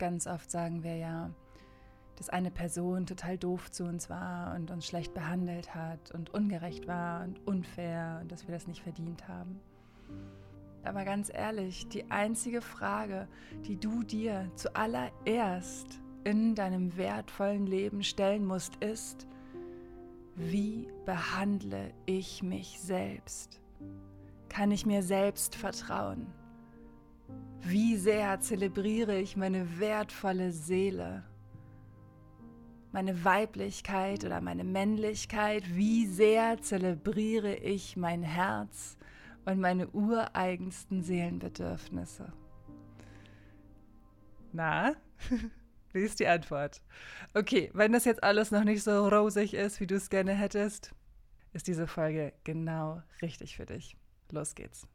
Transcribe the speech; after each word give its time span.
Ganz 0.00 0.26
oft 0.26 0.50
sagen 0.50 0.82
wir 0.82 0.96
ja, 0.96 1.28
dass 2.16 2.30
eine 2.30 2.50
Person 2.50 3.04
total 3.04 3.36
doof 3.36 3.70
zu 3.70 3.84
uns 3.84 4.08
war 4.08 4.54
und 4.54 4.70
uns 4.70 4.86
schlecht 4.86 5.12
behandelt 5.12 5.74
hat 5.74 6.10
und 6.12 6.32
ungerecht 6.32 6.88
war 6.88 7.22
und 7.22 7.46
unfair 7.46 8.20
und 8.22 8.32
dass 8.32 8.48
wir 8.48 8.54
das 8.54 8.66
nicht 8.66 8.82
verdient 8.82 9.28
haben. 9.28 9.60
Aber 10.84 11.04
ganz 11.04 11.30
ehrlich, 11.30 11.86
die 11.88 12.10
einzige 12.10 12.62
Frage, 12.62 13.28
die 13.66 13.76
du 13.76 14.02
dir 14.02 14.50
zuallererst 14.54 16.00
in 16.24 16.54
deinem 16.54 16.96
wertvollen 16.96 17.66
Leben 17.66 18.02
stellen 18.02 18.46
musst, 18.46 18.76
ist, 18.76 19.26
wie 20.34 20.88
behandle 21.04 21.92
ich 22.06 22.42
mich 22.42 22.80
selbst? 22.80 23.60
Kann 24.48 24.70
ich 24.70 24.86
mir 24.86 25.02
selbst 25.02 25.56
vertrauen? 25.56 26.39
Wie 27.62 27.96
sehr 27.96 28.40
zelebriere 28.40 29.18
ich 29.18 29.36
meine 29.36 29.78
wertvolle 29.78 30.50
Seele? 30.50 31.24
Meine 32.92 33.24
Weiblichkeit 33.24 34.24
oder 34.24 34.40
meine 34.40 34.64
Männlichkeit? 34.64 35.76
Wie 35.76 36.06
sehr 36.06 36.60
zelebriere 36.60 37.54
ich 37.54 37.96
mein 37.96 38.22
Herz 38.22 38.96
und 39.44 39.60
meine 39.60 39.88
ureigensten 39.88 41.02
Seelenbedürfnisse? 41.02 42.32
Na, 44.52 44.94
wie 45.92 46.00
ist 46.00 46.18
die 46.18 46.26
Antwort? 46.26 46.82
Okay, 47.34 47.70
wenn 47.72 47.92
das 47.92 48.04
jetzt 48.04 48.22
alles 48.22 48.50
noch 48.50 48.64
nicht 48.64 48.82
so 48.82 49.06
rosig 49.08 49.54
ist, 49.54 49.80
wie 49.80 49.86
du 49.86 49.94
es 49.94 50.10
gerne 50.10 50.32
hättest, 50.32 50.92
ist 51.52 51.68
diese 51.68 51.86
Folge 51.86 52.32
genau 52.44 53.02
richtig 53.22 53.56
für 53.56 53.66
dich. 53.66 53.96
Los 54.32 54.54
geht's. 54.54 54.86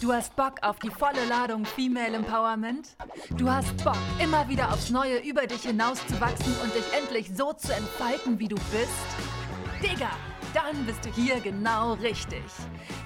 Du 0.00 0.12
hast 0.12 0.34
Bock 0.36 0.54
auf 0.62 0.78
die 0.78 0.90
volle 0.90 1.24
Ladung 1.28 1.64
Female 1.64 2.14
Empowerment? 2.16 2.96
Du 3.36 3.50
hast 3.50 3.76
Bock, 3.84 3.98
immer 4.22 4.48
wieder 4.48 4.72
aufs 4.72 4.90
Neue 4.90 5.18
über 5.18 5.46
dich 5.46 5.62
hinauszuwachsen 5.62 6.54
und 6.62 6.74
dich 6.74 6.84
endlich 6.96 7.30
so 7.36 7.52
zu 7.52 7.74
entfalten, 7.74 8.38
wie 8.38 8.48
du 8.48 8.56
bist? 8.56 9.82
Digga, 9.82 10.10
dann 10.54 10.86
bist 10.86 11.04
du 11.04 11.10
hier 11.10 11.40
genau 11.40 11.94
richtig. 11.94 12.42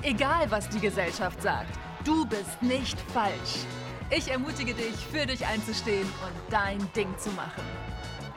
Egal, 0.03 0.51
was 0.51 0.69
die 0.69 0.81
Gesellschaft 0.81 1.43
sagt, 1.43 1.79
du 2.05 2.27
bist 2.27 2.63
nicht 2.63 2.99
falsch. 3.13 3.65
Ich 4.11 4.31
ermutige 4.31 4.75
dich, 4.75 4.95
für 5.11 5.27
dich 5.27 5.47
einzustehen 5.47 6.07
und 6.07 6.53
dein 6.53 6.79
Ding 6.93 7.17
zu 7.19 7.31
machen. 7.31 7.63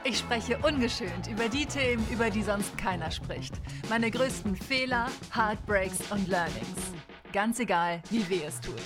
Ich 0.04 0.18
spreche 0.18 0.56
ungeschönt 0.58 1.26
über 1.30 1.48
die 1.48 1.66
Themen, 1.66 2.06
über 2.10 2.30
die 2.30 2.42
sonst 2.42 2.78
keiner 2.78 3.10
spricht. 3.10 3.54
Meine 3.88 4.10
größten 4.10 4.56
Fehler, 4.56 5.08
Heartbreaks 5.34 5.98
und 6.10 6.28
Learnings. 6.28 6.95
Ganz 7.36 7.60
egal, 7.60 8.00
wie 8.08 8.26
weh 8.30 8.44
es 8.44 8.58
tut. 8.62 8.80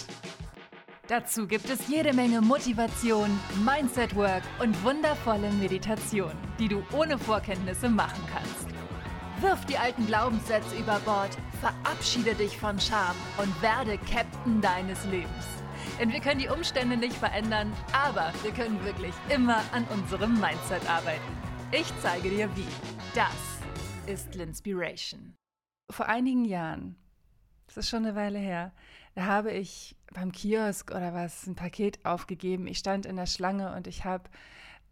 Dazu 1.06 1.46
gibt 1.46 1.70
es 1.70 1.86
jede 1.86 2.12
Menge 2.12 2.40
Motivation, 2.40 3.30
Mindset-Work 3.64 4.42
und 4.60 4.82
wundervolle 4.82 5.52
Meditation, 5.52 6.32
die 6.58 6.66
du 6.66 6.82
ohne 6.92 7.16
Vorkenntnisse 7.16 7.88
machen 7.88 8.20
kannst. 8.34 8.66
Wirf 9.40 9.64
die 9.66 9.78
alten 9.78 10.04
Glaubenssätze 10.04 10.74
über 10.74 10.98
Bord, 11.04 11.30
verabschiede 11.60 12.34
dich 12.34 12.58
von 12.58 12.80
Scham 12.80 13.14
und 13.38 13.62
werde 13.62 13.96
Captain 13.98 14.60
deines 14.60 15.04
Lebens. 15.04 15.46
Denn 16.00 16.12
wir 16.12 16.18
können 16.18 16.40
die 16.40 16.48
Umstände 16.48 16.96
nicht 16.96 17.14
verändern, 17.14 17.72
aber 17.92 18.32
wir 18.42 18.50
können 18.50 18.84
wirklich 18.84 19.14
immer 19.32 19.62
an 19.70 19.84
unserem 19.94 20.32
Mindset 20.40 20.90
arbeiten. 20.90 21.38
Ich 21.70 21.86
zeige 22.02 22.28
dir 22.28 22.48
wie. 22.56 22.66
Das 23.14 24.10
ist 24.12 24.34
Linspiration. 24.34 25.36
Vor 25.88 26.06
einigen 26.06 26.44
Jahren, 26.44 26.96
das 27.74 27.84
ist 27.84 27.90
schon 27.90 28.04
eine 28.04 28.16
Weile 28.16 28.38
her, 28.38 28.72
da 29.14 29.26
habe 29.26 29.52
ich 29.52 29.96
beim 30.12 30.32
Kiosk 30.32 30.90
oder 30.90 31.14
was 31.14 31.46
ein 31.46 31.54
Paket 31.54 32.04
aufgegeben. 32.04 32.66
Ich 32.66 32.78
stand 32.78 33.06
in 33.06 33.16
der 33.16 33.26
Schlange 33.26 33.74
und 33.74 33.86
ich 33.86 34.04
habe 34.04 34.24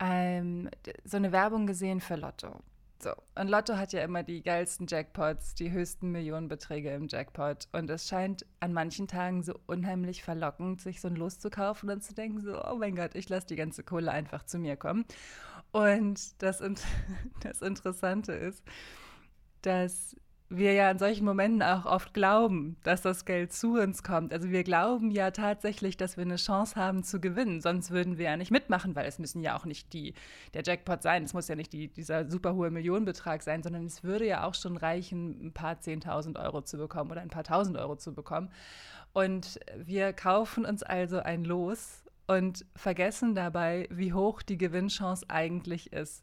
ähm, 0.00 0.68
so 1.04 1.16
eine 1.16 1.32
Werbung 1.32 1.66
gesehen 1.66 2.00
für 2.00 2.16
Lotto. 2.16 2.60
So, 3.00 3.10
und 3.36 3.48
Lotto 3.48 3.76
hat 3.76 3.92
ja 3.92 4.02
immer 4.02 4.24
die 4.24 4.42
geilsten 4.42 4.88
Jackpots, 4.88 5.54
die 5.54 5.70
höchsten 5.70 6.10
Millionenbeträge 6.10 6.92
im 6.92 7.06
Jackpot. 7.06 7.68
Und 7.70 7.88
es 7.90 8.08
scheint 8.08 8.44
an 8.58 8.72
manchen 8.72 9.06
Tagen 9.06 9.44
so 9.44 9.54
unheimlich 9.66 10.24
verlockend, 10.24 10.80
sich 10.80 11.00
so 11.00 11.06
ein 11.06 11.14
Los 11.14 11.38
zu 11.38 11.48
kaufen 11.48 11.90
und 11.90 12.02
zu 12.02 12.12
denken, 12.12 12.40
so, 12.40 12.60
oh 12.64 12.76
mein 12.76 12.96
Gott, 12.96 13.14
ich 13.14 13.28
lasse 13.28 13.46
die 13.46 13.56
ganze 13.56 13.84
Kohle 13.84 14.10
einfach 14.10 14.44
zu 14.44 14.58
mir 14.58 14.76
kommen. 14.76 15.04
Und 15.70 16.42
das, 16.42 16.60
das 17.40 17.62
Interessante 17.62 18.32
ist, 18.32 18.64
dass 19.62 20.16
wir 20.50 20.72
ja 20.72 20.90
in 20.90 20.98
solchen 20.98 21.26
Momenten 21.26 21.62
auch 21.62 21.84
oft 21.84 22.14
glauben, 22.14 22.76
dass 22.82 23.02
das 23.02 23.26
Geld 23.26 23.52
zu 23.52 23.78
uns 23.78 24.02
kommt. 24.02 24.32
Also 24.32 24.50
wir 24.50 24.64
glauben 24.64 25.10
ja 25.10 25.30
tatsächlich, 25.30 25.98
dass 25.98 26.16
wir 26.16 26.24
eine 26.24 26.36
Chance 26.36 26.76
haben 26.76 27.04
zu 27.04 27.20
gewinnen. 27.20 27.60
Sonst 27.60 27.90
würden 27.90 28.16
wir 28.16 28.26
ja 28.26 28.36
nicht 28.36 28.50
mitmachen, 28.50 28.96
weil 28.96 29.06
es 29.06 29.18
müssen 29.18 29.42
ja 29.42 29.58
auch 29.58 29.66
nicht 29.66 29.92
die, 29.92 30.14
der 30.54 30.62
Jackpot 30.62 31.02
sein. 31.02 31.24
Es 31.24 31.34
muss 31.34 31.48
ja 31.48 31.54
nicht 31.54 31.72
die, 31.74 31.88
dieser 31.88 32.30
super 32.30 32.54
hohe 32.54 32.70
Millionenbetrag 32.70 33.42
sein, 33.42 33.62
sondern 33.62 33.84
es 33.84 34.04
würde 34.04 34.26
ja 34.26 34.44
auch 34.44 34.54
schon 34.54 34.78
reichen, 34.78 35.48
ein 35.48 35.52
paar 35.52 35.80
Zehntausend 35.80 36.38
Euro 36.38 36.62
zu 36.62 36.78
bekommen 36.78 37.10
oder 37.10 37.20
ein 37.20 37.28
paar 37.28 37.44
Tausend 37.44 37.76
Euro 37.76 37.96
zu 37.96 38.14
bekommen. 38.14 38.50
Und 39.12 39.60
wir 39.76 40.14
kaufen 40.14 40.64
uns 40.64 40.82
also 40.82 41.18
ein 41.18 41.44
Los 41.44 42.04
und 42.28 42.64
vergessen 42.76 43.34
dabei, 43.34 43.88
wie 43.90 44.12
hoch 44.12 44.42
die 44.42 44.58
Gewinnchance 44.58 45.28
eigentlich 45.28 45.92
ist. 45.92 46.22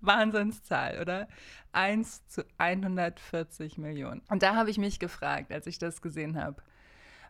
Wahnsinnszahl, 0.00 0.98
oder? 0.98 1.28
1 1.72 2.28
zu 2.28 2.46
140 2.56 3.76
Millionen. 3.76 4.22
Und 4.30 4.42
da 4.42 4.54
habe 4.54 4.70
ich 4.70 4.78
mich 4.78 4.98
gefragt, 4.98 5.52
als 5.52 5.66
ich 5.66 5.78
das 5.78 6.00
gesehen 6.00 6.42
habe, 6.42 6.62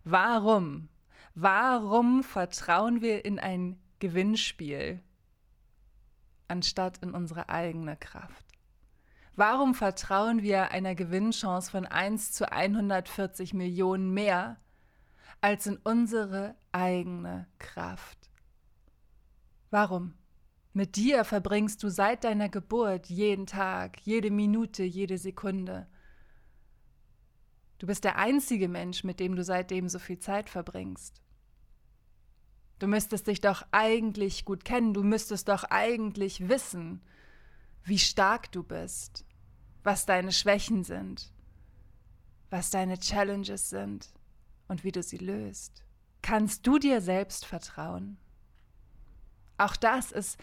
warum, 0.04 0.88
warum 1.34 2.22
vertrauen 2.22 3.00
wir 3.00 3.24
in 3.24 3.40
ein 3.40 3.80
Gewinnspiel 3.98 5.02
anstatt 6.48 6.98
in 6.98 7.12
unsere 7.12 7.48
eigene 7.48 7.96
Kraft? 7.96 8.44
Warum 9.34 9.74
vertrauen 9.74 10.42
wir 10.42 10.70
einer 10.70 10.94
Gewinnchance 10.94 11.70
von 11.70 11.84
1 11.84 12.32
zu 12.32 12.50
140 12.50 13.52
Millionen 13.52 14.12
mehr 14.12 14.58
als 15.40 15.66
in 15.66 15.76
unsere 15.84 16.56
eigene 16.72 17.46
Kraft. 17.58 18.30
Warum? 19.70 20.14
Mit 20.72 20.96
dir 20.96 21.24
verbringst 21.24 21.82
du 21.82 21.88
seit 21.88 22.24
deiner 22.24 22.48
Geburt 22.48 23.06
jeden 23.06 23.46
Tag, 23.46 24.00
jede 24.02 24.30
Minute, 24.30 24.82
jede 24.82 25.18
Sekunde. 25.18 25.86
Du 27.78 27.86
bist 27.86 28.04
der 28.04 28.16
einzige 28.16 28.68
Mensch, 28.68 29.04
mit 29.04 29.20
dem 29.20 29.36
du 29.36 29.44
seitdem 29.44 29.88
so 29.88 29.98
viel 29.98 30.18
Zeit 30.18 30.50
verbringst. 30.50 31.22
Du 32.78 32.86
müsstest 32.86 33.26
dich 33.26 33.40
doch 33.40 33.64
eigentlich 33.70 34.44
gut 34.44 34.64
kennen, 34.64 34.92
du 34.92 35.02
müsstest 35.02 35.48
doch 35.48 35.64
eigentlich 35.64 36.48
wissen, 36.48 37.02
wie 37.84 37.98
stark 37.98 38.52
du 38.52 38.62
bist, 38.62 39.24
was 39.82 40.04
deine 40.04 40.32
Schwächen 40.32 40.84
sind, 40.84 41.32
was 42.50 42.70
deine 42.70 42.98
Challenges 42.98 43.70
sind 43.70 44.10
und 44.68 44.84
wie 44.84 44.92
du 44.92 45.02
sie 45.02 45.18
löst. 45.18 45.84
Kannst 46.20 46.66
du 46.66 46.78
dir 46.78 47.00
selbst 47.00 47.46
vertrauen? 47.46 48.18
Auch 49.58 49.76
das 49.76 50.12
ist 50.12 50.38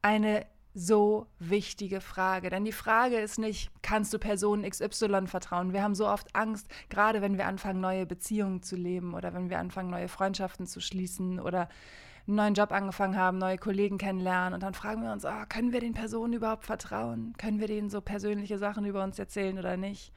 eine 0.00 0.46
so 0.78 1.26
wichtige 1.38 2.02
Frage. 2.02 2.50
Denn 2.50 2.66
die 2.66 2.72
Frage 2.72 3.16
ist 3.16 3.38
nicht, 3.38 3.70
kannst 3.80 4.12
du 4.12 4.18
Person 4.18 4.62
XY 4.62 5.26
vertrauen? 5.26 5.72
Wir 5.72 5.82
haben 5.82 5.94
so 5.94 6.06
oft 6.06 6.36
Angst, 6.36 6.68
gerade 6.90 7.22
wenn 7.22 7.38
wir 7.38 7.46
anfangen, 7.46 7.80
neue 7.80 8.04
Beziehungen 8.04 8.62
zu 8.62 8.76
leben 8.76 9.14
oder 9.14 9.32
wenn 9.32 9.48
wir 9.48 9.58
anfangen, 9.58 9.88
neue 9.88 10.08
Freundschaften 10.08 10.66
zu 10.66 10.80
schließen 10.80 11.40
oder 11.40 11.70
einen 12.26 12.36
neuen 12.36 12.54
Job 12.54 12.72
angefangen 12.72 13.16
haben, 13.16 13.38
neue 13.38 13.56
Kollegen 13.56 13.96
kennenlernen. 13.96 14.52
Und 14.52 14.62
dann 14.62 14.74
fragen 14.74 15.02
wir 15.02 15.12
uns, 15.12 15.24
oh, 15.24 15.46
können 15.48 15.72
wir 15.72 15.80
den 15.80 15.94
Personen 15.94 16.34
überhaupt 16.34 16.66
vertrauen? 16.66 17.32
Können 17.38 17.58
wir 17.58 17.68
denen 17.68 17.88
so 17.88 18.02
persönliche 18.02 18.58
Sachen 18.58 18.84
über 18.84 19.02
uns 19.02 19.18
erzählen 19.18 19.58
oder 19.58 19.78
nicht? 19.78 20.12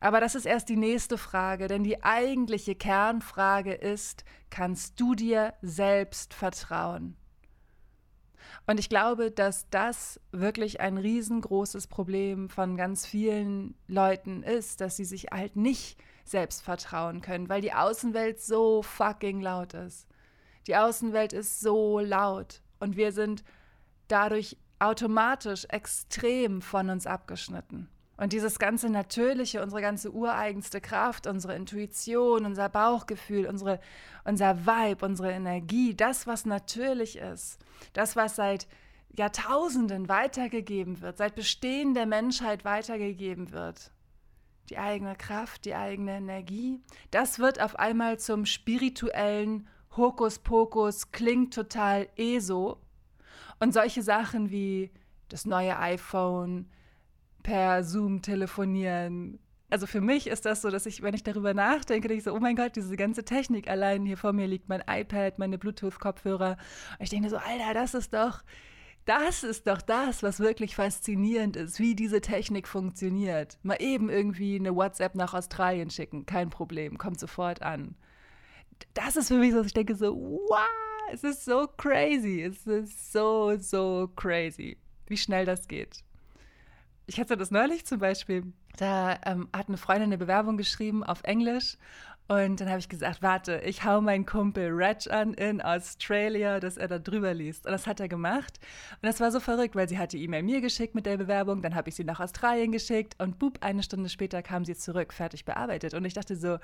Aber 0.00 0.20
das 0.20 0.34
ist 0.34 0.46
erst 0.46 0.70
die 0.70 0.76
nächste 0.76 1.18
Frage, 1.18 1.68
denn 1.68 1.84
die 1.84 2.02
eigentliche 2.02 2.74
Kernfrage 2.74 3.74
ist, 3.74 4.24
kannst 4.48 4.98
du 4.98 5.14
dir 5.14 5.52
selbst 5.60 6.32
vertrauen? 6.32 7.18
Und 8.66 8.78
ich 8.78 8.88
glaube, 8.88 9.30
dass 9.30 9.68
das 9.70 10.20
wirklich 10.30 10.80
ein 10.80 10.98
riesengroßes 10.98 11.86
Problem 11.86 12.48
von 12.48 12.76
ganz 12.76 13.06
vielen 13.06 13.74
Leuten 13.88 14.42
ist, 14.42 14.80
dass 14.80 14.96
sie 14.96 15.04
sich 15.04 15.26
halt 15.32 15.56
nicht 15.56 15.98
selbst 16.24 16.62
vertrauen 16.62 17.20
können, 17.20 17.48
weil 17.48 17.60
die 17.60 17.72
Außenwelt 17.72 18.40
so 18.40 18.82
fucking 18.82 19.40
laut 19.40 19.74
ist. 19.74 20.06
Die 20.66 20.76
Außenwelt 20.76 21.32
ist 21.32 21.60
so 21.60 21.98
laut 21.98 22.62
und 22.78 22.96
wir 22.96 23.12
sind 23.12 23.42
dadurch 24.08 24.56
automatisch 24.78 25.64
extrem 25.68 26.62
von 26.62 26.90
uns 26.90 27.06
abgeschnitten. 27.06 27.88
Und 28.16 28.32
dieses 28.32 28.58
ganze 28.58 28.90
Natürliche, 28.90 29.62
unsere 29.62 29.80
ganze 29.80 30.10
ureigenste 30.10 30.80
Kraft, 30.80 31.26
unsere 31.26 31.56
Intuition, 31.56 32.44
unser 32.44 32.68
Bauchgefühl, 32.68 33.46
unsere, 33.46 33.80
unser 34.24 34.66
Vibe, 34.66 35.04
unsere 35.04 35.32
Energie, 35.32 35.94
das, 35.94 36.26
was 36.26 36.44
natürlich 36.44 37.16
ist, 37.16 37.58
das, 37.94 38.14
was 38.14 38.36
seit 38.36 38.66
Jahrtausenden 39.16 40.08
weitergegeben 40.08 41.00
wird, 41.00 41.18
seit 41.18 41.34
Bestehen 41.34 41.94
der 41.94 42.06
Menschheit 42.06 42.64
weitergegeben 42.64 43.50
wird, 43.50 43.90
die 44.70 44.78
eigene 44.78 45.16
Kraft, 45.16 45.64
die 45.64 45.74
eigene 45.74 46.16
Energie, 46.16 46.80
das 47.10 47.38
wird 47.38 47.60
auf 47.60 47.78
einmal 47.78 48.18
zum 48.18 48.46
spirituellen 48.46 49.68
Hokuspokus, 49.96 51.12
klingt 51.12 51.54
total 51.54 52.08
ESO. 52.16 52.78
Und 53.60 53.74
solche 53.74 54.02
Sachen 54.02 54.50
wie 54.50 54.90
das 55.28 55.44
neue 55.44 55.78
iPhone, 55.78 56.68
per 57.42 57.84
Zoom 57.84 58.22
telefonieren. 58.22 59.38
Also 59.70 59.86
für 59.86 60.02
mich 60.02 60.26
ist 60.26 60.44
das 60.44 60.60
so, 60.60 60.68
dass 60.68 60.84
ich, 60.84 61.00
wenn 61.00 61.14
ich 61.14 61.22
darüber 61.22 61.54
nachdenke, 61.54 62.06
denke 62.06 62.18
ich 62.18 62.24
so, 62.24 62.34
oh 62.34 62.40
mein 62.40 62.56
Gott, 62.56 62.76
diese 62.76 62.94
ganze 62.96 63.24
Technik 63.24 63.68
allein 63.68 64.04
hier 64.04 64.18
vor 64.18 64.34
mir 64.34 64.46
liegt, 64.46 64.68
mein 64.68 64.82
iPad, 64.86 65.38
meine 65.38 65.56
Bluetooth-Kopfhörer. 65.56 66.58
Und 66.98 67.02
ich 67.02 67.08
denke 67.08 67.30
so, 67.30 67.38
Alter, 67.38 67.72
das 67.72 67.94
ist 67.94 68.12
doch, 68.12 68.42
das 69.06 69.42
ist 69.42 69.66
doch 69.66 69.80
das, 69.80 70.22
was 70.22 70.40
wirklich 70.40 70.76
faszinierend 70.76 71.56
ist, 71.56 71.80
wie 71.80 71.94
diese 71.94 72.20
Technik 72.20 72.68
funktioniert. 72.68 73.58
Mal 73.62 73.80
eben 73.80 74.10
irgendwie 74.10 74.56
eine 74.56 74.76
WhatsApp 74.76 75.14
nach 75.14 75.32
Australien 75.32 75.88
schicken, 75.88 76.26
kein 76.26 76.50
Problem, 76.50 76.98
kommt 76.98 77.18
sofort 77.18 77.62
an. 77.62 77.94
Das 78.92 79.16
ist 79.16 79.28
für 79.28 79.38
mich 79.38 79.52
so, 79.52 79.58
dass 79.58 79.68
ich 79.68 79.74
denke 79.74 79.94
so, 79.94 80.14
wow, 80.14 80.66
es 81.12 81.24
ist 81.24 81.46
so 81.46 81.66
crazy, 81.78 82.42
es 82.42 82.66
ist 82.66 83.10
so, 83.10 83.56
so 83.56 84.10
crazy, 84.16 84.76
wie 85.06 85.16
schnell 85.16 85.46
das 85.46 85.66
geht 85.66 86.04
ich 87.12 87.20
hatte 87.20 87.36
das 87.36 87.50
neulich 87.50 87.84
zum 87.84 87.98
Beispiel. 87.98 88.52
Da 88.78 89.18
ähm, 89.26 89.48
hat 89.54 89.68
eine 89.68 89.76
Freundin 89.76 90.04
eine 90.04 90.18
Bewerbung 90.18 90.56
geschrieben 90.56 91.04
auf 91.04 91.22
Englisch 91.24 91.76
und 92.26 92.60
dann 92.60 92.70
habe 92.70 92.78
ich 92.78 92.88
gesagt, 92.88 93.20
warte, 93.20 93.60
ich 93.66 93.84
hau 93.84 94.00
meinen 94.00 94.24
Kumpel 94.24 94.70
Reg 94.70 95.10
an 95.10 95.34
in 95.34 95.60
Australia, 95.60 96.58
dass 96.58 96.78
er 96.78 96.88
da 96.88 96.98
drüber 96.98 97.34
liest. 97.34 97.66
Und 97.66 97.72
das 97.72 97.86
hat 97.86 98.00
er 98.00 98.08
gemacht. 98.08 98.58
Und 99.02 99.06
das 99.06 99.20
war 99.20 99.30
so 99.30 99.40
verrückt, 99.40 99.76
weil 99.76 99.88
sie 99.88 99.98
die 100.08 100.24
E-Mail 100.24 100.42
mir 100.42 100.62
geschickt 100.62 100.94
mit 100.94 101.04
der 101.04 101.18
Bewerbung, 101.18 101.60
dann 101.60 101.74
habe 101.74 101.90
ich 101.90 101.94
sie 101.94 102.04
nach 102.04 102.20
Australien 102.20 102.72
geschickt 102.72 103.16
und 103.18 103.38
boop, 103.38 103.58
eine 103.60 103.82
Stunde 103.82 104.08
später 104.08 104.42
kam 104.42 104.64
sie 104.64 104.74
zurück, 104.74 105.12
fertig 105.12 105.44
bearbeitet. 105.44 105.92
Und 105.92 106.06
ich 106.06 106.14
dachte 106.14 106.34
so, 106.36 106.58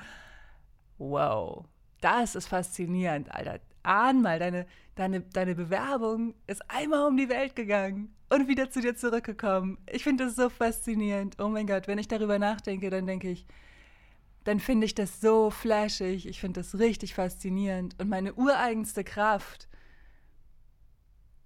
wow, 0.96 1.66
das 2.00 2.34
ist 2.34 2.48
faszinierend, 2.48 3.30
Alter. 3.32 3.60
Ahn 3.82 4.22
mal, 4.22 4.38
deine, 4.38 4.66
deine, 4.94 5.20
deine 5.20 5.54
Bewerbung 5.54 6.34
ist 6.46 6.62
einmal 6.68 7.06
um 7.08 7.16
die 7.16 7.28
Welt 7.28 7.56
gegangen 7.56 8.14
und 8.28 8.48
wieder 8.48 8.70
zu 8.70 8.80
dir 8.80 8.94
zurückgekommen. 8.94 9.78
Ich 9.90 10.04
finde 10.04 10.26
das 10.26 10.36
so 10.36 10.50
faszinierend. 10.50 11.36
Oh 11.38 11.48
mein 11.48 11.66
Gott, 11.66 11.88
wenn 11.88 11.98
ich 11.98 12.08
darüber 12.08 12.38
nachdenke, 12.38 12.90
dann 12.90 13.06
denke 13.06 13.30
ich, 13.30 13.46
dann 14.44 14.60
finde 14.60 14.86
ich 14.86 14.94
das 14.94 15.20
so 15.20 15.50
flashig. 15.50 16.26
Ich 16.26 16.40
finde 16.40 16.60
das 16.60 16.78
richtig 16.78 17.14
faszinierend. 17.14 17.98
Und 17.98 18.08
meine 18.08 18.34
ureigenste 18.34 19.04
Kraft, 19.04 19.68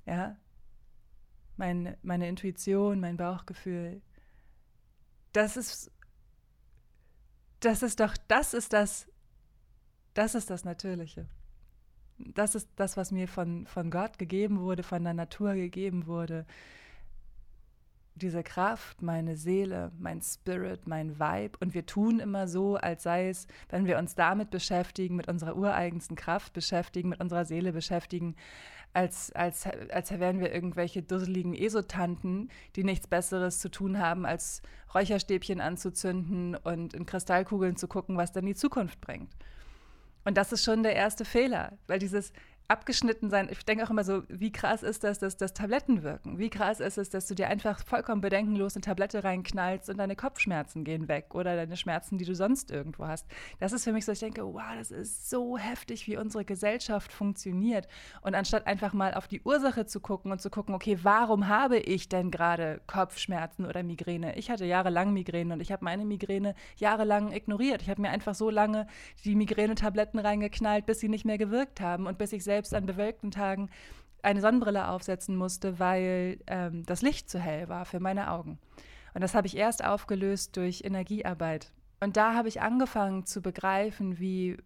ja, 0.06 0.36
mein, 1.56 1.96
meine 2.02 2.28
Intuition, 2.28 3.00
mein 3.00 3.16
Bauchgefühl, 3.16 4.02
das 5.32 5.56
ist, 5.56 5.90
das 7.60 7.82
ist 7.82 8.00
doch, 8.00 8.16
das 8.28 8.54
ist 8.54 8.72
das, 8.72 9.06
das 10.14 10.34
ist 10.34 10.50
das 10.50 10.64
Natürliche 10.64 11.26
das 12.18 12.54
ist 12.54 12.68
das, 12.76 12.96
was 12.96 13.10
mir 13.10 13.28
von, 13.28 13.66
von 13.66 13.90
Gott 13.90 14.18
gegeben 14.18 14.60
wurde, 14.60 14.82
von 14.82 15.04
der 15.04 15.14
Natur 15.14 15.54
gegeben 15.54 16.06
wurde. 16.06 16.46
Diese 18.14 18.42
Kraft, 18.42 19.00
meine 19.00 19.36
Seele, 19.36 19.90
mein 19.98 20.20
Spirit, 20.20 20.86
mein 20.86 21.18
Vibe. 21.18 21.58
Und 21.60 21.74
wir 21.74 21.86
tun 21.86 22.20
immer 22.20 22.46
so, 22.46 22.76
als 22.76 23.04
sei 23.04 23.30
es, 23.30 23.46
wenn 23.70 23.86
wir 23.86 23.98
uns 23.98 24.14
damit 24.14 24.50
beschäftigen, 24.50 25.16
mit 25.16 25.28
unserer 25.28 25.56
ureigensten 25.56 26.14
Kraft 26.14 26.52
beschäftigen, 26.52 27.08
mit 27.08 27.20
unserer 27.20 27.46
Seele 27.46 27.72
beschäftigen, 27.72 28.36
als, 28.92 29.32
als, 29.32 29.66
als 29.90 30.10
wären 30.10 30.40
wir 30.40 30.52
irgendwelche 30.52 31.02
dusseligen 31.02 31.54
Esotanten, 31.54 32.50
die 32.76 32.84
nichts 32.84 33.06
Besseres 33.06 33.58
zu 33.58 33.70
tun 33.70 33.98
haben, 33.98 34.26
als 34.26 34.60
Räucherstäbchen 34.94 35.62
anzuzünden 35.62 36.54
und 36.56 36.92
in 36.92 37.06
Kristallkugeln 37.06 37.76
zu 37.76 37.88
gucken, 37.88 38.18
was 38.18 38.32
dann 38.32 38.44
die 38.44 38.54
Zukunft 38.54 39.00
bringt. 39.00 39.34
Und 40.24 40.36
das 40.36 40.52
ist 40.52 40.64
schon 40.64 40.82
der 40.82 40.94
erste 40.94 41.24
Fehler, 41.24 41.72
weil 41.86 41.98
dieses 41.98 42.32
abgeschnitten 42.68 43.28
sein. 43.30 43.48
Ich 43.50 43.64
denke 43.64 43.84
auch 43.84 43.90
immer 43.90 44.04
so, 44.04 44.22
wie 44.28 44.52
krass 44.52 44.82
ist 44.82 45.04
das, 45.04 45.18
dass 45.18 45.36
das 45.36 45.52
Tabletten 45.52 46.02
wirken? 46.02 46.38
Wie 46.38 46.48
krass 46.48 46.80
ist 46.80 46.96
es, 46.96 47.10
dass 47.10 47.26
du 47.26 47.34
dir 47.34 47.48
einfach 47.48 47.84
vollkommen 47.84 48.20
bedenkenlos 48.20 48.74
eine 48.74 48.80
Tablette 48.80 49.24
reinknallst 49.24 49.90
und 49.90 49.98
deine 49.98 50.16
Kopfschmerzen 50.16 50.84
gehen 50.84 51.08
weg 51.08 51.34
oder 51.34 51.54
deine 51.56 51.76
Schmerzen, 51.76 52.18
die 52.18 52.24
du 52.24 52.34
sonst 52.34 52.70
irgendwo 52.70 53.06
hast? 53.06 53.26
Das 53.60 53.72
ist 53.72 53.84
für 53.84 53.92
mich 53.92 54.04
so, 54.04 54.12
ich 54.12 54.20
denke, 54.20 54.42
wow, 54.44 54.62
das 54.78 54.90
ist 54.90 55.28
so 55.28 55.58
heftig, 55.58 56.06
wie 56.06 56.16
unsere 56.16 56.44
Gesellschaft 56.44 57.12
funktioniert. 57.12 57.88
Und 58.22 58.34
anstatt 58.34 58.66
einfach 58.66 58.94
mal 58.94 59.14
auf 59.14 59.28
die 59.28 59.42
Ursache 59.42 59.84
zu 59.84 60.00
gucken 60.00 60.32
und 60.32 60.40
zu 60.40 60.48
gucken, 60.48 60.74
okay, 60.74 60.98
warum 61.02 61.48
habe 61.48 61.78
ich 61.78 62.08
denn 62.08 62.30
gerade 62.30 62.80
Kopfschmerzen 62.86 63.66
oder 63.66 63.82
Migräne? 63.82 64.36
Ich 64.36 64.50
hatte 64.50 64.64
jahrelang 64.64 65.12
Migräne 65.12 65.54
und 65.54 65.60
ich 65.60 65.72
habe 65.72 65.84
meine 65.84 66.06
Migräne 66.06 66.54
jahrelang 66.76 67.32
ignoriert. 67.32 67.82
Ich 67.82 67.90
habe 67.90 68.00
mir 68.00 68.10
einfach 68.10 68.34
so 68.34 68.48
lange 68.48 68.86
die 69.24 69.34
Migräne-Tabletten 69.34 70.18
reingeknallt, 70.18 70.86
bis 70.86 71.00
sie 71.00 71.08
nicht 71.08 71.26
mehr 71.26 71.38
gewirkt 71.38 71.80
haben 71.80 72.06
und 72.06 72.16
bis 72.18 72.32
ich 72.32 72.42
selbst 72.44 72.51
selbst 72.52 72.74
an 72.74 72.84
bewölkten 72.84 73.30
Tagen 73.30 73.70
eine 74.22 74.42
Sonnenbrille 74.42 74.88
aufsetzen 74.88 75.36
musste, 75.36 75.78
weil 75.78 76.38
ähm, 76.46 76.84
das 76.84 77.00
Licht 77.00 77.30
zu 77.30 77.38
hell 77.38 77.68
war 77.70 77.86
für 77.86 77.98
meine 77.98 78.30
Augen. 78.30 78.58
Und 79.14 79.22
das 79.22 79.34
habe 79.34 79.46
ich 79.46 79.56
erst 79.56 79.82
aufgelöst 79.82 80.56
durch 80.56 80.82
Energiearbeit. 80.84 81.72
Und 82.00 82.16
da 82.18 82.34
habe 82.34 82.48
ich 82.48 82.60
angefangen 82.60 83.24
zu 83.24 83.40
begreifen, 83.40 84.18
wie 84.18 84.58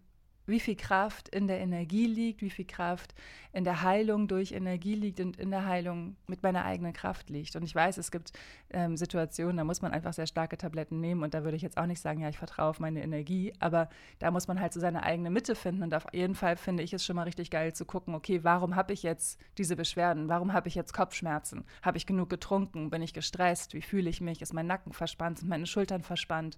wie 0.47 0.59
viel 0.59 0.75
Kraft 0.75 1.29
in 1.29 1.47
der 1.47 1.59
Energie 1.59 2.07
liegt, 2.07 2.41
wie 2.41 2.49
viel 2.49 2.65
Kraft 2.65 3.13
in 3.53 3.63
der 3.63 3.81
Heilung 3.81 4.27
durch 4.27 4.51
Energie 4.53 4.95
liegt 4.95 5.19
und 5.19 5.37
in 5.37 5.51
der 5.51 5.65
Heilung 5.65 6.15
mit 6.27 6.41
meiner 6.41 6.63
eigenen 6.65 6.93
Kraft 6.93 7.29
liegt. 7.29 7.55
Und 7.55 7.63
ich 7.63 7.75
weiß, 7.75 7.97
es 7.97 8.11
gibt 8.11 8.31
ähm, 8.69 8.97
Situationen, 8.97 9.57
da 9.57 9.63
muss 9.63 9.81
man 9.81 9.91
einfach 9.91 10.13
sehr 10.13 10.27
starke 10.27 10.57
Tabletten 10.57 10.99
nehmen 10.99 11.23
und 11.23 11.33
da 11.33 11.43
würde 11.43 11.57
ich 11.57 11.63
jetzt 11.63 11.77
auch 11.77 11.85
nicht 11.85 12.01
sagen, 12.01 12.21
ja, 12.21 12.29
ich 12.29 12.37
vertraue 12.37 12.69
auf 12.69 12.79
meine 12.79 13.03
Energie, 13.03 13.53
aber 13.59 13.89
da 14.19 14.31
muss 14.31 14.47
man 14.47 14.61
halt 14.61 14.73
so 14.73 14.79
seine 14.79 15.03
eigene 15.03 15.29
Mitte 15.29 15.55
finden 15.55 15.83
und 15.83 15.93
auf 15.93 16.07
jeden 16.13 16.35
Fall 16.35 16.55
finde 16.55 16.83
ich 16.83 16.93
es 16.93 17.05
schon 17.05 17.15
mal 17.15 17.23
richtig 17.23 17.51
geil 17.51 17.73
zu 17.73 17.85
gucken, 17.85 18.15
okay, 18.15 18.43
warum 18.43 18.75
habe 18.75 18.93
ich 18.93 19.03
jetzt 19.03 19.39
diese 19.57 19.75
Beschwerden? 19.75 20.29
Warum 20.29 20.53
habe 20.53 20.67
ich 20.67 20.75
jetzt 20.75 20.93
Kopfschmerzen? 20.93 21.65
Habe 21.81 21.97
ich 21.97 22.05
genug 22.05 22.29
getrunken? 22.29 22.89
Bin 22.89 23.01
ich 23.01 23.13
gestresst? 23.13 23.73
Wie 23.73 23.81
fühle 23.81 24.09
ich 24.09 24.21
mich? 24.21 24.41
Ist 24.41 24.53
mein 24.53 24.67
Nacken 24.67 24.93
verspannt? 24.93 25.39
Sind 25.39 25.49
meine 25.49 25.65
Schultern 25.65 26.03
verspannt? 26.03 26.57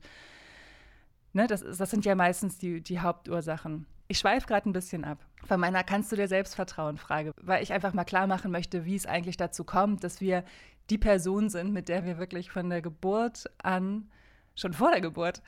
Ne, 1.33 1.47
das, 1.47 1.61
das 1.61 1.89
sind 1.91 2.05
ja 2.05 2.15
meistens 2.15 2.57
die, 2.57 2.81
die 2.81 2.99
Hauptursachen. 2.99 3.85
Ich 4.07 4.19
schweife 4.19 4.47
gerade 4.47 4.69
ein 4.69 4.73
bisschen 4.73 5.05
ab 5.05 5.23
von 5.45 5.59
meiner 5.59 5.83
Kannst 5.83 6.11
du 6.11 6.15
dir 6.15 6.27
selbst 6.27 6.55
vertrauen 6.55 6.97
Frage, 6.97 7.33
weil 7.41 7.63
ich 7.63 7.73
einfach 7.73 7.93
mal 7.93 8.03
klar 8.03 8.27
machen 8.27 8.51
möchte, 8.51 8.85
wie 8.85 8.95
es 8.95 9.05
eigentlich 9.05 9.37
dazu 9.37 9.63
kommt, 9.63 10.03
dass 10.03 10.21
wir 10.21 10.43
die 10.89 10.97
Person 10.97 11.49
sind, 11.49 11.71
mit 11.71 11.89
der 11.89 12.05
wir 12.05 12.17
wirklich 12.17 12.51
von 12.51 12.69
der 12.69 12.81
Geburt 12.81 13.45
an, 13.61 14.09
schon 14.55 14.73
vor 14.73 14.91
der 14.91 15.01
Geburt, 15.01 15.41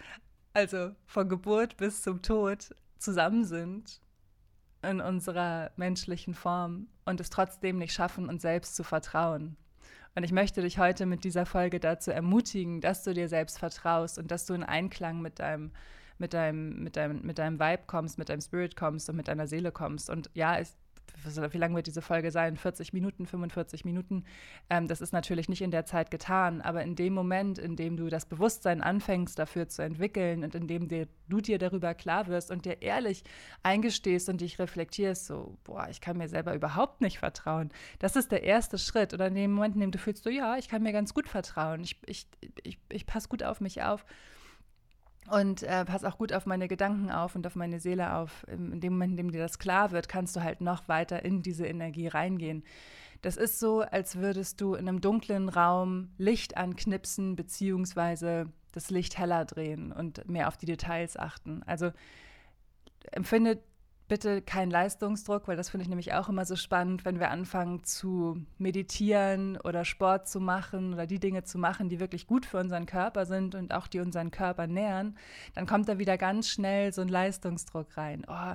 also 0.54 0.92
von 1.06 1.30
Geburt 1.30 1.78
bis 1.78 2.02
zum 2.02 2.22
Tod 2.22 2.76
zusammen 2.98 3.46
sind 3.46 4.02
in 4.84 5.02
unserer 5.02 5.72
menschlichen 5.76 6.34
Form 6.34 6.88
und 7.06 7.20
es 7.20 7.30
trotzdem 7.30 7.78
nicht 7.78 7.94
schaffen, 7.94 8.30
uns 8.30 8.42
selbst 8.42 8.76
zu 8.76 8.84
vertrauen. 8.84 9.58
Und 10.15 10.24
ich 10.24 10.32
möchte 10.32 10.62
dich 10.62 10.77
heute 10.77 11.06
mit 11.06 11.24
dieser 11.24 11.46
Folge 11.46 11.80
dazu 11.80 12.12
ermutigen, 12.12 12.82
dass 12.82 13.03
du 13.03 13.13
dir 13.13 13.30
selbst 13.30 13.60
vertraust 13.60 14.18
und 14.18 14.30
dass 14.30 14.46
du 14.46 14.53
in 14.53 14.63
Einklang 14.63 15.22
mit 15.22 15.39
deinem, 15.39 15.72
mit 16.18 16.34
deinem, 16.34 16.84
mit 16.84 16.98
deinem, 16.98 17.22
mit 17.22 17.38
deinem 17.38 17.60
Vibe 17.60 17.84
kommst, 17.88 18.18
mit 18.18 18.30
deinem 18.30 18.41
Spirit 18.41 18.75
kommst 18.75 19.10
und 19.10 19.15
mit 19.15 19.30
deiner 19.30 19.48
Seele 19.48 19.72
kommst. 19.72 20.10
Und 20.10 20.30
ja, 20.34 20.58
es, 20.58 20.75
wie 21.25 21.58
lange 21.58 21.75
wird 21.75 21.88
diese 21.88 22.01
Folge 22.01 22.32
sein? 22.32 22.58
40 22.58 22.94
Minuten, 22.94 23.25
45 23.25 23.86
Minuten. 23.86 24.24
Ähm, 24.70 24.88
das 24.88 25.01
ist 25.01 25.13
natürlich 25.13 25.50
nicht 25.50 25.62
in 25.62 25.72
der 25.72 25.86
Zeit 25.86 26.12
getan, 26.12 26.62
aber 26.62 26.84
in 26.84 26.96
dem 26.96 27.13
Moment, 27.13 27.58
in 27.58 27.75
dem 27.75 27.98
du 27.98 28.10
das 28.10 28.25
Bewusstsein 28.25 28.82
anfängst, 28.82 29.38
dafür 29.38 29.68
zu 29.68 29.82
entwickeln 29.82 30.44
und 30.44 30.56
in 30.56 30.68
dem 30.68 30.88
dir, 30.88 31.08
du 31.30 31.42
dir 31.42 31.58
darüber 31.58 31.94
klar 31.94 32.28
wirst 32.28 32.51
und 32.51 32.66
dir 32.66 32.82
ehrlich 32.82 33.24
eingestehst 33.63 34.30
und 34.30 34.42
dich 34.42 34.60
reflektierst, 34.60 35.25
so, 35.25 35.58
boah, 35.63 35.88
ich 35.90 36.01
kann 36.01 36.18
mir 36.18 36.30
selber 36.30 36.54
überhaupt 36.54 37.01
nicht 37.01 37.20
vertrauen. 37.20 37.70
Das 38.00 38.16
ist 38.16 38.32
der 38.32 38.44
erste 38.44 38.78
Schritt. 38.78 39.13
Oder 39.13 39.28
in 39.28 39.36
dem 39.36 39.54
Moment, 39.54 39.75
in 39.75 39.82
dem 39.82 39.92
du 39.92 39.98
fühlst, 39.98 40.24
so, 40.24 40.30
ja, 40.30 40.58
ich 40.58 40.68
kann 40.68 40.84
mir 40.84 40.92
ganz 40.92 41.13
gut 41.13 41.28
vertrauen. 41.28 41.82
Ich, 41.84 42.00
ich, 42.06 42.28
ich, 42.63 42.78
ich 42.90 43.06
passe 43.06 43.30
gut 43.30 43.44
auf 43.44 43.62
mich 43.62 43.82
auf 43.82 44.06
und 45.30 45.63
äh, 45.63 45.86
pass 45.86 46.04
auch 46.04 46.18
gut 46.18 46.34
auf 46.34 46.46
meine 46.46 46.68
Gedanken 46.68 47.12
auf 47.12 47.36
und 47.36 47.46
auf 47.48 47.56
meine 47.56 47.80
Seele 47.80 48.16
auf. 48.16 48.46
In 48.48 48.80
dem 48.82 48.94
Moment, 48.94 49.12
in 49.12 49.18
dem 49.18 49.32
dir 49.32 49.42
das 49.42 49.60
klar 49.60 49.92
wird, 49.92 50.10
kannst 50.10 50.36
du 50.36 50.42
halt 50.42 50.62
noch 50.62 50.88
weiter 50.88 51.24
in 51.24 51.42
diese 51.42 51.66
Energie 51.66 52.08
reingehen. 52.08 52.63
Das 53.22 53.38
ist 53.38 53.60
so, 53.60 53.82
als 53.82 54.16
würdest 54.18 54.62
du 54.62 54.74
in 54.74 54.88
einem 54.88 55.00
dunklen 55.00 55.48
Raum 55.48 56.10
Licht 56.18 56.58
anknipsen, 56.58 57.36
beziehungsweise 57.36 58.51
das 58.72 58.90
Licht 58.90 59.18
heller 59.18 59.46
drehen 59.46 59.92
und 59.92 60.28
mehr 60.28 60.48
auf 60.48 60.58
die 60.58 60.66
Details 60.66 61.18
achten. 61.18 61.62
Also 61.63 61.92
empfindet 63.12 63.63
bitte 64.12 64.41
keinen 64.41 64.72
Leistungsdruck, 64.72 65.48
weil 65.48 65.56
das 65.56 65.70
finde 65.70 65.84
ich 65.84 65.88
nämlich 65.89 66.12
auch 66.12 66.27
immer 66.27 66.44
so 66.44 66.58
spannend, 66.58 67.06
wenn 67.06 67.22
wir 67.22 67.32
anfangen 67.32 67.86
zu 67.86 68.46
meditieren 68.58 69.56
oder 69.56 69.86
Sport 69.86 70.27
zu 70.27 70.41
machen 70.41 70.94
oder 70.94 71.08
die 71.08 71.22
Dinge 71.22 71.46
zu 71.46 71.58
machen, 71.58 71.88
die 71.88 72.01
wirklich 72.01 72.27
gut 72.27 72.46
für 72.46 72.58
unseren 72.58 72.86
Körper 72.86 73.25
sind 73.25 73.56
und 73.56 73.74
auch 73.74 73.88
die 73.88 74.01
unseren 74.01 74.30
Körper 74.30 74.68
nähern, 74.68 75.15
dann 75.56 75.65
kommt 75.65 75.88
da 75.88 75.98
wieder 75.98 76.18
ganz 76.18 76.50
schnell 76.50 76.91
so 76.91 77.01
ein 77.01 77.08
Leistungsdruck 77.08 77.96
rein. 77.96 78.25
Oh, 78.27 78.53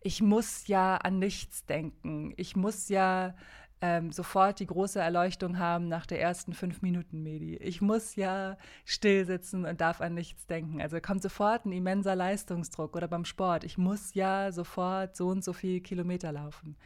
ich 0.00 0.22
muss 0.22 0.66
ja 0.66 0.96
an 0.96 1.20
nichts 1.20 1.64
denken. 1.66 2.34
Ich 2.36 2.56
muss 2.56 2.88
ja 2.88 3.36
ähm, 3.82 4.10
sofort 4.10 4.58
die 4.60 4.66
große 4.66 4.98
Erleuchtung 4.98 5.58
haben 5.58 5.88
nach 5.88 6.06
der 6.06 6.20
ersten 6.20 6.54
fünf 6.54 6.80
Minuten 6.80 7.22
Medi. 7.22 7.56
Ich 7.56 7.80
muss 7.82 8.16
ja 8.16 8.56
still 8.84 9.26
sitzen 9.26 9.66
und 9.66 9.80
darf 9.80 10.00
an 10.00 10.14
nichts 10.14 10.46
denken. 10.46 10.80
Also 10.80 10.98
kommt 11.00 11.22
sofort 11.22 11.66
ein 11.66 11.72
immenser 11.72 12.16
Leistungsdruck 12.16 12.96
oder 12.96 13.08
beim 13.08 13.24
Sport. 13.24 13.64
Ich 13.64 13.76
muss 13.76 14.14
ja 14.14 14.50
sofort 14.50 15.16
so 15.16 15.28
und 15.28 15.44
so 15.44 15.52
viele 15.52 15.80
Kilometer 15.80 16.32
laufen. 16.32 16.76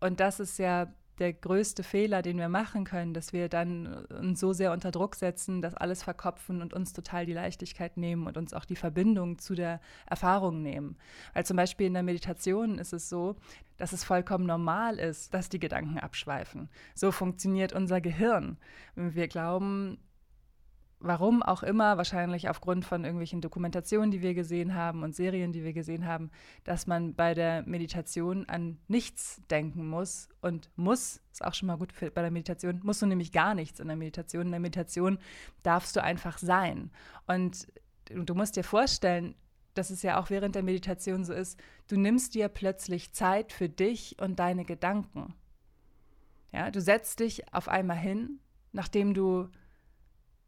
Und 0.00 0.18
das 0.18 0.40
ist 0.40 0.58
ja 0.58 0.92
der 1.18 1.32
größte 1.32 1.82
Fehler, 1.82 2.22
den 2.22 2.38
wir 2.38 2.48
machen 2.48 2.84
können, 2.84 3.14
dass 3.14 3.32
wir 3.32 3.48
dann 3.48 4.04
uns 4.06 4.40
so 4.40 4.52
sehr 4.52 4.72
unter 4.72 4.90
Druck 4.90 5.14
setzen, 5.14 5.62
dass 5.62 5.74
alles 5.74 6.02
verkopfen 6.02 6.62
und 6.62 6.74
uns 6.74 6.92
total 6.92 7.26
die 7.26 7.32
Leichtigkeit 7.32 7.96
nehmen 7.96 8.26
und 8.26 8.36
uns 8.36 8.52
auch 8.52 8.64
die 8.64 8.76
Verbindung 8.76 9.38
zu 9.38 9.54
der 9.54 9.80
Erfahrung 10.06 10.62
nehmen. 10.62 10.96
Weil 11.34 11.46
zum 11.46 11.56
Beispiel 11.56 11.86
in 11.86 11.94
der 11.94 12.02
Meditation 12.02 12.78
ist 12.78 12.92
es 12.92 13.08
so, 13.08 13.36
dass 13.78 13.92
es 13.92 14.04
vollkommen 14.04 14.46
normal 14.46 14.98
ist, 14.98 15.34
dass 15.34 15.48
die 15.48 15.58
Gedanken 15.58 15.98
abschweifen. 15.98 16.68
So 16.94 17.12
funktioniert 17.12 17.72
unser 17.72 18.00
Gehirn. 18.00 18.56
Wir 18.94 19.28
glauben, 19.28 19.98
warum 20.98 21.42
auch 21.42 21.62
immer, 21.62 21.96
wahrscheinlich 21.96 22.48
aufgrund 22.48 22.84
von 22.84 23.04
irgendwelchen 23.04 23.40
Dokumentationen, 23.40 24.10
die 24.10 24.22
wir 24.22 24.34
gesehen 24.34 24.74
haben 24.74 25.02
und 25.02 25.14
Serien, 25.14 25.52
die 25.52 25.62
wir 25.62 25.72
gesehen 25.72 26.06
haben, 26.06 26.30
dass 26.64 26.86
man 26.86 27.14
bei 27.14 27.34
der 27.34 27.62
Meditation 27.66 28.48
an 28.48 28.78
nichts 28.88 29.42
denken 29.50 29.88
muss 29.88 30.28
und 30.40 30.70
muss, 30.76 31.20
ist 31.32 31.44
auch 31.44 31.54
schon 31.54 31.66
mal 31.66 31.76
gut 31.76 31.92
für, 31.92 32.10
bei 32.10 32.22
der 32.22 32.30
Meditation, 32.30 32.80
musst 32.82 33.02
du 33.02 33.06
nämlich 33.06 33.32
gar 33.32 33.54
nichts 33.54 33.78
in 33.78 33.88
der 33.88 33.96
Meditation. 33.96 34.46
In 34.46 34.52
der 34.52 34.60
Meditation 34.60 35.18
darfst 35.62 35.94
du 35.96 36.02
einfach 36.02 36.38
sein. 36.38 36.90
Und 37.26 37.68
du 38.06 38.34
musst 38.34 38.56
dir 38.56 38.64
vorstellen, 38.64 39.34
dass 39.74 39.90
es 39.90 40.02
ja 40.02 40.18
auch 40.18 40.30
während 40.30 40.54
der 40.54 40.62
Meditation 40.62 41.24
so 41.24 41.34
ist, 41.34 41.60
du 41.88 41.98
nimmst 41.98 42.34
dir 42.34 42.48
plötzlich 42.48 43.12
Zeit 43.12 43.52
für 43.52 43.68
dich 43.68 44.16
und 44.18 44.38
deine 44.38 44.64
Gedanken. 44.64 45.34
Ja, 46.52 46.70
du 46.70 46.80
setzt 46.80 47.20
dich 47.20 47.52
auf 47.52 47.68
einmal 47.68 47.98
hin, 47.98 48.40
nachdem 48.72 49.12
du 49.12 49.50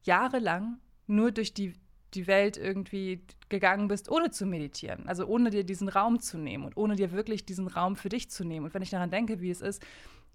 jahrelang 0.02 0.78
nur 1.07 1.33
durch 1.33 1.55
die, 1.55 1.75
die 2.14 2.26
Welt 2.26 2.57
irgendwie 2.57 3.25
gegangen 3.49 3.88
bist, 3.88 4.11
ohne 4.11 4.31
zu 4.31 4.47
meditieren. 4.47 5.09
Also 5.09 5.26
ohne 5.26 5.50
dir 5.50 5.64
diesen 5.64 5.88
Raum 5.88 6.21
zu 6.21 6.38
nehmen 6.38 6.64
und 6.64 6.76
ohne 6.76 6.97
dir 6.97 7.12
wirklich 7.12 7.45
diesen 7.45 7.67
Raum 7.67 7.97
für 7.97 8.09
dich 8.09 8.31
zu 8.31 8.45
nehmen. 8.45 8.67
Und 8.67 8.75
wenn 8.75 8.83
ich 8.83 8.90
daran 8.90 9.11
denke, 9.11 9.40
wie 9.40 9.50
es 9.50 9.61
ist, 9.61 9.85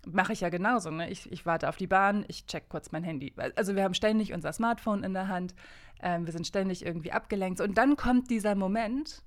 mache 0.06 0.34
ich 0.34 0.42
ja 0.42 0.50
genauso. 0.50 0.92
Ne? 0.92 1.10
Ich, 1.10 1.32
ich 1.32 1.46
warte 1.46 1.70
auf 1.70 1.78
die 1.78 1.88
Bahn, 1.88 2.26
ich 2.28 2.46
check 2.46 2.70
kurz 2.70 2.92
mein 2.92 3.04
Handy. 3.04 3.34
Also 3.56 3.76
wir 3.76 3.84
haben 3.84 3.94
ständig 3.94 4.34
unser 4.34 4.52
Smartphone 4.54 5.04
in 5.04 5.14
der 5.14 5.28
Hand, 5.28 5.56
ähm, 6.02 6.26
wir 6.26 6.34
sind 6.34 6.48
ständig 6.48 6.86
irgendwie 6.86 7.12
abgelenkt. 7.12 7.62
Und 7.62 7.78
dann 7.78 7.96
kommt 7.96 8.30
dieser 8.30 8.56
Moment, 8.56 9.24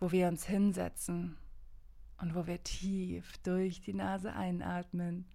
wo 0.00 0.10
wir 0.12 0.28
uns 0.28 0.46
hinsetzen 0.46 1.36
und 2.20 2.34
wo 2.34 2.46
wir 2.46 2.62
tief 2.62 3.36
durch 3.38 3.80
die 3.80 3.94
Nase 3.94 4.32
einatmen, 4.32 5.26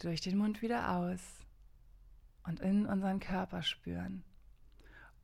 durch 0.00 0.20
den 0.20 0.38
Mund 0.38 0.62
wieder 0.62 0.96
aus 0.96 1.20
und 2.46 2.60
in 2.60 2.86
unseren 2.86 3.20
Körper 3.20 3.62
spüren. 3.62 4.24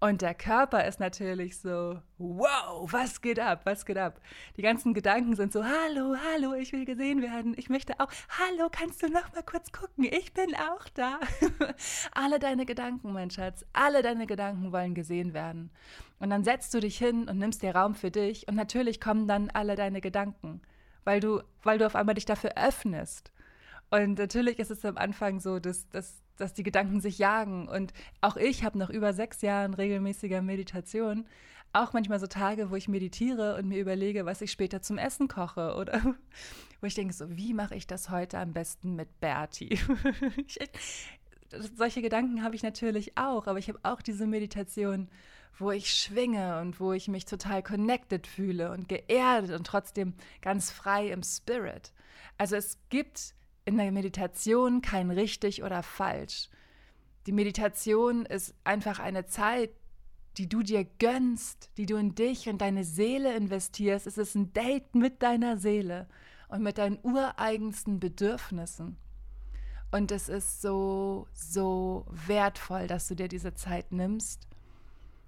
Und 0.02 0.20
der 0.20 0.34
Körper 0.34 0.84
ist 0.84 0.98
natürlich 0.98 1.60
so, 1.60 1.96
wow, 2.18 2.92
was 2.92 3.20
geht 3.20 3.38
ab, 3.38 3.60
was 3.62 3.86
geht 3.86 3.98
ab? 3.98 4.20
Die 4.56 4.62
ganzen 4.62 4.94
Gedanken 4.94 5.36
sind 5.36 5.52
so, 5.52 5.62
hallo, 5.64 6.16
hallo, 6.16 6.54
ich 6.54 6.72
will 6.72 6.84
gesehen 6.84 7.22
werden, 7.22 7.54
ich 7.56 7.70
möchte 7.70 8.00
auch, 8.00 8.08
hallo, 8.28 8.68
kannst 8.68 9.00
du 9.00 9.06
noch 9.06 9.32
mal 9.32 9.44
kurz 9.44 9.70
gucken, 9.70 10.02
ich 10.02 10.34
bin 10.34 10.56
auch 10.56 10.88
da. 10.94 11.20
alle 12.16 12.40
deine 12.40 12.66
Gedanken, 12.66 13.12
mein 13.12 13.30
Schatz, 13.30 13.64
alle 13.72 14.02
deine 14.02 14.26
Gedanken 14.26 14.72
wollen 14.72 14.96
gesehen 14.96 15.34
werden. 15.34 15.70
Und 16.18 16.30
dann 16.30 16.42
setzt 16.42 16.74
du 16.74 16.80
dich 16.80 16.98
hin 16.98 17.28
und 17.28 17.38
nimmst 17.38 17.62
dir 17.62 17.76
Raum 17.76 17.94
für 17.94 18.10
dich 18.10 18.48
und 18.48 18.56
natürlich 18.56 19.00
kommen 19.00 19.28
dann 19.28 19.50
alle 19.50 19.76
deine 19.76 20.00
Gedanken, 20.00 20.62
weil 21.04 21.20
du, 21.20 21.42
weil 21.62 21.78
du 21.78 21.86
auf 21.86 21.94
einmal 21.94 22.16
dich 22.16 22.24
dafür 22.24 22.56
öffnest. 22.56 23.30
Und 23.90 24.18
natürlich 24.18 24.58
ist 24.58 24.72
es 24.72 24.84
am 24.84 24.96
Anfang 24.96 25.38
so, 25.38 25.60
dass, 25.60 25.88
dass 25.90 26.22
dass 26.42 26.54
die 26.54 26.62
Gedanken 26.62 27.00
sich 27.00 27.18
jagen. 27.18 27.68
Und 27.68 27.92
auch 28.20 28.36
ich 28.36 28.64
habe 28.64 28.78
nach 28.78 28.90
über 28.90 29.12
sechs 29.12 29.42
Jahren 29.42 29.74
regelmäßiger 29.74 30.42
Meditation 30.42 31.24
auch 31.72 31.92
manchmal 31.92 32.20
so 32.20 32.26
Tage, 32.26 32.70
wo 32.70 32.76
ich 32.76 32.88
meditiere 32.88 33.56
und 33.56 33.68
mir 33.68 33.80
überlege, 33.80 34.26
was 34.26 34.42
ich 34.42 34.52
später 34.52 34.82
zum 34.82 34.98
Essen 34.98 35.28
koche 35.28 35.74
oder 35.74 36.02
wo 36.80 36.86
ich 36.86 36.94
denke, 36.94 37.14
so, 37.14 37.34
wie 37.34 37.54
mache 37.54 37.74
ich 37.74 37.86
das 37.86 38.10
heute 38.10 38.38
am 38.38 38.52
besten 38.52 38.94
mit 38.94 39.20
Bertie? 39.20 39.78
ich, 40.46 40.58
solche 41.76 42.02
Gedanken 42.02 42.42
habe 42.42 42.54
ich 42.54 42.62
natürlich 42.62 43.16
auch, 43.16 43.46
aber 43.46 43.58
ich 43.58 43.68
habe 43.68 43.80
auch 43.82 44.02
diese 44.02 44.26
Meditation, 44.26 45.08
wo 45.58 45.70
ich 45.70 45.92
schwinge 45.92 46.60
und 46.60 46.80
wo 46.80 46.92
ich 46.92 47.08
mich 47.08 47.24
total 47.24 47.62
connected 47.62 48.26
fühle 48.26 48.70
und 48.70 48.88
geerdet 48.88 49.52
und 49.52 49.66
trotzdem 49.66 50.14
ganz 50.40 50.70
frei 50.70 51.08
im 51.08 51.22
Spirit. 51.22 51.92
Also 52.38 52.56
es 52.56 52.78
gibt 52.88 53.34
in 53.64 53.76
der 53.76 53.92
Meditation 53.92 54.82
kein 54.82 55.10
richtig 55.10 55.62
oder 55.62 55.82
falsch. 55.82 56.48
Die 57.26 57.32
Meditation 57.32 58.26
ist 58.26 58.54
einfach 58.64 58.98
eine 58.98 59.26
Zeit, 59.26 59.70
die 60.38 60.48
du 60.48 60.62
dir 60.62 60.84
gönnst, 60.98 61.70
die 61.76 61.86
du 61.86 61.96
in 61.96 62.14
dich 62.14 62.48
und 62.48 62.58
deine 62.58 62.84
Seele 62.84 63.36
investierst. 63.36 64.06
Es 64.06 64.18
ist 64.18 64.34
ein 64.34 64.52
Date 64.52 64.94
mit 64.94 65.22
deiner 65.22 65.58
Seele 65.58 66.08
und 66.48 66.62
mit 66.62 66.78
deinen 66.78 66.98
ureigensten 67.02 68.00
Bedürfnissen. 68.00 68.96
Und 69.90 70.10
es 70.10 70.28
ist 70.30 70.62
so, 70.62 71.28
so 71.34 72.06
wertvoll, 72.10 72.86
dass 72.86 73.08
du 73.08 73.14
dir 73.14 73.28
diese 73.28 73.54
Zeit 73.54 73.92
nimmst 73.92 74.48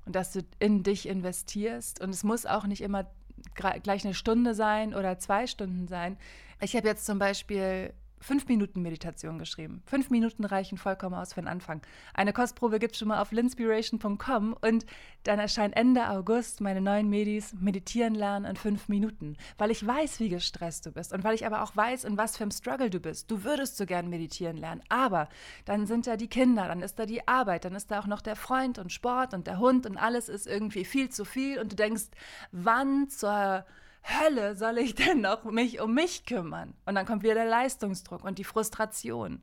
und 0.06 0.16
dass 0.16 0.32
du 0.32 0.40
in 0.58 0.82
dich 0.82 1.06
investierst. 1.06 2.00
Und 2.00 2.10
es 2.10 2.24
muss 2.24 2.46
auch 2.46 2.66
nicht 2.66 2.80
immer 2.80 3.10
gleich 3.54 4.04
eine 4.04 4.14
Stunde 4.14 4.54
sein 4.54 4.94
oder 4.94 5.18
zwei 5.18 5.46
Stunden 5.46 5.86
sein. 5.86 6.16
Ich 6.60 6.74
habe 6.74 6.88
jetzt 6.88 7.04
zum 7.04 7.18
Beispiel 7.18 7.92
fünf 8.24 8.48
Minuten 8.48 8.80
Meditation 8.80 9.38
geschrieben. 9.38 9.82
Fünf 9.84 10.08
Minuten 10.08 10.46
reichen 10.46 10.78
vollkommen 10.78 11.14
aus 11.14 11.34
für 11.34 11.42
den 11.42 11.48
Anfang. 11.48 11.82
Eine 12.14 12.32
Kostprobe 12.32 12.78
gibt 12.78 12.94
es 12.94 12.98
schon 12.98 13.08
mal 13.08 13.20
auf 13.20 13.32
linspiration.com 13.32 14.56
und 14.62 14.86
dann 15.24 15.38
erscheint 15.38 15.76
Ende 15.76 16.08
August 16.08 16.62
meine 16.62 16.80
neuen 16.80 17.10
Medis 17.10 17.54
Meditieren 17.60 18.14
lernen 18.14 18.46
in 18.46 18.56
fünf 18.56 18.88
Minuten, 18.88 19.36
weil 19.58 19.70
ich 19.70 19.86
weiß, 19.86 20.20
wie 20.20 20.30
gestresst 20.30 20.86
du 20.86 20.92
bist 20.92 21.12
und 21.12 21.22
weil 21.22 21.34
ich 21.34 21.44
aber 21.44 21.62
auch 21.62 21.76
weiß, 21.76 22.04
in 22.04 22.16
was 22.16 22.38
für 22.38 22.44
einem 22.44 22.50
Struggle 22.50 22.88
du 22.88 22.98
bist. 22.98 23.30
Du 23.30 23.44
würdest 23.44 23.76
so 23.76 23.84
gern 23.84 24.08
meditieren 24.08 24.56
lernen, 24.56 24.82
aber 24.88 25.28
dann 25.66 25.86
sind 25.86 26.06
da 26.06 26.16
die 26.16 26.28
Kinder, 26.28 26.66
dann 26.66 26.80
ist 26.80 26.98
da 26.98 27.04
die 27.04 27.28
Arbeit, 27.28 27.66
dann 27.66 27.74
ist 27.74 27.90
da 27.90 28.00
auch 28.00 28.06
noch 28.06 28.22
der 28.22 28.36
Freund 28.36 28.78
und 28.78 28.90
Sport 28.90 29.34
und 29.34 29.46
der 29.46 29.58
Hund 29.58 29.84
und 29.84 29.98
alles 29.98 30.30
ist 30.30 30.46
irgendwie 30.46 30.86
viel 30.86 31.10
zu 31.10 31.26
viel 31.26 31.58
und 31.58 31.72
du 31.72 31.76
denkst, 31.76 32.04
wann 32.52 33.10
zur 33.10 33.66
Hölle 34.04 34.54
soll 34.54 34.78
ich 34.78 34.94
denn 34.94 35.22
noch 35.22 35.44
mich 35.44 35.80
um 35.80 35.94
mich 35.94 36.26
kümmern? 36.26 36.74
Und 36.84 36.94
dann 36.94 37.06
kommt 37.06 37.22
wieder 37.22 37.34
der 37.34 37.46
Leistungsdruck 37.46 38.22
und 38.24 38.38
die 38.38 38.44
Frustration. 38.44 39.42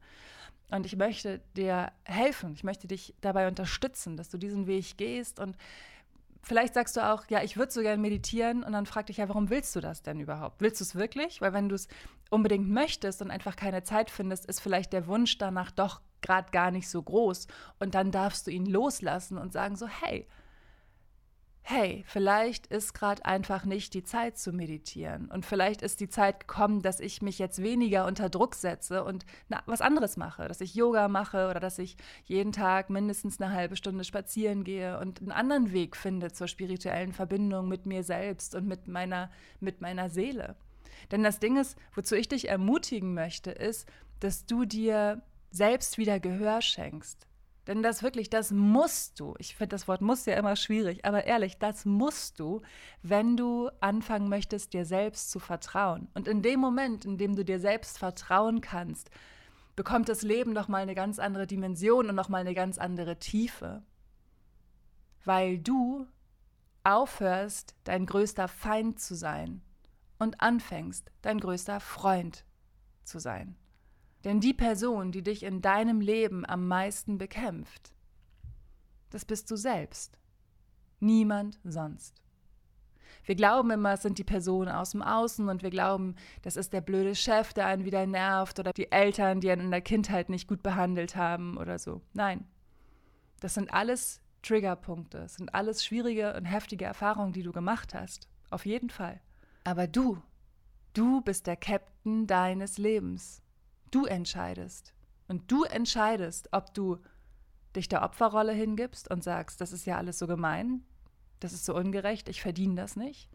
Und 0.69 0.85
ich 0.85 0.95
möchte 0.95 1.41
dir 1.57 1.91
helfen, 2.03 2.53
ich 2.53 2.63
möchte 2.63 2.87
dich 2.87 3.13
dabei 3.21 3.47
unterstützen, 3.47 4.15
dass 4.17 4.29
du 4.29 4.37
diesen 4.37 4.67
Weg 4.67 4.97
gehst. 4.97 5.39
Und 5.39 5.57
vielleicht 6.43 6.75
sagst 6.75 6.95
du 6.95 7.05
auch, 7.05 7.25
ja, 7.29 7.43
ich 7.43 7.57
würde 7.57 7.71
so 7.71 7.81
gerne 7.81 8.01
meditieren. 8.01 8.63
Und 8.63 8.71
dann 8.71 8.85
frag 8.85 9.07
dich 9.07 9.17
ja, 9.17 9.27
warum 9.27 9.49
willst 9.49 9.75
du 9.75 9.81
das 9.81 10.03
denn 10.03 10.19
überhaupt? 10.19 10.61
Willst 10.61 10.79
du 10.79 10.85
es 10.85 10.95
wirklich? 10.95 11.41
Weil 11.41 11.53
wenn 11.53 11.67
du 11.67 11.75
es 11.75 11.87
unbedingt 12.29 12.69
möchtest 12.69 13.21
und 13.21 13.31
einfach 13.31 13.55
keine 13.55 13.83
Zeit 13.83 14.09
findest, 14.09 14.45
ist 14.45 14.61
vielleicht 14.61 14.93
der 14.93 15.07
Wunsch 15.07 15.37
danach 15.37 15.71
doch 15.71 16.01
gerade 16.21 16.51
gar 16.51 16.71
nicht 16.71 16.87
so 16.87 17.01
groß. 17.01 17.47
Und 17.79 17.95
dann 17.95 18.11
darfst 18.11 18.47
du 18.47 18.51
ihn 18.51 18.65
loslassen 18.65 19.37
und 19.37 19.51
sagen 19.51 19.75
so, 19.75 19.87
hey, 19.87 20.27
hey, 21.63 22.03
vielleicht 22.07 22.67
ist 22.67 22.93
gerade 22.93 23.23
einfach 23.25 23.65
nicht 23.65 23.93
die 23.93 24.03
Zeit 24.03 24.37
zu 24.37 24.51
meditieren 24.51 25.29
und 25.29 25.45
vielleicht 25.45 25.81
ist 25.81 25.99
die 25.99 26.09
Zeit 26.09 26.41
gekommen, 26.41 26.81
dass 26.81 26.99
ich 26.99 27.21
mich 27.21 27.39
jetzt 27.39 27.61
weniger 27.61 28.05
unter 28.05 28.29
Druck 28.29 28.55
setze 28.55 29.03
und 29.03 29.25
na, 29.47 29.61
was 29.65 29.81
anderes 29.81 30.17
mache, 30.17 30.47
dass 30.47 30.61
ich 30.61 30.75
Yoga 30.75 31.07
mache 31.07 31.49
oder 31.49 31.59
dass 31.59 31.79
ich 31.79 31.97
jeden 32.25 32.51
Tag 32.51 32.89
mindestens 32.89 33.39
eine 33.39 33.53
halbe 33.53 33.75
Stunde 33.75 34.03
spazieren 34.03 34.63
gehe 34.63 34.99
und 34.99 35.21
einen 35.21 35.31
anderen 35.31 35.71
Weg 35.71 35.95
finde 35.95 36.31
zur 36.31 36.47
spirituellen 36.47 37.13
Verbindung 37.13 37.67
mit 37.67 37.85
mir 37.85 38.03
selbst 38.03 38.55
und 38.55 38.67
mit 38.67 38.87
meiner, 38.87 39.29
mit 39.59 39.81
meiner 39.81 40.09
Seele. 40.09 40.55
Denn 41.11 41.23
das 41.23 41.39
Ding 41.39 41.57
ist, 41.57 41.77
wozu 41.93 42.15
ich 42.15 42.27
dich 42.27 42.49
ermutigen 42.49 43.13
möchte, 43.13 43.51
ist, 43.51 43.87
dass 44.19 44.45
du 44.45 44.65
dir 44.65 45.21
selbst 45.51 45.97
wieder 45.97 46.19
Gehör 46.19 46.61
schenkst. 46.61 47.27
Denn 47.71 47.83
das 47.83 48.03
wirklich, 48.03 48.29
das 48.29 48.51
musst 48.51 49.17
du. 49.21 49.33
Ich 49.39 49.55
finde 49.55 49.69
das 49.75 49.87
Wort 49.87 50.01
muss 50.01 50.25
ja 50.25 50.35
immer 50.35 50.57
schwierig, 50.57 51.05
aber 51.05 51.23
ehrlich, 51.23 51.57
das 51.57 51.85
musst 51.85 52.37
du, 52.37 52.61
wenn 53.01 53.37
du 53.37 53.69
anfangen 53.79 54.27
möchtest, 54.27 54.73
dir 54.73 54.83
selbst 54.85 55.31
zu 55.31 55.39
vertrauen. 55.39 56.09
Und 56.13 56.27
in 56.27 56.41
dem 56.41 56.59
Moment, 56.59 57.05
in 57.05 57.17
dem 57.17 57.33
du 57.35 57.45
dir 57.45 57.61
selbst 57.61 57.97
vertrauen 57.97 58.59
kannst, 58.59 59.09
bekommt 59.77 60.09
das 60.09 60.21
Leben 60.21 60.51
noch 60.51 60.67
mal 60.67 60.81
eine 60.81 60.95
ganz 60.95 61.17
andere 61.17 61.47
Dimension 61.47 62.09
und 62.09 62.15
noch 62.15 62.27
mal 62.27 62.41
eine 62.41 62.53
ganz 62.53 62.77
andere 62.77 63.19
Tiefe. 63.19 63.83
weil 65.23 65.59
du 65.59 66.07
aufhörst, 66.83 67.75
dein 67.83 68.05
größter 68.05 68.47
Feind 68.47 68.99
zu 68.99 69.15
sein 69.15 69.61
und 70.19 70.41
anfängst, 70.41 71.11
dein 71.21 71.39
größter 71.39 71.79
Freund 71.79 72.45
zu 73.03 73.19
sein. 73.19 73.55
Denn 74.23 74.39
die 74.39 74.53
Person, 74.53 75.11
die 75.11 75.23
dich 75.23 75.43
in 75.43 75.61
deinem 75.61 75.99
Leben 75.99 76.45
am 76.45 76.67
meisten 76.67 77.17
bekämpft, 77.17 77.93
das 79.09 79.25
bist 79.25 79.49
du 79.51 79.55
selbst. 79.55 80.19
Niemand 80.99 81.59
sonst. 81.63 82.21
Wir 83.23 83.35
glauben 83.35 83.71
immer, 83.71 83.93
es 83.93 84.01
sind 84.01 84.17
die 84.17 84.23
Personen 84.23 84.69
aus 84.69 84.91
dem 84.91 85.01
Außen 85.01 85.47
und 85.49 85.63
wir 85.63 85.69
glauben, 85.69 86.15
das 86.41 86.55
ist 86.55 86.73
der 86.73 86.81
blöde 86.81 87.15
Chef, 87.15 87.53
der 87.53 87.67
einen 87.67 87.85
wieder 87.85 88.05
nervt 88.07 88.59
oder 88.59 88.73
die 88.73 88.91
Eltern, 88.91 89.41
die 89.41 89.51
einen 89.51 89.65
in 89.65 89.71
der 89.71 89.81
Kindheit 89.81 90.29
nicht 90.29 90.47
gut 90.47 90.63
behandelt 90.63 91.15
haben 91.15 91.57
oder 91.57 91.77
so. 91.77 92.01
Nein, 92.13 92.45
das 93.39 93.53
sind 93.53 93.73
alles 93.73 94.21
Triggerpunkte, 94.41 95.19
das 95.19 95.35
sind 95.35 95.53
alles 95.53 95.85
schwierige 95.85 96.35
und 96.35 96.45
heftige 96.45 96.85
Erfahrungen, 96.85 97.33
die 97.33 97.43
du 97.43 97.51
gemacht 97.51 97.93
hast. 97.93 98.27
Auf 98.49 98.65
jeden 98.65 98.89
Fall. 98.89 99.21
Aber 99.63 99.87
du, 99.87 100.17
du 100.93 101.21
bist 101.21 101.45
der 101.47 101.55
Captain 101.55 102.25
deines 102.25 102.77
Lebens. 102.77 103.41
Du 103.91 104.05
entscheidest. 104.05 104.93
Und 105.27 105.51
du 105.51 105.63
entscheidest, 105.63 106.49
ob 106.51 106.73
du 106.73 106.97
dich 107.75 107.87
der 107.87 108.03
Opferrolle 108.03 108.53
hingibst 108.53 109.09
und 109.09 109.23
sagst, 109.23 109.61
das 109.61 109.71
ist 109.71 109.85
ja 109.85 109.97
alles 109.97 110.19
so 110.19 110.27
gemein, 110.27 110.83
das 111.39 111.53
ist 111.53 111.65
so 111.65 111.75
ungerecht, 111.75 112.27
ich 112.29 112.41
verdiene 112.41 112.75
das 112.75 112.95
nicht. 112.95 113.29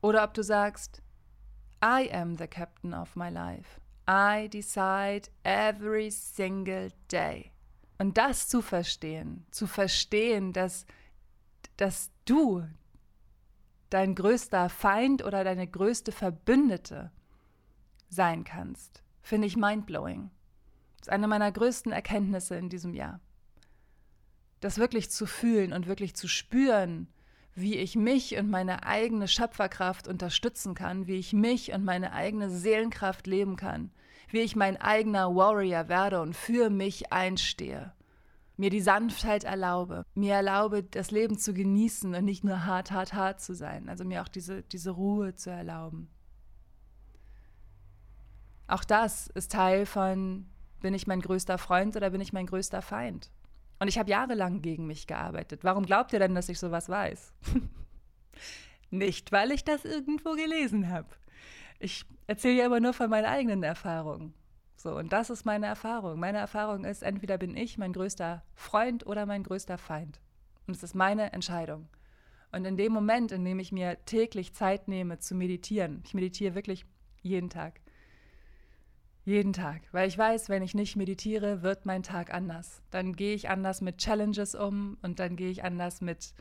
Oder 0.00 0.24
ob 0.24 0.34
du 0.34 0.42
sagst, 0.42 1.02
I 1.84 2.10
am 2.12 2.36
the 2.36 2.46
captain 2.46 2.94
of 2.94 3.16
my 3.16 3.28
life. 3.28 3.80
I 4.08 4.48
decide 4.48 5.28
every 5.42 6.10
single 6.10 6.92
day. 7.10 7.52
Und 7.98 8.16
das 8.18 8.48
zu 8.48 8.62
verstehen, 8.62 9.46
zu 9.50 9.66
verstehen, 9.66 10.52
dass, 10.52 10.86
dass 11.76 12.10
du 12.24 12.66
dein 13.90 14.14
größter 14.14 14.68
Feind 14.68 15.24
oder 15.24 15.44
deine 15.44 15.66
größte 15.66 16.12
Verbündete 16.12 17.10
sein 18.08 18.44
kannst, 18.44 19.02
finde 19.22 19.46
ich 19.46 19.56
mindblowing. 19.56 20.30
Das 20.98 21.08
ist 21.08 21.12
eine 21.12 21.28
meiner 21.28 21.52
größten 21.52 21.92
Erkenntnisse 21.92 22.56
in 22.56 22.68
diesem 22.68 22.94
Jahr. 22.94 23.20
Das 24.60 24.78
wirklich 24.78 25.10
zu 25.10 25.26
fühlen 25.26 25.72
und 25.72 25.86
wirklich 25.86 26.14
zu 26.14 26.28
spüren, 26.28 27.08
wie 27.54 27.76
ich 27.76 27.96
mich 27.96 28.36
und 28.36 28.50
meine 28.50 28.84
eigene 28.84 29.28
Schöpferkraft 29.28 30.08
unterstützen 30.08 30.74
kann, 30.74 31.06
wie 31.06 31.16
ich 31.16 31.32
mich 31.32 31.72
und 31.72 31.84
meine 31.84 32.12
eigene 32.12 32.50
Seelenkraft 32.50 33.26
leben 33.26 33.56
kann, 33.56 33.90
wie 34.28 34.40
ich 34.40 34.56
mein 34.56 34.76
eigener 34.76 35.34
Warrior 35.34 35.88
werde 35.88 36.20
und 36.20 36.36
für 36.36 36.68
mich 36.70 37.12
einstehe. 37.12 37.94
Mir 38.58 38.70
die 38.70 38.80
Sanftheit 38.80 39.44
erlaube, 39.44 40.04
mir 40.14 40.34
erlaube, 40.34 40.82
das 40.82 41.10
Leben 41.10 41.38
zu 41.38 41.52
genießen 41.52 42.14
und 42.14 42.24
nicht 42.24 42.44
nur 42.44 42.64
hart, 42.64 42.90
hart, 42.90 43.12
hart 43.14 43.40
zu 43.40 43.54
sein. 43.54 43.88
Also 43.88 44.04
mir 44.04 44.22
auch 44.22 44.28
diese, 44.28 44.62
diese 44.62 44.90
Ruhe 44.90 45.34
zu 45.34 45.50
erlauben. 45.50 46.08
Auch 48.68 48.84
das 48.84 49.28
ist 49.28 49.52
Teil 49.52 49.86
von, 49.86 50.46
bin 50.80 50.94
ich 50.94 51.06
mein 51.06 51.20
größter 51.20 51.58
Freund 51.58 51.96
oder 51.96 52.10
bin 52.10 52.20
ich 52.20 52.32
mein 52.32 52.46
größter 52.46 52.82
Feind? 52.82 53.30
Und 53.78 53.88
ich 53.88 53.98
habe 53.98 54.10
jahrelang 54.10 54.62
gegen 54.62 54.86
mich 54.86 55.06
gearbeitet. 55.06 55.62
Warum 55.62 55.84
glaubt 55.84 56.12
ihr 56.12 56.18
denn, 56.18 56.34
dass 56.34 56.48
ich 56.48 56.58
sowas 56.58 56.88
weiß? 56.88 57.34
Nicht, 58.90 59.32
weil 59.32 59.50
ich 59.50 59.64
das 59.64 59.84
irgendwo 59.84 60.32
gelesen 60.32 60.88
habe. 60.90 61.08
Ich 61.78 62.06
erzähle 62.26 62.58
ja 62.58 62.66
immer 62.66 62.80
nur 62.80 62.94
von 62.94 63.10
meinen 63.10 63.26
eigenen 63.26 63.62
Erfahrungen. 63.62 64.34
So, 64.76 64.96
und 64.96 65.12
das 65.12 65.30
ist 65.30 65.44
meine 65.44 65.66
Erfahrung. 65.66 66.18
Meine 66.18 66.38
Erfahrung 66.38 66.84
ist, 66.84 67.02
entweder 67.02 67.38
bin 67.38 67.56
ich 67.56 67.78
mein 67.78 67.92
größter 67.92 68.42
Freund 68.54 69.06
oder 69.06 69.26
mein 69.26 69.42
größter 69.42 69.78
Feind. 69.78 70.20
Und 70.66 70.76
es 70.76 70.82
ist 70.82 70.94
meine 70.94 71.32
Entscheidung. 71.32 71.88
Und 72.52 72.64
in 72.64 72.76
dem 72.76 72.92
Moment, 72.92 73.32
in 73.32 73.44
dem 73.44 73.58
ich 73.58 73.72
mir 73.72 74.02
täglich 74.04 74.54
Zeit 74.54 74.88
nehme 74.88 75.18
zu 75.18 75.34
meditieren, 75.34 76.02
ich 76.04 76.14
meditiere 76.14 76.54
wirklich 76.54 76.86
jeden 77.22 77.50
Tag, 77.50 77.80
jeden 79.26 79.52
Tag, 79.52 79.82
weil 79.90 80.06
ich 80.06 80.16
weiß, 80.16 80.48
wenn 80.48 80.62
ich 80.62 80.72
nicht 80.72 80.94
meditiere, 80.94 81.62
wird 81.62 81.84
mein 81.84 82.04
Tag 82.04 82.32
anders. 82.32 82.80
Dann 82.92 83.12
gehe 83.14 83.34
ich 83.34 83.50
anders 83.50 83.80
mit 83.80 83.98
Challenges 83.98 84.54
um 84.54 84.98
und 85.02 85.18
dann 85.18 85.34
gehe 85.34 85.50
ich 85.50 85.64
anders 85.64 86.00
mit, 86.00 86.32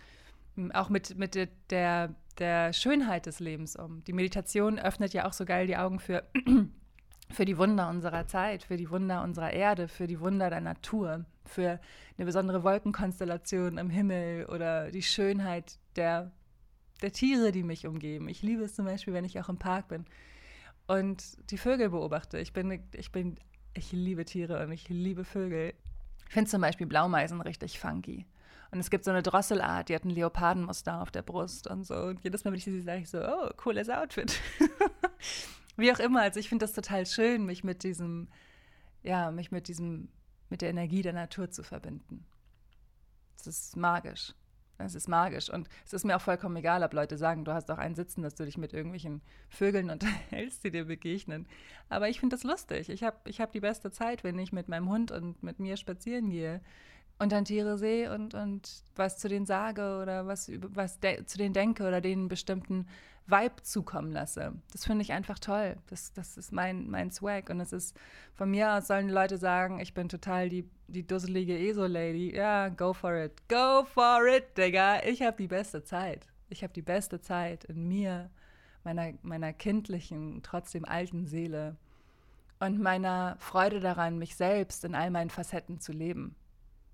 auch 0.72 0.90
mit, 0.90 1.18
mit 1.18 1.36
der, 1.72 2.14
der 2.38 2.74
Schönheit 2.74 3.26
des 3.26 3.40
Lebens 3.40 3.76
um. 3.76 4.04
Die 4.04 4.14
Meditation 4.14 4.78
öffnet 4.78 5.14
ja 5.14 5.28
auch 5.28 5.34
so 5.34 5.46
geil 5.46 5.66
die 5.66 5.78
Augen 5.78 6.00
für, 6.00 6.26
für 7.32 7.46
die 7.46 7.58
Wunder 7.58 7.90
unserer 7.90 8.28
Zeit, 8.28 8.62
für 8.62 8.78
die 8.78 8.92
Wunder 8.92 9.24
unserer 9.24 9.52
Erde, 9.52 9.88
für 9.88 10.06
die 10.06 10.20
Wunder 10.20 10.52
der 10.52 10.62
Natur, 10.62 11.26
für 11.44 11.80
eine 12.18 12.26
besondere 12.26 12.64
Wolkenkonstellation 12.64 13.80
im 13.80 13.90
Himmel 13.90 14.46
oder 14.46 14.92
die 14.92 15.02
Schönheit 15.02 15.80
der, 15.96 16.32
der 17.02 17.12
Tiere, 17.12 17.52
die 17.52 17.64
mich 17.64 17.88
umgeben. 17.88 18.30
Ich 18.30 18.44
liebe 18.44 18.64
es 18.64 18.76
zum 18.76 18.86
Beispiel, 18.86 19.16
wenn 19.16 19.26
ich 19.26 19.40
auch 19.40 19.50
im 19.50 19.58
Park 19.58 19.88
bin 19.88 20.06
und 20.88 21.52
die 21.52 21.58
Vögel 21.58 21.90
beobachte. 21.90 22.40
Ich 22.40 22.54
bin, 22.54 22.84
ich 22.94 23.12
bin, 23.12 23.38
ich 23.74 23.92
liebe 23.92 24.26
Tiere 24.26 24.64
und 24.64 24.72
ich 24.72 24.90
liebe 24.90 25.26
Vögel. 25.26 25.74
Ich 26.28 26.34
finde 26.34 26.50
zum 26.50 26.62
Beispiel 26.62 26.88
Blaumeisen 26.88 27.42
richtig 27.42 27.80
funky. 27.80 28.26
Und 28.72 28.80
es 28.80 28.90
gibt 28.90 29.06
so 29.06 29.12
eine 29.12 29.24
Drosselart, 29.24 29.90
die 29.90 29.96
hat 29.96 30.06
ein 30.06 30.10
Leopardenmuster 30.10 31.02
auf 31.02 31.12
der 31.12 31.22
Brust 31.22 31.68
und 31.68 31.86
so. 31.86 31.96
Und 31.96 32.24
jedes 32.24 32.44
Mal, 32.44 32.52
wenn 32.52 32.58
ich 32.58 32.66
sie 32.66 32.82
sage 32.82 33.02
ich 33.02 33.10
so, 33.10 33.20
oh, 33.20 33.50
cooles 33.58 33.90
Outfit. 33.90 34.40
Wie 35.78 35.92
auch 35.92 36.00
immer. 36.00 36.22
Also 36.22 36.40
ich 36.40 36.50
finde 36.50 36.66
das 36.66 36.74
total 36.74 37.06
schön, 37.06 37.46
mich 37.46 37.64
mit 37.64 37.84
diesem, 37.84 38.28
ja, 39.04 39.32
mich 39.32 39.52
mit 39.52 39.68
diesem, 39.68 40.10
mit 40.50 40.62
der 40.62 40.70
Energie 40.70 41.02
der 41.02 41.14
Natur 41.14 41.50
zu 41.52 41.64
verbinden. 41.64 42.26
Das 43.38 43.48
ist 43.48 43.78
magisch. 43.78 44.34
Es 44.78 44.96
ist 44.96 45.08
magisch. 45.08 45.50
Und 45.50 45.70
es 45.86 45.94
ist 45.94 46.06
mir 46.06 46.16
auch 46.16 46.22
vollkommen 46.22 46.56
egal, 46.58 46.84
ob 46.84 46.94
Leute 46.94 47.18
sagen, 47.18 47.46
du 47.46 47.54
hast 47.54 47.72
auch 47.72 47.78
einen 47.78 47.96
Sitzen, 47.96 48.22
dass 48.22 48.36
du 48.36 48.46
dich 48.46 48.58
mit 48.58 48.74
irgendwelchen 48.74 49.22
Vögeln 49.50 49.90
unterhältst, 49.92 50.64
die 50.64 50.72
dir 50.72 50.86
begegnen. 50.86 51.48
Aber 51.90 52.10
ich 52.10 52.20
finde 52.20 52.36
das 52.36 52.44
lustig. 52.44 52.90
Ich 52.90 53.04
habe 53.04 53.18
ich 53.26 53.42
hab 53.42 53.52
die 53.52 53.62
beste 53.62 53.92
Zeit, 53.92 54.24
wenn 54.24 54.38
ich 54.40 54.52
mit 54.52 54.68
meinem 54.68 54.90
Hund 54.90 55.12
und 55.12 55.42
mit 55.44 55.60
mir 55.60 55.78
spazieren 55.78 56.30
gehe 56.30 56.62
und 57.20 57.32
dann 57.32 57.46
Tiere 57.46 57.78
sehe 57.78 58.14
und, 58.14 58.34
und 58.34 58.84
was 58.96 59.18
zu 59.18 59.30
denen 59.30 59.46
sage 59.46 60.00
oder 60.02 60.28
was, 60.28 60.52
was 60.52 61.00
zu 61.00 61.38
denen 61.38 61.54
denke 61.54 61.88
oder 61.88 62.02
denen 62.02 62.28
bestimmten 62.28 62.88
Vibe 63.28 63.64
zukommen 63.64 64.12
lasse. 64.12 64.54
Das 64.72 64.86
finde 64.86 65.02
ich 65.02 65.12
einfach 65.12 65.40
toll. 65.40 65.78
Das, 65.88 66.14
das 66.14 66.38
ist 66.38 66.52
mein, 66.52 66.90
mein 66.90 67.12
Swag. 67.12 67.50
Und 67.50 67.60
es 67.60 67.74
ist 67.74 67.98
von 68.34 68.52
mir 68.52 68.74
aus 68.74 68.88
sollen 68.88 69.08
die 69.08 69.14
Leute 69.14 69.38
sagen, 69.38 69.80
ich 69.80 69.94
bin 69.94 70.10
total 70.10 70.50
die, 70.50 70.70
die 70.88 71.06
dusselige 71.06 71.58
ESO-Lady. 71.58 72.36
Ja, 72.36 72.70
go 72.70 72.94
for 72.94 73.16
it. 73.16 73.48
Go 73.50 73.84
for 73.84 74.28
it, 74.28 74.56
Digga. 74.58 75.04
Ich 75.04 75.24
habe 75.24 75.38
die 75.38 75.48
beste 75.48 75.84
Zeit. 75.84 76.28
Ich 76.50 76.64
habe 76.64 76.74
die 76.74 76.84
beste 76.84 77.20
Zeit 77.20 77.64
in 77.64 77.88
mir, 77.88 78.30
meiner, 78.84 79.14
meiner 79.24 79.54
kindlichen, 79.54 80.44
trotzdem 80.44 80.86
alten 80.86 81.26
Seele 81.26 81.78
und 82.60 82.80
meiner 82.80 83.38
Freude 83.40 83.80
daran, 83.80 84.20
mich 84.20 84.36
selbst 84.36 84.86
in 84.86 84.94
all 84.94 85.10
meinen 85.10 85.32
Facetten 85.32 85.80
zu 85.80 85.92
leben. 85.92 86.36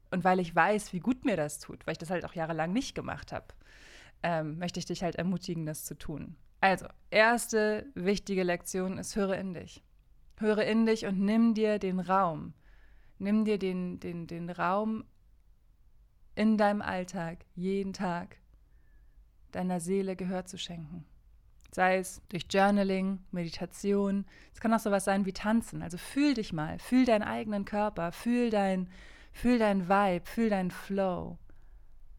Und 0.09 0.23
weil 0.23 0.39
ich 0.39 0.55
weiß, 0.55 0.93
wie 0.93 0.99
gut 0.99 1.25
mir 1.25 1.35
das 1.35 1.59
tut, 1.59 1.85
weil 1.85 1.93
ich 1.93 1.97
das 1.97 2.09
halt 2.09 2.23
auch 2.23 2.33
jahrelang 2.33 2.71
nicht 2.71 2.95
gemacht 2.95 3.33
habe 3.33 3.47
ähm, 4.23 4.57
möchte 4.57 4.79
ich 4.79 4.85
dich 4.85 5.03
halt 5.03 5.15
ermutigen, 5.15 5.65
das 5.65 5.85
zu 5.85 5.97
tun. 5.97 6.35
Also, 6.59 6.85
erste 7.09 7.87
wichtige 7.95 8.43
Lektion 8.43 8.97
ist, 8.97 9.15
höre 9.15 9.37
in 9.37 9.53
dich. 9.53 9.83
Höre 10.37 10.63
in 10.65 10.85
dich 10.85 11.05
und 11.05 11.19
nimm 11.19 11.53
dir 11.53 11.79
den 11.79 11.99
Raum. 11.99 12.53
Nimm 13.17 13.45
dir 13.45 13.57
den, 13.57 13.99
den, 13.99 14.27
den 14.27 14.49
Raum 14.49 15.03
in 16.35 16.57
deinem 16.57 16.81
Alltag, 16.81 17.45
jeden 17.55 17.93
Tag, 17.93 18.37
deiner 19.51 19.79
Seele 19.79 20.15
Gehör 20.15 20.45
zu 20.45 20.57
schenken. 20.57 21.05
Sei 21.71 21.97
es 21.97 22.21
durch 22.29 22.45
Journaling, 22.49 23.19
Meditation. 23.31 24.25
Es 24.53 24.59
kann 24.59 24.73
auch 24.73 24.79
sowas 24.79 25.05
sein 25.05 25.25
wie 25.25 25.33
Tanzen. 25.33 25.81
Also 25.81 25.97
fühl 25.97 26.33
dich 26.33 26.51
mal, 26.53 26.79
fühl 26.79 27.05
deinen 27.05 27.23
eigenen 27.23 27.65
Körper, 27.65 28.11
fühl 28.11 28.49
dein, 28.49 28.89
fühl 29.31 29.57
dein 29.57 29.87
Vibe, 29.87 30.25
fühl 30.25 30.49
dein 30.49 30.71
Flow. 30.71 31.37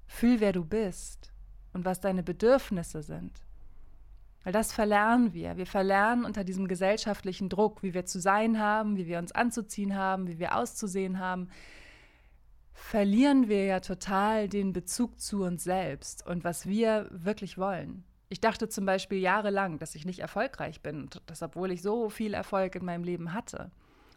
Fühl, 0.06 0.40
wer 0.40 0.52
du 0.52 0.64
bist 0.64 1.31
und 1.72 1.84
was 1.84 2.00
deine 2.00 2.22
Bedürfnisse 2.22 3.02
sind. 3.02 3.32
Weil 4.44 4.52
das 4.52 4.72
verlernen 4.72 5.32
wir. 5.32 5.56
Wir 5.56 5.66
verlernen 5.66 6.24
unter 6.24 6.44
diesem 6.44 6.66
gesellschaftlichen 6.66 7.48
Druck, 7.48 7.82
wie 7.82 7.94
wir 7.94 8.06
zu 8.06 8.20
sein 8.20 8.58
haben, 8.58 8.96
wie 8.96 9.06
wir 9.06 9.18
uns 9.18 9.32
anzuziehen 9.32 9.96
haben, 9.96 10.26
wie 10.26 10.38
wir 10.38 10.56
auszusehen 10.56 11.18
haben, 11.20 11.48
verlieren 12.72 13.48
wir 13.48 13.64
ja 13.64 13.80
total 13.80 14.48
den 14.48 14.72
Bezug 14.72 15.20
zu 15.20 15.44
uns 15.44 15.62
selbst 15.62 16.26
und 16.26 16.42
was 16.42 16.66
wir 16.66 17.08
wirklich 17.10 17.56
wollen. 17.56 18.04
Ich 18.28 18.40
dachte 18.40 18.68
zum 18.68 18.86
Beispiel 18.86 19.18
jahrelang, 19.18 19.78
dass 19.78 19.94
ich 19.94 20.06
nicht 20.06 20.20
erfolgreich 20.20 20.80
bin, 20.80 21.08
dass 21.26 21.42
obwohl 21.42 21.70
ich 21.70 21.82
so 21.82 22.08
viel 22.08 22.34
Erfolg 22.34 22.74
in 22.74 22.84
meinem 22.84 23.04
Leben 23.04 23.34
hatte. 23.34 23.70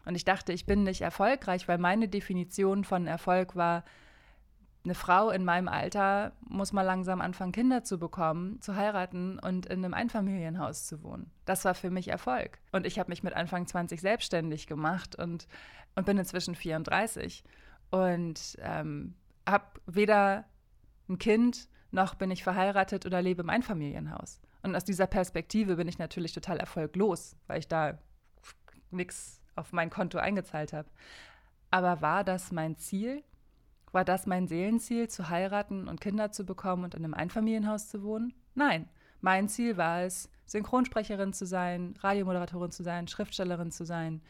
Und 0.06 0.14
ich 0.14 0.24
dachte, 0.24 0.52
ich 0.52 0.66
bin 0.66 0.84
nicht 0.84 1.02
erfolgreich, 1.02 1.68
weil 1.68 1.78
meine 1.78 2.08
Definition 2.08 2.84
von 2.84 3.06
Erfolg 3.06 3.56
war, 3.56 3.84
eine 4.86 4.94
Frau 4.94 5.30
in 5.30 5.44
meinem 5.44 5.68
Alter 5.68 6.32
muss 6.48 6.72
mal 6.72 6.82
langsam 6.82 7.20
anfangen, 7.20 7.52
Kinder 7.52 7.82
zu 7.82 7.98
bekommen, 7.98 8.60
zu 8.60 8.76
heiraten 8.76 9.38
und 9.38 9.66
in 9.66 9.84
einem 9.84 9.94
Einfamilienhaus 9.94 10.86
zu 10.86 11.02
wohnen. 11.02 11.30
Das 11.44 11.64
war 11.64 11.74
für 11.74 11.90
mich 11.90 12.08
Erfolg. 12.08 12.60
Und 12.70 12.86
ich 12.86 12.98
habe 12.98 13.10
mich 13.10 13.24
mit 13.24 13.34
Anfang 13.34 13.66
20 13.66 14.00
selbstständig 14.00 14.68
gemacht 14.68 15.16
und, 15.16 15.48
und 15.96 16.06
bin 16.06 16.16
inzwischen 16.16 16.54
34. 16.54 17.42
Und 17.90 18.56
ähm, 18.60 19.14
habe 19.46 19.64
weder 19.86 20.44
ein 21.08 21.18
Kind 21.18 21.68
noch 21.90 22.14
bin 22.14 22.30
ich 22.30 22.44
verheiratet 22.44 23.06
oder 23.06 23.20
lebe 23.22 23.42
im 23.42 23.50
Einfamilienhaus. 23.50 24.40
Und 24.62 24.76
aus 24.76 24.84
dieser 24.84 25.06
Perspektive 25.06 25.76
bin 25.76 25.88
ich 25.88 25.98
natürlich 25.98 26.32
total 26.32 26.58
erfolglos, 26.58 27.36
weil 27.48 27.58
ich 27.58 27.68
da 27.68 27.98
nichts 28.90 29.40
auf 29.56 29.72
mein 29.72 29.90
Konto 29.90 30.18
eingezahlt 30.18 30.72
habe. 30.72 30.88
Aber 31.70 32.00
war 32.02 32.22
das 32.22 32.52
mein 32.52 32.76
Ziel? 32.76 33.24
War 33.96 34.04
das 34.04 34.26
mein 34.26 34.46
Seelenziel, 34.46 35.08
zu 35.08 35.30
heiraten 35.30 35.88
und 35.88 36.02
Kinder 36.02 36.30
zu 36.30 36.44
bekommen 36.44 36.84
und 36.84 36.94
in 36.94 37.02
einem 37.02 37.14
Einfamilienhaus 37.14 37.88
zu 37.88 38.02
wohnen? 38.02 38.34
Nein. 38.54 38.90
Mein 39.22 39.48
Ziel 39.48 39.78
war 39.78 40.02
es, 40.02 40.28
Synchronsprecherin 40.44 41.32
zu 41.32 41.46
sein, 41.46 41.94
Radiomoderatorin 42.00 42.70
zu 42.70 42.82
sein, 42.82 43.08
Schriftstellerin 43.08 43.70
zu 43.70 43.86
sein, 43.86 44.20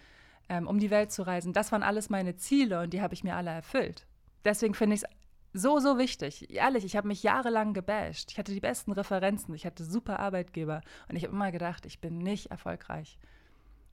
ähm, 0.49 0.69
um 0.69 0.79
die 0.79 0.91
Welt 0.91 1.11
zu 1.11 1.27
reisen. 1.27 1.53
Das 1.53 1.73
waren 1.73 1.83
alles 1.83 2.11
meine 2.11 2.37
Ziele 2.37 2.83
und 2.83 2.93
die 2.93 3.03
habe 3.03 3.15
ich 3.15 3.25
mir 3.25 3.35
alle 3.35 3.51
erfüllt. 3.51 4.07
Deswegen 4.45 4.75
finde 4.75 4.95
ich 4.95 5.03
es 5.03 5.63
so, 5.63 5.81
so 5.81 5.99
wichtig. 5.99 6.49
Ehrlich, 6.55 6.85
ich 6.85 6.97
habe 6.97 7.09
mich 7.09 7.25
jahrelang 7.25 7.75
gebasht. 7.75 8.31
Ich 8.31 8.39
hatte 8.39 8.53
die 8.53 8.61
besten 8.61 8.93
Referenzen, 8.93 9.53
ich 9.53 9.67
hatte 9.67 9.83
super 9.83 10.21
Arbeitgeber 10.21 10.81
und 11.09 11.17
ich 11.17 11.25
habe 11.25 11.35
immer 11.35 11.51
gedacht, 11.51 11.87
ich 11.87 12.01
bin 12.01 12.19
nicht 12.19 12.53
erfolgreich, 12.53 13.19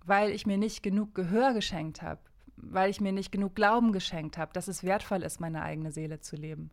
weil 0.06 0.30
ich 0.30 0.46
mir 0.46 0.60
nicht 0.60 0.84
genug 0.84 1.16
Gehör 1.16 1.56
geschenkt 1.56 2.04
habe, 2.04 2.22
weil 2.56 2.90
ich 2.90 3.02
mir 3.02 3.12
nicht 3.12 3.32
genug 3.32 3.56
Glauben 3.56 3.92
geschenkt 3.92 4.38
habe, 4.38 4.54
dass 4.54 4.68
es 4.68 4.84
wertvoll 4.84 5.24
ist, 5.24 5.40
meine 5.40 5.62
eigene 5.62 5.92
Seele 5.92 6.20
zu 6.20 6.36
leben. 6.36 6.72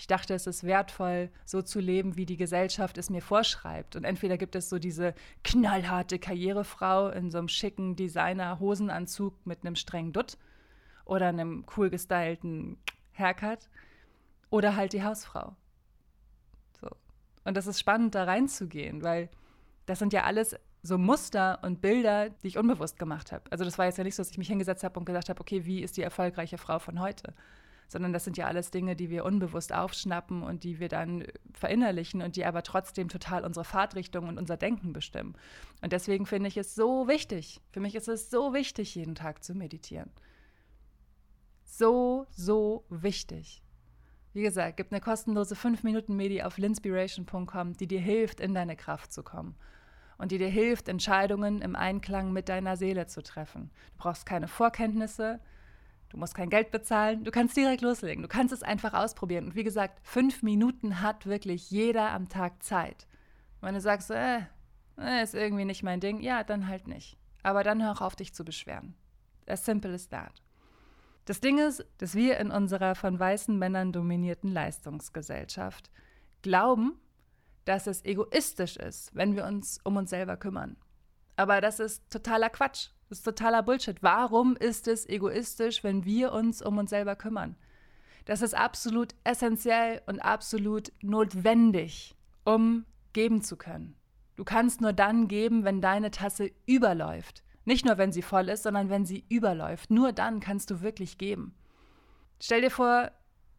Ich 0.00 0.06
dachte, 0.06 0.32
es 0.32 0.46
ist 0.46 0.64
wertvoll, 0.64 1.30
so 1.44 1.60
zu 1.60 1.78
leben, 1.78 2.16
wie 2.16 2.24
die 2.24 2.38
Gesellschaft 2.38 2.96
es 2.96 3.10
mir 3.10 3.20
vorschreibt. 3.20 3.96
Und 3.96 4.04
entweder 4.04 4.38
gibt 4.38 4.56
es 4.56 4.70
so 4.70 4.78
diese 4.78 5.14
knallharte 5.44 6.18
Karrierefrau 6.18 7.10
in 7.10 7.30
so 7.30 7.36
einem 7.36 7.48
schicken 7.48 7.96
Designer-Hosenanzug 7.96 9.34
mit 9.44 9.60
einem 9.60 9.76
strengen 9.76 10.14
Dutt 10.14 10.38
oder 11.04 11.26
einem 11.26 11.66
cool 11.76 11.90
gestylten 11.90 12.78
Haircut 13.12 13.68
oder 14.48 14.74
halt 14.74 14.94
die 14.94 15.04
Hausfrau. 15.04 15.54
So. 16.80 16.88
Und 17.44 17.58
das 17.58 17.66
ist 17.66 17.78
spannend, 17.78 18.14
da 18.14 18.24
reinzugehen, 18.24 19.02
weil 19.02 19.28
das 19.84 19.98
sind 19.98 20.14
ja 20.14 20.24
alles 20.24 20.56
so 20.82 20.96
Muster 20.98 21.58
und 21.62 21.80
Bilder, 21.80 22.30
die 22.30 22.48
ich 22.48 22.58
unbewusst 22.58 22.98
gemacht 22.98 23.32
habe. 23.32 23.44
Also 23.50 23.64
das 23.64 23.78
war 23.78 23.86
jetzt 23.86 23.98
ja 23.98 24.04
nicht 24.04 24.14
so, 24.14 24.22
dass 24.22 24.30
ich 24.30 24.38
mich 24.38 24.48
hingesetzt 24.48 24.84
habe 24.84 24.98
und 24.98 25.04
gesagt 25.04 25.28
habe, 25.28 25.40
okay, 25.40 25.64
wie 25.64 25.82
ist 25.82 25.96
die 25.96 26.02
erfolgreiche 26.02 26.58
Frau 26.58 26.78
von 26.78 27.00
heute? 27.00 27.34
Sondern 27.88 28.12
das 28.12 28.24
sind 28.24 28.36
ja 28.36 28.46
alles 28.46 28.70
Dinge, 28.70 28.96
die 28.96 29.10
wir 29.10 29.24
unbewusst 29.24 29.74
aufschnappen 29.74 30.42
und 30.42 30.64
die 30.64 30.78
wir 30.78 30.88
dann 30.88 31.24
verinnerlichen 31.52 32.22
und 32.22 32.36
die 32.36 32.44
aber 32.44 32.62
trotzdem 32.62 33.08
total 33.08 33.44
unsere 33.44 33.64
Fahrtrichtung 33.64 34.28
und 34.28 34.38
unser 34.38 34.56
Denken 34.56 34.92
bestimmen. 34.92 35.34
Und 35.82 35.92
deswegen 35.92 36.24
finde 36.24 36.48
ich 36.48 36.56
es 36.56 36.74
so 36.74 37.08
wichtig, 37.08 37.60
für 37.70 37.80
mich 37.80 37.94
ist 37.94 38.08
es 38.08 38.30
so 38.30 38.54
wichtig, 38.54 38.94
jeden 38.94 39.16
Tag 39.16 39.44
zu 39.44 39.54
meditieren. 39.54 40.10
So, 41.64 42.26
so 42.30 42.84
wichtig. 42.88 43.62
Wie 44.32 44.42
gesagt, 44.42 44.76
gibt 44.76 44.92
eine 44.92 45.00
kostenlose 45.00 45.56
5-Minuten-Medi 45.56 46.42
auf 46.42 46.56
linspiration.com, 46.56 47.76
die 47.76 47.88
dir 47.88 48.00
hilft, 48.00 48.38
in 48.38 48.54
deine 48.54 48.76
Kraft 48.76 49.12
zu 49.12 49.24
kommen 49.24 49.56
und 50.20 50.32
die 50.32 50.38
dir 50.38 50.50
hilft, 50.50 50.88
Entscheidungen 50.88 51.62
im 51.62 51.74
Einklang 51.74 52.30
mit 52.30 52.50
deiner 52.50 52.76
Seele 52.76 53.06
zu 53.06 53.22
treffen. 53.22 53.70
Du 53.92 54.02
brauchst 54.02 54.26
keine 54.26 54.48
Vorkenntnisse, 54.48 55.40
du 56.10 56.18
musst 56.18 56.34
kein 56.34 56.50
Geld 56.50 56.70
bezahlen, 56.70 57.24
du 57.24 57.30
kannst 57.30 57.56
direkt 57.56 57.80
loslegen, 57.80 58.22
du 58.22 58.28
kannst 58.28 58.52
es 58.52 58.62
einfach 58.62 58.92
ausprobieren. 58.92 59.46
Und 59.46 59.54
wie 59.54 59.64
gesagt, 59.64 59.98
fünf 60.02 60.42
Minuten 60.42 61.00
hat 61.00 61.24
wirklich 61.24 61.70
jeder 61.70 62.10
am 62.10 62.28
Tag 62.28 62.62
Zeit. 62.62 63.06
wenn 63.62 63.74
du 63.74 63.80
sagst, 63.80 64.10
äh, 64.10 64.40
äh, 64.98 65.22
ist 65.22 65.34
irgendwie 65.34 65.64
nicht 65.64 65.82
mein 65.82 66.00
Ding, 66.00 66.20
ja, 66.20 66.44
dann 66.44 66.68
halt 66.68 66.86
nicht. 66.86 67.16
Aber 67.42 67.64
dann 67.64 67.82
hör 67.82 67.92
auch 67.92 68.02
auf, 68.02 68.14
dich 68.14 68.34
zu 68.34 68.44
beschweren. 68.44 68.94
As 69.46 69.64
simple 69.64 69.94
as 69.94 70.10
that. 70.10 70.42
Das 71.24 71.40
Ding 71.40 71.58
ist, 71.58 71.86
dass 71.96 72.14
wir 72.14 72.38
in 72.38 72.50
unserer 72.50 72.94
von 72.94 73.18
weißen 73.18 73.58
Männern 73.58 73.92
dominierten 73.92 74.52
Leistungsgesellschaft 74.52 75.90
glauben, 76.42 77.00
dass 77.64 77.86
es 77.86 78.04
egoistisch 78.04 78.76
ist, 78.76 79.14
wenn 79.14 79.36
wir 79.36 79.44
uns 79.44 79.78
um 79.84 79.96
uns 79.96 80.10
selber 80.10 80.36
kümmern. 80.36 80.76
Aber 81.36 81.60
das 81.60 81.80
ist 81.80 82.10
totaler 82.10 82.50
Quatsch. 82.50 82.88
Das 83.08 83.18
ist 83.18 83.24
totaler 83.24 83.62
Bullshit. 83.62 84.02
Warum 84.02 84.56
ist 84.56 84.86
es 84.86 85.08
egoistisch, 85.08 85.82
wenn 85.82 86.04
wir 86.04 86.32
uns 86.32 86.62
um 86.62 86.78
uns 86.78 86.90
selber 86.90 87.16
kümmern? 87.16 87.56
Das 88.24 88.42
ist 88.42 88.54
absolut 88.54 89.14
essentiell 89.24 90.02
und 90.06 90.20
absolut 90.20 90.92
notwendig, 91.02 92.14
um 92.44 92.84
geben 93.12 93.42
zu 93.42 93.56
können. 93.56 93.96
Du 94.36 94.44
kannst 94.44 94.80
nur 94.80 94.92
dann 94.92 95.28
geben, 95.28 95.64
wenn 95.64 95.80
deine 95.80 96.10
Tasse 96.10 96.50
überläuft. 96.66 97.42
Nicht 97.64 97.84
nur, 97.84 97.98
wenn 97.98 98.12
sie 98.12 98.22
voll 98.22 98.48
ist, 98.48 98.62
sondern 98.62 98.88
wenn 98.88 99.04
sie 99.04 99.24
überläuft. 99.28 99.90
Nur 99.90 100.12
dann 100.12 100.40
kannst 100.40 100.70
du 100.70 100.80
wirklich 100.80 101.18
geben. 101.18 101.54
Stell 102.40 102.62
dir 102.62 102.70
vor, 102.70 103.10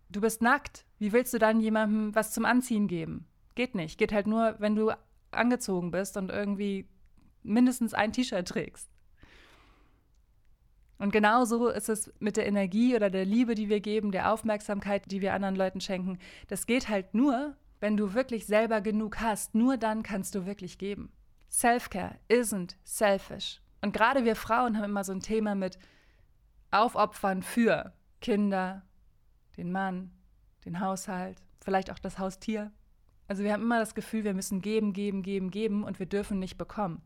du 0.09 0.21
bist 0.21 0.41
nackt. 0.41 0.85
Wie 0.97 1.13
willst 1.13 1.33
du 1.33 1.39
dann 1.39 1.59
jemandem 1.59 2.15
was 2.15 2.31
zum 2.31 2.45
Anziehen 2.45 2.87
geben? 2.87 3.27
Geht 3.55 3.75
nicht. 3.75 3.97
Geht 3.97 4.13
halt 4.13 4.27
nur, 4.27 4.55
wenn 4.59 4.75
du 4.75 4.91
angezogen 5.31 5.91
bist 5.91 6.17
und 6.17 6.29
irgendwie 6.29 6.87
mindestens 7.43 7.93
ein 7.93 8.13
T-Shirt 8.13 8.47
trägst. 8.47 8.89
Und 10.97 11.11
genauso 11.11 11.69
ist 11.69 11.89
es 11.89 12.13
mit 12.19 12.37
der 12.37 12.45
Energie 12.45 12.95
oder 12.95 13.09
der 13.09 13.25
Liebe, 13.25 13.55
die 13.55 13.69
wir 13.69 13.79
geben, 13.79 14.11
der 14.11 14.31
Aufmerksamkeit, 14.31 15.09
die 15.11 15.21
wir 15.21 15.33
anderen 15.33 15.55
Leuten 15.55 15.81
schenken. 15.81 16.19
Das 16.47 16.67
geht 16.67 16.89
halt 16.89 17.15
nur, 17.15 17.55
wenn 17.79 17.97
du 17.97 18.13
wirklich 18.13 18.45
selber 18.45 18.81
genug 18.81 19.19
hast. 19.19 19.55
Nur 19.55 19.77
dann 19.77 20.03
kannst 20.03 20.35
du 20.35 20.45
wirklich 20.45 20.77
geben. 20.77 21.11
Self-Care 21.49 22.19
isn't 22.29 22.75
selfish. 22.83 23.61
Und 23.81 23.93
gerade 23.93 24.25
wir 24.25 24.35
Frauen 24.35 24.77
haben 24.77 24.85
immer 24.85 25.03
so 25.03 25.11
ein 25.11 25.21
Thema 25.21 25.55
mit 25.55 25.79
Aufopfern 26.69 27.41
für 27.41 27.93
Kinder, 28.21 28.83
den 29.57 29.71
Mann, 29.71 30.11
den 30.65 30.79
Haushalt, 30.79 31.41
vielleicht 31.63 31.91
auch 31.91 31.99
das 31.99 32.19
Haustier. 32.19 32.71
Also 33.31 33.45
wir 33.45 33.53
haben 33.53 33.61
immer 33.61 33.79
das 33.79 33.95
Gefühl, 33.95 34.25
wir 34.25 34.33
müssen 34.33 34.61
geben, 34.61 34.91
geben, 34.91 35.23
geben, 35.23 35.51
geben 35.51 35.85
und 35.85 35.99
wir 35.99 36.05
dürfen 36.05 36.37
nicht 36.37 36.57
bekommen. 36.57 37.01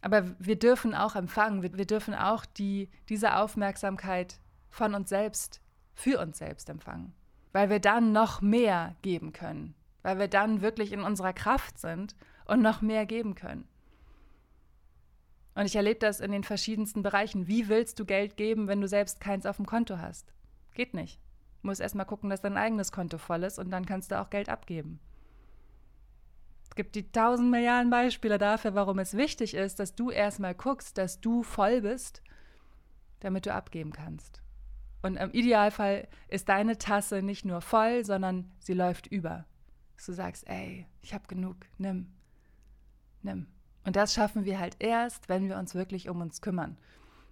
Aber 0.00 0.34
wir 0.40 0.58
dürfen 0.58 0.96
auch 0.96 1.14
empfangen, 1.14 1.62
wir, 1.62 1.78
wir 1.78 1.86
dürfen 1.86 2.12
auch 2.12 2.44
die, 2.44 2.88
diese 3.08 3.36
Aufmerksamkeit 3.36 4.40
von 4.68 4.96
uns 4.96 5.08
selbst, 5.08 5.60
für 5.94 6.18
uns 6.18 6.38
selbst 6.38 6.68
empfangen. 6.68 7.12
Weil 7.52 7.70
wir 7.70 7.78
dann 7.78 8.10
noch 8.10 8.40
mehr 8.40 8.96
geben 9.02 9.32
können. 9.32 9.76
Weil 10.02 10.18
wir 10.18 10.26
dann 10.26 10.60
wirklich 10.60 10.90
in 10.90 11.02
unserer 11.02 11.32
Kraft 11.32 11.78
sind 11.78 12.16
und 12.44 12.60
noch 12.60 12.82
mehr 12.82 13.06
geben 13.06 13.36
können. 13.36 13.68
Und 15.54 15.66
ich 15.66 15.76
erlebe 15.76 16.00
das 16.00 16.18
in 16.18 16.32
den 16.32 16.42
verschiedensten 16.42 17.04
Bereichen. 17.04 17.46
Wie 17.46 17.68
willst 17.68 18.00
du 18.00 18.06
Geld 18.06 18.36
geben, 18.36 18.66
wenn 18.66 18.80
du 18.80 18.88
selbst 18.88 19.20
keins 19.20 19.46
auf 19.46 19.54
dem 19.54 19.66
Konto 19.66 19.98
hast? 19.98 20.32
Geht 20.74 20.94
nicht. 20.94 21.20
Musst 21.66 21.80
erstmal 21.80 22.06
gucken, 22.06 22.30
dass 22.30 22.40
dein 22.40 22.56
eigenes 22.56 22.92
Konto 22.92 23.18
voll 23.18 23.42
ist 23.42 23.58
und 23.58 23.70
dann 23.70 23.84
kannst 23.84 24.12
du 24.12 24.20
auch 24.20 24.30
Geld 24.30 24.48
abgeben. 24.48 25.00
Es 26.62 26.76
gibt 26.76 26.94
die 26.94 27.10
tausend 27.10 27.50
Milliarden 27.50 27.90
Beispiele 27.90 28.38
dafür, 28.38 28.74
warum 28.74 29.00
es 29.00 29.16
wichtig 29.16 29.54
ist, 29.54 29.80
dass 29.80 29.96
du 29.96 30.10
erstmal 30.10 30.54
guckst, 30.54 30.96
dass 30.96 31.20
du 31.20 31.42
voll 31.42 31.80
bist, 31.80 32.22
damit 33.18 33.46
du 33.46 33.52
abgeben 33.52 33.92
kannst. 33.92 34.40
Und 35.02 35.16
im 35.16 35.32
Idealfall 35.32 36.06
ist 36.28 36.48
deine 36.48 36.78
Tasse 36.78 37.20
nicht 37.20 37.44
nur 37.44 37.60
voll, 37.60 38.04
sondern 38.04 38.52
sie 38.60 38.74
läuft 38.74 39.08
über. 39.08 39.44
Dass 39.96 40.06
du 40.06 40.12
sagst, 40.12 40.48
ey, 40.48 40.86
ich 41.02 41.14
habe 41.14 41.26
genug, 41.26 41.56
nimm, 41.78 42.12
nimm. 43.22 43.48
Und 43.84 43.96
das 43.96 44.14
schaffen 44.14 44.44
wir 44.44 44.60
halt 44.60 44.76
erst, 44.78 45.28
wenn 45.28 45.48
wir 45.48 45.58
uns 45.58 45.74
wirklich 45.74 46.08
um 46.08 46.20
uns 46.20 46.40
kümmern. 46.40 46.76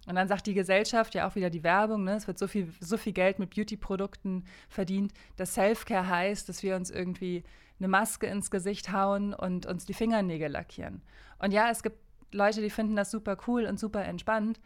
Und 0.05 0.15
dann 0.15 0.27
sagt 0.27 0.45
die 0.45 0.53
Gesellschaft 0.53 1.15
ja 1.15 1.27
auch 1.27 1.35
wieder 1.35 1.49
die 1.49 1.63
Werbung, 1.63 2.03
ne? 2.03 2.15
es 2.15 2.27
wird 2.27 2.37
so 2.37 2.47
viel, 2.47 2.71
so 2.79 2.97
viel 2.97 3.13
Geld 3.13 3.39
mit 3.39 3.55
Beauty-Produkten 3.55 4.43
verdient, 4.69 5.13
dass 5.35 5.55
Self-Care 5.55 6.07
heißt, 6.07 6.47
dass 6.47 6.61
wir 6.61 6.75
uns 6.75 6.91
irgendwie 6.91 7.43
eine 7.79 7.87
Maske 7.87 8.27
ins 8.27 8.51
Gesicht 8.51 8.91
hauen 8.91 9.33
und 9.33 9.65
uns 9.65 9.85
die 9.85 9.93
Fingernägel 9.93 10.49
lackieren. 10.51 11.01
Und 11.39 11.51
ja, 11.51 11.69
es 11.69 11.83
gibt 11.83 11.97
Leute, 12.31 12.61
die 12.61 12.69
finden 12.69 12.95
das 12.95 13.11
super 13.11 13.37
cool 13.47 13.65
und 13.65 13.79
super 13.79 14.05
entspannt. 14.05 14.59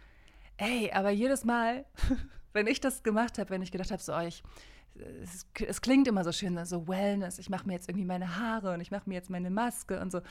Ey, 0.58 0.92
aber 0.92 1.10
jedes 1.10 1.46
Mal, 1.46 1.86
wenn 2.54 2.68
ich 2.68 2.82
das 2.82 3.04
gemacht 3.04 3.38
habe, 3.38 3.50
wenn 3.50 3.62
ich 3.62 3.72
gedacht 3.72 3.92
habe, 3.92 4.02
so, 4.02 4.14
oh, 4.14 4.22
ich, 4.22 4.44
es, 5.24 5.48
es, 5.66 5.82
klingt 5.82 6.08
immer 6.08 6.24
so 6.24 6.32
schön, 6.32 6.64
so 6.66 6.88
Wellness, 6.88 7.40
ich 7.40 7.50
mache 7.50 7.66
mir 7.66 7.74
jetzt 7.74 7.88
irgendwie 7.88 8.06
meine 8.06 8.36
Haare 8.36 8.74
und 8.74 8.82
ich 8.82 8.92
mache 8.92 9.08
mir 9.08 9.16
jetzt 9.16 9.30
meine 9.30 9.50
Maske 9.50 10.00
und 10.00 10.12
so. 10.12 10.22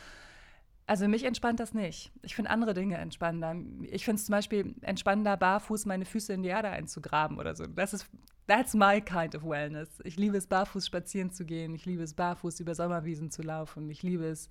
Also 0.88 1.06
mich 1.06 1.24
entspannt 1.24 1.60
das 1.60 1.74
nicht. 1.74 2.10
Ich 2.22 2.34
finde 2.34 2.50
andere 2.50 2.72
Dinge 2.72 2.96
entspannender. 2.96 3.54
Ich 3.82 4.06
finde 4.06 4.20
es 4.20 4.24
zum 4.24 4.32
Beispiel 4.32 4.74
entspannender, 4.80 5.36
barfuß 5.36 5.84
meine 5.84 6.06
Füße 6.06 6.32
in 6.32 6.42
die 6.42 6.48
Erde 6.48 6.70
einzugraben 6.70 7.38
oder 7.38 7.54
so. 7.54 7.66
Das 7.66 7.92
ist, 7.92 8.06
that's 8.46 8.72
my 8.72 8.98
kind 9.02 9.36
of 9.36 9.44
wellness. 9.44 9.90
Ich 10.04 10.16
liebe 10.16 10.38
es, 10.38 10.46
barfuß 10.46 10.86
spazieren 10.86 11.30
zu 11.30 11.44
gehen. 11.44 11.74
Ich 11.74 11.84
liebe 11.84 12.02
es, 12.02 12.14
barfuß 12.14 12.60
über 12.60 12.74
Sommerwiesen 12.74 13.30
zu 13.30 13.42
laufen. 13.42 13.90
Ich 13.90 14.02
liebe 14.02 14.24
es, 14.24 14.48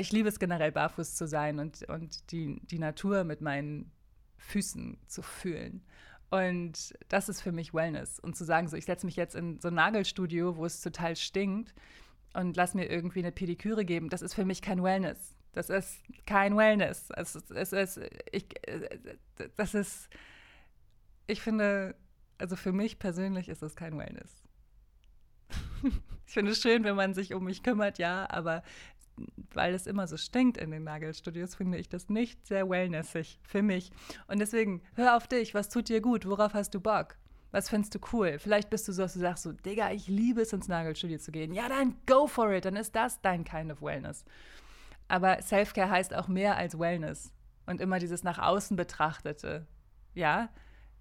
ich 0.00 0.10
liebe 0.10 0.28
es 0.28 0.40
generell, 0.40 0.72
barfuß 0.72 1.14
zu 1.14 1.28
sein 1.28 1.60
und, 1.60 1.88
und 1.88 2.32
die, 2.32 2.60
die 2.66 2.80
Natur 2.80 3.22
mit 3.22 3.40
meinen 3.40 3.92
Füßen 4.38 4.98
zu 5.06 5.22
fühlen. 5.22 5.84
Und 6.30 6.92
das 7.08 7.28
ist 7.28 7.40
für 7.40 7.52
mich 7.52 7.72
Wellness. 7.72 8.18
Und 8.18 8.34
zu 8.34 8.42
sagen, 8.42 8.66
so, 8.66 8.76
ich 8.76 8.84
setze 8.84 9.06
mich 9.06 9.14
jetzt 9.14 9.36
in 9.36 9.60
so 9.60 9.68
ein 9.68 9.74
Nagelstudio, 9.74 10.56
wo 10.56 10.64
es 10.64 10.80
total 10.80 11.14
stinkt 11.14 11.72
und 12.34 12.56
lass 12.56 12.74
mir 12.74 12.90
irgendwie 12.90 13.20
eine 13.20 13.32
Pediküre 13.32 13.84
geben, 13.84 14.08
das 14.08 14.22
ist 14.22 14.34
für 14.34 14.44
mich 14.44 14.62
kein 14.62 14.82
Wellness. 14.82 15.36
Das 15.52 15.68
ist 15.68 16.00
kein 16.26 16.56
Wellness. 16.56 17.10
Es, 17.16 17.34
es, 17.34 17.72
es, 17.72 18.00
ich, 18.30 18.46
das 19.56 19.74
ist, 19.74 20.08
ich 21.26 21.40
finde, 21.40 21.96
also 22.38 22.56
für 22.56 22.72
mich 22.72 22.98
persönlich 22.98 23.48
ist 23.48 23.62
es 23.62 23.74
kein 23.74 23.98
Wellness. 23.98 24.44
ich 26.26 26.32
finde 26.32 26.52
es 26.52 26.60
schön, 26.60 26.84
wenn 26.84 26.94
man 26.94 27.14
sich 27.14 27.34
um 27.34 27.44
mich 27.44 27.62
kümmert, 27.62 27.98
ja, 27.98 28.28
aber 28.30 28.62
weil 29.52 29.74
es 29.74 29.86
immer 29.86 30.06
so 30.06 30.16
stinkt 30.16 30.56
in 30.56 30.70
den 30.70 30.84
Nagelstudios, 30.84 31.54
finde 31.54 31.78
ich 31.78 31.88
das 31.88 32.08
nicht 32.08 32.46
sehr 32.46 32.68
wellnessig 32.70 33.38
für 33.42 33.62
mich. 33.62 33.90
Und 34.28 34.38
deswegen, 34.38 34.82
hör 34.94 35.16
auf 35.16 35.26
dich, 35.26 35.52
was 35.52 35.68
tut 35.68 35.88
dir 35.88 36.00
gut, 36.00 36.26
worauf 36.26 36.54
hast 36.54 36.74
du 36.74 36.80
Bock? 36.80 37.16
Was 37.52 37.68
findest 37.68 37.94
du 37.94 37.98
cool? 38.12 38.38
Vielleicht 38.38 38.70
bist 38.70 38.86
du 38.86 38.92
so, 38.92 39.02
dass 39.02 39.14
du 39.14 39.18
sagst 39.18 39.42
so, 39.42 39.52
Digga, 39.52 39.90
ich 39.90 40.06
liebe 40.06 40.42
es, 40.42 40.52
ins 40.52 40.68
Nagelstudio 40.68 41.18
zu 41.18 41.32
gehen. 41.32 41.52
Ja, 41.52 41.68
dann 41.68 41.96
go 42.06 42.26
for 42.26 42.52
it, 42.52 42.64
dann 42.64 42.76
ist 42.76 42.94
das 42.94 43.20
dein 43.20 43.44
kind 43.44 43.72
of 43.72 43.82
Wellness. 43.82 44.24
Aber 45.08 45.42
Self-Care 45.42 45.90
heißt 45.90 46.14
auch 46.14 46.28
mehr 46.28 46.56
als 46.56 46.78
Wellness. 46.78 47.32
Und 47.66 47.80
immer 47.80 47.98
dieses 47.98 48.22
nach 48.22 48.38
außen 48.38 48.76
betrachtete. 48.76 49.66
Ja, 50.14 50.50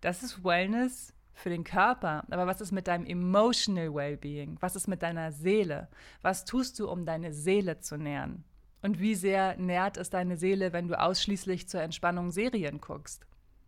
das 0.01 0.23
ist 0.23 0.43
Wellness 0.43 1.13
für 1.33 1.49
den 1.49 1.63
Körper. 1.63 2.25
Aber 2.29 2.47
was 2.47 2.62
ist 2.62 2.71
mit 2.71 2.88
deinem 2.88 3.05
emotional 3.05 3.93
Wellbeing? 3.93 4.57
Was 4.59 4.75
ist 4.75 4.88
mit 4.88 5.03
deiner 5.03 5.31
Seele? 5.31 5.88
Was 6.21 6.45
tust 6.45 6.79
du, 6.79 6.89
um 6.89 7.05
deine 7.05 7.33
Seele 7.33 7.79
zu 7.79 7.97
nähren? 7.97 8.43
Und 8.81 8.99
wie 8.99 9.15
sehr 9.15 9.57
nährt 9.57 9.97
es 9.97 10.09
deine 10.09 10.38
Seele, 10.38 10.73
wenn 10.73 10.88
du 10.88 10.99
ausschließlich 10.99 11.67
zur 11.67 11.81
Entspannung 11.81 12.31
Serien 12.31 12.79
guckst? 12.81 13.25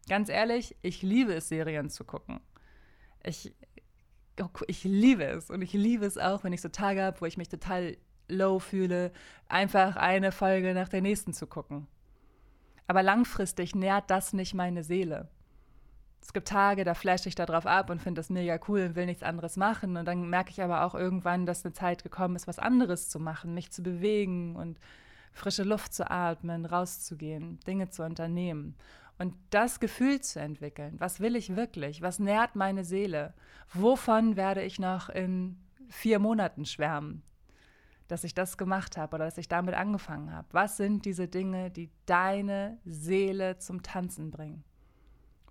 Ganz 0.08 0.30
ehrlich, 0.30 0.76
ich 0.82 1.02
liebe 1.02 1.34
es, 1.34 1.50
Serien 1.50 1.90
zu 1.90 2.04
gucken. 2.04 2.40
Ich, 3.24 3.54
ich 4.68 4.84
liebe 4.84 5.24
es. 5.24 5.50
Und 5.50 5.62
ich 5.62 5.74
liebe 5.74 6.06
es 6.06 6.18
auch, 6.18 6.44
wenn 6.44 6.54
ich 6.54 6.62
so 6.62 6.70
Tage 6.70 7.04
habe, 7.04 7.22
wo 7.22 7.26
ich 7.26 7.38
mich 7.38 7.50
total 7.50 7.98
low 8.28 8.60
fühle, 8.60 9.12
einfach 9.48 9.96
eine 9.96 10.32
Folge 10.32 10.74
nach 10.74 10.90
der 10.90 11.02
nächsten 11.02 11.34
zu 11.34 11.48
gucken. 11.48 11.88
Aber 12.88 13.04
langfristig 13.04 13.76
nährt 13.76 14.10
das 14.10 14.34
nicht 14.34 14.54
meine 14.54 14.84
Seele. 14.84 15.30
Es 16.22 16.34
gibt 16.34 16.48
Tage, 16.48 16.84
da 16.84 16.94
flashe 16.94 17.30
ich 17.30 17.36
da 17.36 17.46
drauf 17.46 17.66
ab 17.66 17.90
und 17.90 18.02
finde 18.02 18.20
das 18.20 18.30
mega 18.30 18.60
cool 18.68 18.82
und 18.82 18.96
will 18.96 19.06
nichts 19.06 19.24
anderes 19.24 19.58
machen. 19.58 19.98
Und 19.98 20.06
dann 20.06 20.30
merke 20.30 20.52
ich 20.52 20.62
aber 20.62 20.86
auch 20.86 20.94
irgendwann, 20.94 21.46
dass 21.46 21.66
eine 21.66 21.74
Zeit 21.74 22.04
gekommen 22.04 22.36
ist, 22.36 22.48
was 22.48 22.60
anderes 22.60 23.10
zu 23.10 23.20
machen, 23.20 23.54
mich 23.54 23.72
zu 23.72 23.82
bewegen 23.82 24.56
und 24.56 24.80
frische 25.34 25.64
Luft 25.64 25.94
zu 25.94 26.10
atmen, 26.10 26.66
rauszugehen, 26.66 27.60
Dinge 27.66 27.90
zu 27.90 28.04
unternehmen. 28.04 28.76
Und 29.22 29.36
das 29.52 29.80
Gefühl 29.80 30.20
zu 30.22 30.40
entwickeln, 30.40 30.96
was 30.98 31.20
will 31.20 31.36
ich 31.36 31.56
wirklich? 31.56 32.02
Was 32.02 32.18
nährt 32.18 32.56
meine 32.56 32.84
Seele? 32.84 33.36
Wovon 33.72 34.36
werde 34.36 34.64
ich 34.64 34.80
noch 34.80 35.10
in 35.10 35.60
vier 35.90 36.18
Monaten 36.18 36.66
schwärmen? 36.66 37.22
Dass 38.08 38.24
ich 38.24 38.34
das 38.34 38.58
gemacht 38.58 38.98
habe 38.98 39.18
oder 39.18 39.26
dass 39.26 39.38
ich 39.38 39.48
damit 39.48 39.76
angefangen 39.76 40.34
habe. 40.34 40.48
Was 40.54 40.78
sind 40.78 41.06
diese 41.06 41.28
Dinge, 41.28 41.70
die 41.70 41.92
deine 42.08 42.80
Seele 42.84 43.60
zum 43.60 43.84
Tanzen 43.84 44.32
bringen? 44.32 44.64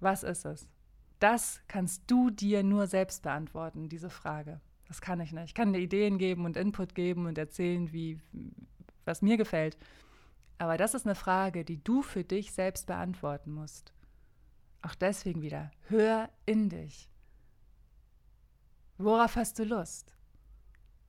Was 0.01 0.25
ist 0.25 0.47
es? 0.47 0.67
Das 1.21 1.61
kannst 1.69 2.11
du 2.11 2.31
dir 2.31 2.65
nur 2.65 2.89
selbst 2.89 3.23
beantworten, 3.23 3.89
diese 3.89 4.11
Frage. 4.11 4.61
Das 4.89 5.01
kann 5.01 5.21
ich 5.21 5.31
nicht. 5.31 5.45
Ich 5.45 5.55
kann 5.55 5.73
dir 5.73 5.79
Ideen 5.79 6.19
geben 6.19 6.45
und 6.45 6.57
Input 6.57 6.97
geben 6.97 7.27
und 7.27 7.39
erzählen, 7.39 7.93
wie, 7.93 8.19
was 9.05 9.23
mir 9.23 9.37
gefällt. 9.37 9.79
Aber 10.61 10.77
das 10.77 10.93
ist 10.93 11.07
eine 11.07 11.15
Frage, 11.15 11.65
die 11.65 11.83
du 11.83 12.03
für 12.03 12.23
dich 12.23 12.53
selbst 12.53 12.87
beantworten 12.87 13.51
musst. 13.51 13.95
Auch 14.83 14.95
deswegen 14.95 15.41
wieder, 15.41 15.71
hör 15.89 16.29
in 16.45 16.69
dich. 16.69 17.09
Worauf 18.99 19.37
hast 19.37 19.59
du 19.59 19.65
Lust? 19.65 20.15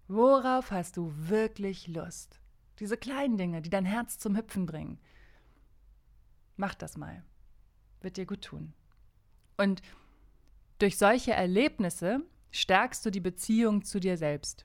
Worauf 0.07 0.71
hast 0.71 0.95
du 0.95 1.11
wirklich 1.17 1.89
Lust? 1.89 2.39
Diese 2.79 2.95
kleinen 2.95 3.35
Dinge, 3.35 3.61
die 3.61 3.69
dein 3.69 3.83
Herz 3.83 4.17
zum 4.19 4.37
Hüpfen 4.37 4.65
bringen. 4.65 5.01
Mach 6.55 6.73
das 6.73 6.95
mal. 6.95 7.21
Wird 7.99 8.15
dir 8.15 8.25
gut 8.25 8.43
tun. 8.43 8.73
Und 9.57 9.81
durch 10.79 10.97
solche 10.97 11.33
Erlebnisse 11.33 12.21
stärkst 12.51 13.05
du 13.05 13.09
die 13.09 13.19
Beziehung 13.19 13.83
zu 13.83 13.99
dir 13.99 14.15
selbst. 14.15 14.63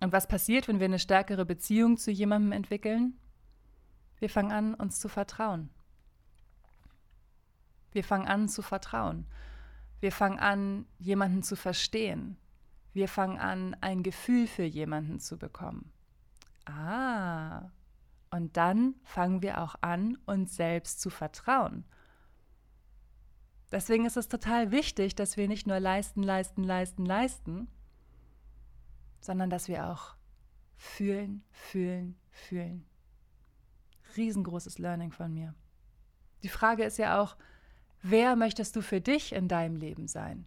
Und 0.00 0.12
was 0.12 0.26
passiert, 0.26 0.68
wenn 0.68 0.80
wir 0.80 0.86
eine 0.86 0.98
stärkere 0.98 1.44
Beziehung 1.44 1.98
zu 1.98 2.10
jemandem 2.10 2.52
entwickeln? 2.52 3.20
Wir 4.18 4.30
fangen 4.30 4.52
an, 4.52 4.74
uns 4.74 4.98
zu 4.98 5.08
vertrauen. 5.08 5.70
Wir 7.92 8.04
fangen 8.04 8.28
an 8.28 8.48
zu 8.48 8.62
vertrauen. 8.62 9.26
Wir 10.00 10.12
fangen 10.12 10.38
an, 10.38 10.86
jemanden 10.98 11.42
zu 11.42 11.56
verstehen. 11.56 12.36
Wir 12.92 13.08
fangen 13.08 13.38
an, 13.38 13.76
ein 13.80 14.02
Gefühl 14.02 14.46
für 14.46 14.64
jemanden 14.64 15.20
zu 15.20 15.38
bekommen. 15.38 15.92
Ah, 16.66 17.70
und 18.30 18.56
dann 18.56 18.94
fangen 19.04 19.42
wir 19.42 19.62
auch 19.62 19.76
an, 19.80 20.18
uns 20.26 20.56
selbst 20.56 21.00
zu 21.00 21.10
vertrauen. 21.10 21.84
Deswegen 23.72 24.06
ist 24.06 24.16
es 24.16 24.28
total 24.28 24.70
wichtig, 24.70 25.14
dass 25.14 25.36
wir 25.36 25.48
nicht 25.48 25.66
nur 25.66 25.80
leisten, 25.80 26.22
leisten, 26.22 26.62
leisten, 26.62 27.04
leisten, 27.04 27.68
sondern 29.20 29.50
dass 29.50 29.68
wir 29.68 29.86
auch 29.86 30.16
fühlen, 30.76 31.42
fühlen, 31.50 32.16
fühlen. 32.30 32.86
Riesengroßes 34.16 34.78
Learning 34.78 35.12
von 35.12 35.32
mir. 35.32 35.54
Die 36.42 36.48
Frage 36.48 36.84
ist 36.84 36.98
ja 36.98 37.20
auch, 37.20 37.36
wer 38.02 38.36
möchtest 38.36 38.76
du 38.76 38.82
für 38.82 39.00
dich 39.00 39.32
in 39.32 39.48
deinem 39.48 39.76
Leben 39.76 40.08
sein? 40.08 40.46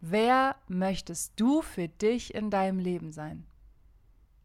Wer 0.00 0.56
möchtest 0.68 1.32
du 1.40 1.62
für 1.62 1.88
dich 1.88 2.34
in 2.34 2.50
deinem 2.50 2.78
Leben 2.78 3.12
sein? 3.12 3.46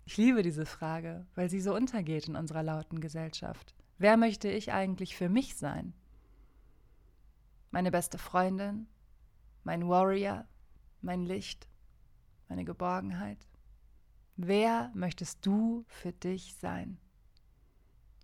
Ich 0.06 0.18
liebe 0.18 0.42
diese 0.42 0.66
Frage, 0.66 1.28
weil 1.36 1.50
sie 1.50 1.62
so 1.62 1.76
untergeht 1.76 2.28
in 2.28 2.36
unserer 2.36 2.64
lauten 2.64 3.02
Gesellschaft. 3.02 3.76
Wer 3.98 4.18
möchte 4.18 4.50
ich 4.50 4.72
eigentlich 4.72 5.16
für 5.16 5.30
mich 5.30 5.56
sein? 5.58 5.94
meine 7.72 7.92
beste 7.92 8.18
Freundin, 8.18 8.88
mein 9.64 9.88
Warrior, 9.88 10.46
mein 11.02 11.24
Licht, 11.24 11.68
meine 12.48 12.66
Geborgenheit. 12.66 13.48
Wer 14.36 14.92
möchtest 14.96 15.46
du 15.46 15.86
für 15.88 16.12
dich 16.12 16.56
sein? 16.56 16.98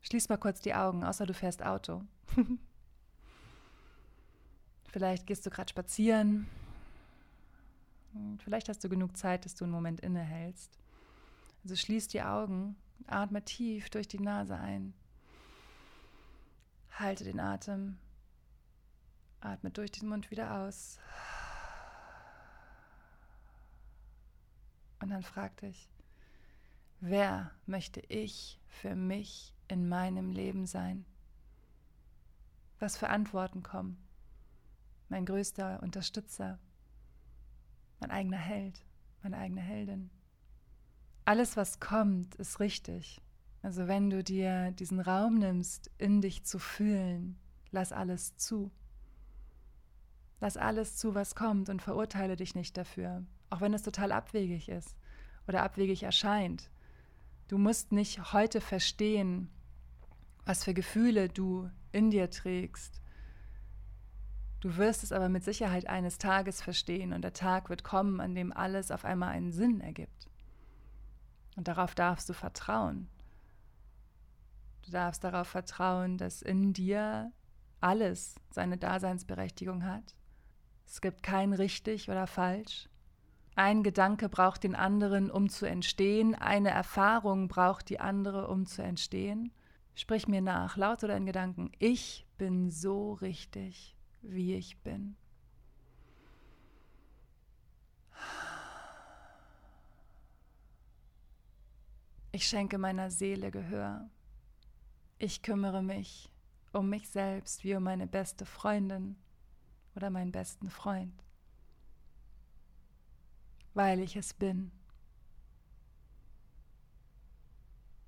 Schließ 0.05 0.29
mal 0.29 0.37
kurz 0.37 0.61
die 0.61 0.75
Augen, 0.75 1.03
außer 1.03 1.25
du 1.25 1.33
fährst 1.33 1.63
Auto. 1.63 2.03
Vielleicht 4.87 5.25
gehst 5.25 5.45
du 5.45 5.49
gerade 5.49 5.69
spazieren. 5.69 6.47
Vielleicht 8.43 8.69
hast 8.69 8.83
du 8.83 8.89
genug 8.89 9.17
Zeit, 9.17 9.45
dass 9.45 9.55
du 9.55 9.65
einen 9.65 9.73
Moment 9.73 10.01
innehältst. 10.01 10.77
Also 11.63 11.75
schließ 11.75 12.07
die 12.09 12.21
Augen, 12.21 12.75
atme 13.07 13.43
tief 13.43 13.89
durch 13.89 14.07
die 14.07 14.19
Nase 14.19 14.55
ein. 14.55 14.93
Halte 16.91 17.23
den 17.23 17.39
Atem 17.39 17.97
Atme 19.41 19.71
durch 19.71 19.91
den 19.91 20.07
Mund 20.07 20.31
wieder 20.31 20.59
aus. 20.59 20.99
Und 25.01 25.09
dann 25.09 25.23
frag 25.23 25.57
dich, 25.57 25.89
wer 26.99 27.51
möchte 27.65 28.01
ich 28.01 28.59
für 28.67 28.95
mich 28.95 29.54
in 29.67 29.87
meinem 29.87 30.31
Leben 30.31 30.65
sein? 30.65 31.05
Was 32.79 32.97
für 32.97 33.09
Antworten 33.09 33.63
kommen? 33.63 33.97
Mein 35.09 35.25
größter 35.25 35.81
Unterstützer, 35.81 36.59
mein 37.99 38.11
eigener 38.11 38.37
Held, 38.37 38.85
meine 39.23 39.37
eigene 39.37 39.61
Heldin. 39.61 40.09
Alles, 41.25 41.57
was 41.57 41.79
kommt, 41.79 42.35
ist 42.35 42.59
richtig. 42.59 43.21
Also 43.61 43.87
wenn 43.87 44.11
du 44.11 44.23
dir 44.23 44.71
diesen 44.71 44.99
Raum 44.99 45.39
nimmst, 45.39 45.89
in 45.97 46.21
dich 46.21 46.43
zu 46.43 46.59
fühlen, 46.59 47.39
lass 47.71 47.91
alles 47.91 48.35
zu. 48.37 48.71
Lass 50.39 50.57
alles 50.57 50.97
zu, 50.97 51.15
was 51.15 51.33
kommt 51.33 51.69
und 51.69 51.81
verurteile 51.81 52.35
dich 52.35 52.53
nicht 52.53 52.77
dafür, 52.77 53.25
auch 53.49 53.61
wenn 53.61 53.73
es 53.73 53.81
total 53.81 54.11
abwegig 54.11 54.69
ist 54.69 54.95
oder 55.47 55.63
abwegig 55.63 56.03
erscheint. 56.03 56.69
Du 57.47 57.57
musst 57.57 57.91
nicht 57.91 58.33
heute 58.33 58.61
verstehen, 58.61 59.49
was 60.45 60.63
für 60.63 60.73
Gefühle 60.73 61.29
du 61.29 61.69
in 61.91 62.11
dir 62.11 62.29
trägst. 62.29 63.01
Du 64.59 64.77
wirst 64.77 65.03
es 65.03 65.11
aber 65.11 65.29
mit 65.29 65.43
Sicherheit 65.43 65.87
eines 65.87 66.17
Tages 66.17 66.61
verstehen 66.61 67.13
und 67.13 67.21
der 67.21 67.33
Tag 67.33 67.69
wird 67.69 67.83
kommen, 67.83 68.19
an 68.19 68.33
dem 68.33 68.51
alles 68.51 68.89
auf 68.89 69.05
einmal 69.05 69.29
einen 69.29 69.51
Sinn 69.51 69.79
ergibt. 69.79 70.27
Und 71.55 71.67
darauf 71.67 71.95
darfst 71.95 72.27
du 72.29 72.33
vertrauen. 72.33 73.07
Du 74.83 74.91
darfst 74.91 75.23
darauf 75.23 75.47
vertrauen, 75.47 76.17
dass 76.17 76.41
in 76.41 76.73
dir 76.73 77.31
alles 77.79 78.35
seine 78.51 78.77
Daseinsberechtigung 78.77 79.85
hat 79.85 80.15
es 80.87 81.01
gibt 81.01 81.23
kein 81.23 81.53
richtig 81.53 82.09
oder 82.09 82.27
falsch. 82.27 82.89
Ein 83.55 83.83
Gedanke 83.83 84.27
braucht 84.27 84.63
den 84.63 84.75
anderen, 84.75 85.31
um 85.31 85.49
zu 85.49 85.65
entstehen. 85.65 86.35
Eine 86.35 86.69
Erfahrung 86.69 87.47
braucht 87.47 87.89
die 87.89 87.99
andere, 87.99 88.47
um 88.49 88.65
zu 88.65 88.83
entstehen. 88.83 89.51
Sprich 89.95 90.27
mir 90.27 90.41
nach, 90.41 90.75
laut 90.75 91.03
oder 91.03 91.15
in 91.15 91.25
Gedanken. 91.25 91.71
Ich 91.79 92.27
bin 92.37 92.69
so 92.69 93.13
richtig, 93.13 93.95
wie 94.21 94.55
ich 94.55 94.77
bin. 94.79 95.15
Ich 102.33 102.45
schenke 102.45 102.77
meiner 102.77 103.09
Seele 103.09 103.51
Gehör. 103.51 104.09
Ich 105.17 105.41
kümmere 105.41 105.81
mich 105.81 106.29
um 106.73 106.89
mich 106.89 107.07
selbst 107.09 107.63
wie 107.63 107.75
um 107.75 107.83
meine 107.83 108.07
beste 108.07 108.45
Freundin 108.45 109.15
oder 109.95 110.09
meinen 110.09 110.33
besten 110.33 110.69
Freund? 110.69 111.24
Weil 113.75 113.99
ich 113.99 114.15
es 114.15 114.33
bin. 114.33 114.71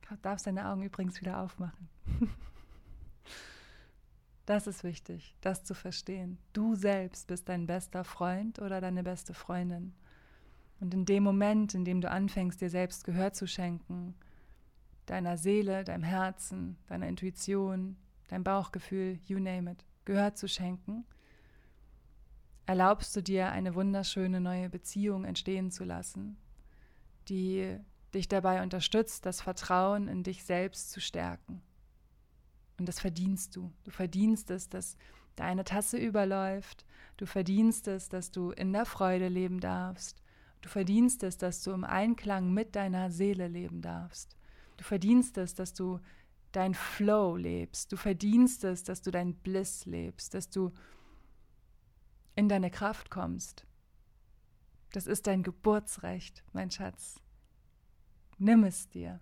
Du 0.09 0.15
darfst 0.15 0.47
deine 0.47 0.67
Augen 0.67 0.81
übrigens 0.81 1.21
wieder 1.21 1.39
aufmachen. 1.41 1.87
Das 4.47 4.65
ist 4.65 4.85
wichtig, 4.85 5.35
das 5.41 5.65
zu 5.65 5.73
verstehen. 5.75 6.37
Du 6.53 6.73
selbst 6.73 7.27
bist 7.27 7.49
dein 7.49 7.67
bester 7.67 8.05
Freund 8.05 8.59
oder 8.59 8.79
deine 8.79 9.03
beste 9.03 9.33
Freundin. 9.33 9.93
Und 10.79 10.93
in 10.93 11.03
dem 11.03 11.23
Moment, 11.23 11.73
in 11.73 11.83
dem 11.83 11.99
du 11.99 12.09
anfängst, 12.09 12.61
dir 12.61 12.69
selbst 12.69 13.03
Gehör 13.03 13.33
zu 13.33 13.45
schenken, 13.45 14.15
deiner 15.05 15.37
Seele, 15.37 15.83
deinem 15.83 16.03
Herzen, 16.03 16.77
deiner 16.87 17.09
Intuition, 17.09 17.97
deinem 18.29 18.45
Bauchgefühl, 18.45 19.19
you 19.25 19.37
name 19.37 19.69
it, 19.69 19.83
Gehör 20.05 20.33
zu 20.33 20.47
schenken, 20.47 21.03
erlaubst 22.67 23.15
du 23.15 23.23
dir 23.23 23.49
eine 23.49 23.73
wunderschöne 23.73 24.39
neue 24.41 24.69
Beziehung 24.69 25.23
entstehen 25.23 25.71
zu 25.71 25.85
lassen, 25.85 26.37
die 27.29 27.77
dich 28.13 28.27
dabei 28.27 28.61
unterstützt, 28.61 29.25
das 29.25 29.41
Vertrauen 29.41 30.07
in 30.07 30.23
dich 30.23 30.43
selbst 30.43 30.91
zu 30.91 31.01
stärken. 31.01 31.61
Und 32.77 32.87
das 32.87 32.99
verdienst 32.99 33.55
du. 33.55 33.71
Du 33.83 33.91
verdienst 33.91 34.51
es, 34.51 34.69
dass 34.69 34.97
deine 35.35 35.63
Tasse 35.63 35.97
überläuft. 35.97 36.85
Du 37.15 37.25
verdienst 37.25 37.87
es, 37.87 38.09
dass 38.09 38.31
du 38.31 38.51
in 38.51 38.73
der 38.73 38.85
Freude 38.85 39.29
leben 39.29 39.59
darfst. 39.59 40.21
Du 40.61 40.69
verdienst 40.69 41.23
es, 41.23 41.37
dass 41.37 41.63
du 41.63 41.71
im 41.71 41.83
Einklang 41.83 42.53
mit 42.53 42.75
deiner 42.75 43.09
Seele 43.11 43.47
leben 43.47 43.81
darfst. 43.81 44.35
Du 44.75 44.83
verdienst 44.83 45.37
es, 45.37 45.55
dass 45.55 45.73
du 45.73 45.99
dein 46.51 46.73
Flow 46.73 47.35
lebst. 47.35 47.91
Du 47.91 47.97
verdienst 47.97 48.63
es, 48.63 48.83
dass 48.83 49.01
du 49.01 49.11
dein 49.11 49.35
Bliss 49.35 49.85
lebst, 49.85 50.33
dass 50.33 50.49
du 50.49 50.73
in 52.37 52.47
deine 52.47 52.69
Kraft 52.69 53.09
kommst. 53.09 53.65
Das 54.93 55.07
ist 55.07 55.27
dein 55.27 55.41
Geburtsrecht, 55.43 56.43
mein 56.53 56.69
Schatz. 56.71 57.19
Nimm 58.37 58.63
es 58.63 58.87
dir. 58.89 59.19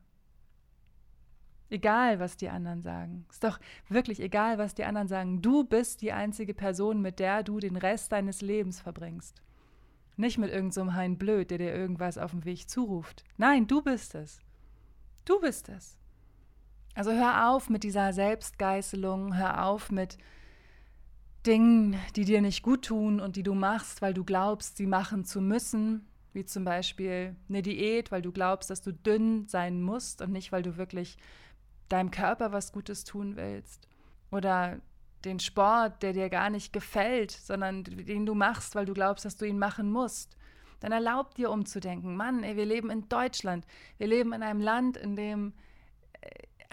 Egal, 1.69 2.19
was 2.19 2.36
die 2.36 2.49
anderen 2.49 2.84
sagen. 2.84 3.25
Ist 3.32 3.43
doch 3.43 3.60
wirklich 3.88 4.19
egal, 4.19 4.58
was 4.58 4.75
die 4.75 4.84
anderen 4.84 5.08
sagen. 5.08 5.41
Du 5.41 5.63
bist 5.63 6.01
die 6.01 6.12
einzige 6.12 6.54
Person, 6.54 7.01
mit 7.01 7.19
der 7.19 7.41
du 7.41 7.60
den 7.60 7.78
Rest 7.78 8.12
deines 8.12 8.41
Lebens 8.41 8.82
verbringst. 8.82 9.41
Nicht 10.17 10.38
mit 10.38 10.51
irgendeinem 10.51 10.89
so 10.89 10.93
Hein 10.93 11.17
Blöd, 11.17 11.49
der 11.51 11.58
dir 11.58 11.73
irgendwas 11.73 12.17
auf 12.17 12.32
dem 12.32 12.43
Weg 12.43 12.69
zuruft. 12.69 13.23
Nein, 13.38 13.65
du 13.65 13.82
bist 13.82 14.13
es. 14.13 14.39
Du 15.23 15.39
bist 15.39 15.69
es. 15.69 15.97
Also 16.93 17.12
hör 17.13 17.49
auf 17.49 17.69
mit 17.69 17.84
dieser 17.84 18.12
Selbstgeißelung, 18.12 19.38
hör 19.38 19.65
auf 19.65 19.89
mit 19.89 20.17
Dingen, 21.45 21.99
die 22.15 22.25
dir 22.25 22.41
nicht 22.41 22.63
gut 22.63 22.86
tun 22.86 23.19
und 23.19 23.36
die 23.36 23.43
du 23.43 23.53
machst, 23.53 24.01
weil 24.01 24.13
du 24.13 24.23
glaubst, 24.23 24.77
sie 24.77 24.88
machen 24.88 25.25
zu 25.25 25.41
müssen, 25.41 26.08
wie 26.34 26.45
zum 26.45 26.65
Beispiel 26.65 27.36
eine 27.47 27.62
Diät, 27.62 28.12
weil 28.12 28.21
du 28.21 28.31
glaubst, 28.31 28.69
dass 28.69 28.81
du 28.81 28.91
dünn 28.91 29.47
sein 29.47 29.81
musst 29.81 30.21
und 30.21 30.31
nicht, 30.31 30.51
weil 30.51 30.63
du 30.63 30.77
wirklich 30.77 31.17
deinem 31.88 32.12
Körper 32.12 32.51
was 32.51 32.73
Gutes 32.73 33.03
tun 33.03 33.36
willst. 33.36 33.88
Oder 34.31 34.79
den 35.23 35.39
Sport, 35.39 36.03
der 36.03 36.13
dir 36.13 36.29
gar 36.29 36.49
nicht 36.49 36.73
gefällt, 36.73 37.31
sondern 37.31 37.84
den 37.84 38.25
du 38.25 38.36
machst, 38.36 38.75
weil 38.75 38.86
du 38.86 38.93
glaubst, 38.93 39.25
dass 39.25 39.38
du 39.38 39.45
ihn 39.45 39.60
machen 39.60 39.91
musst. 39.91 40.36
Dann 40.79 40.91
erlaub 40.91 41.36
dir 41.36 41.51
umzudenken. 41.51 42.15
Mann, 42.15 42.43
ey, 42.43 42.55
wir 42.55 42.65
leben 42.65 42.89
in 42.89 43.08
Deutschland. 43.10 43.65
Wir 43.97 44.08
leben 44.08 44.34
in 44.34 44.43
einem 44.43 44.62
Land, 44.62 44.97
in 44.97 45.15
dem 45.15 45.53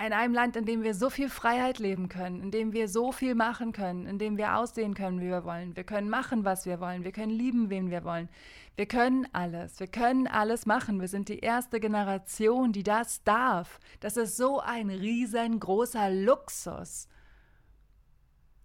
in 0.06 0.12
einem 0.12 0.34
Land, 0.34 0.56
in 0.56 0.64
dem 0.64 0.82
wir 0.82 0.94
so 0.94 1.10
viel 1.10 1.28
Freiheit 1.28 1.78
leben 1.78 2.08
können, 2.08 2.42
in 2.42 2.50
dem 2.50 2.72
wir 2.72 2.88
so 2.88 3.12
viel 3.12 3.34
machen 3.34 3.72
können, 3.72 4.06
in 4.06 4.18
dem 4.18 4.36
wir 4.36 4.56
aussehen 4.56 4.94
können, 4.94 5.20
wie 5.20 5.28
wir 5.28 5.44
wollen. 5.44 5.76
Wir 5.76 5.84
können 5.84 6.08
machen, 6.08 6.44
was 6.44 6.66
wir 6.66 6.80
wollen. 6.80 7.04
Wir 7.04 7.12
können 7.12 7.30
lieben, 7.30 7.70
wen 7.70 7.90
wir 7.90 8.04
wollen. 8.04 8.28
Wir 8.76 8.86
können 8.86 9.26
alles. 9.32 9.78
Wir 9.78 9.86
können 9.86 10.26
alles 10.26 10.66
machen. 10.66 11.00
Wir 11.00 11.08
sind 11.08 11.28
die 11.28 11.38
erste 11.38 11.78
Generation, 11.78 12.72
die 12.72 12.82
das 12.82 13.22
darf. 13.22 13.78
Das 14.00 14.16
ist 14.16 14.36
so 14.36 14.60
ein 14.60 14.90
riesengroßer 14.90 16.10
Luxus. 16.10 17.08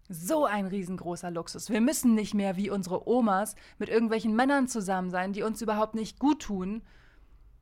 So 0.09 0.45
ein 0.45 0.65
riesengroßer 0.65 1.29
Luxus. 1.29 1.69
Wir 1.69 1.81
müssen 1.81 2.15
nicht 2.15 2.33
mehr 2.33 2.55
wie 2.55 2.69
unsere 2.69 3.07
Omas 3.07 3.55
mit 3.77 3.89
irgendwelchen 3.89 4.35
Männern 4.35 4.67
zusammen 4.67 5.11
sein, 5.11 5.33
die 5.33 5.43
uns 5.43 5.61
überhaupt 5.61 5.95
nicht 5.95 6.17
gut 6.17 6.43
tun, 6.43 6.81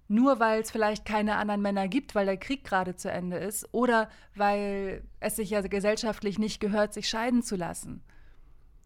nur 0.08 0.40
weil 0.40 0.62
es 0.62 0.72
vielleicht 0.72 1.06
keine 1.06 1.38
anderen 1.38 1.62
Männer 1.62 1.88
gibt, 1.88 2.14
weil 2.16 2.26
der 2.26 2.38
Krieg 2.38 2.64
gerade 2.64 2.96
zu 2.96 3.10
Ende 3.10 3.38
ist 3.38 3.68
oder 3.72 4.10
weil 4.36 5.04
es 5.20 5.36
sich 5.36 5.50
ja 5.50 5.62
gesellschaftlich 5.62 6.38
nicht 6.38 6.60
gehört, 6.60 6.94
sich 6.94 7.10
scheiden 7.10 7.42
zu 7.42 7.56
lassen. 7.56 8.04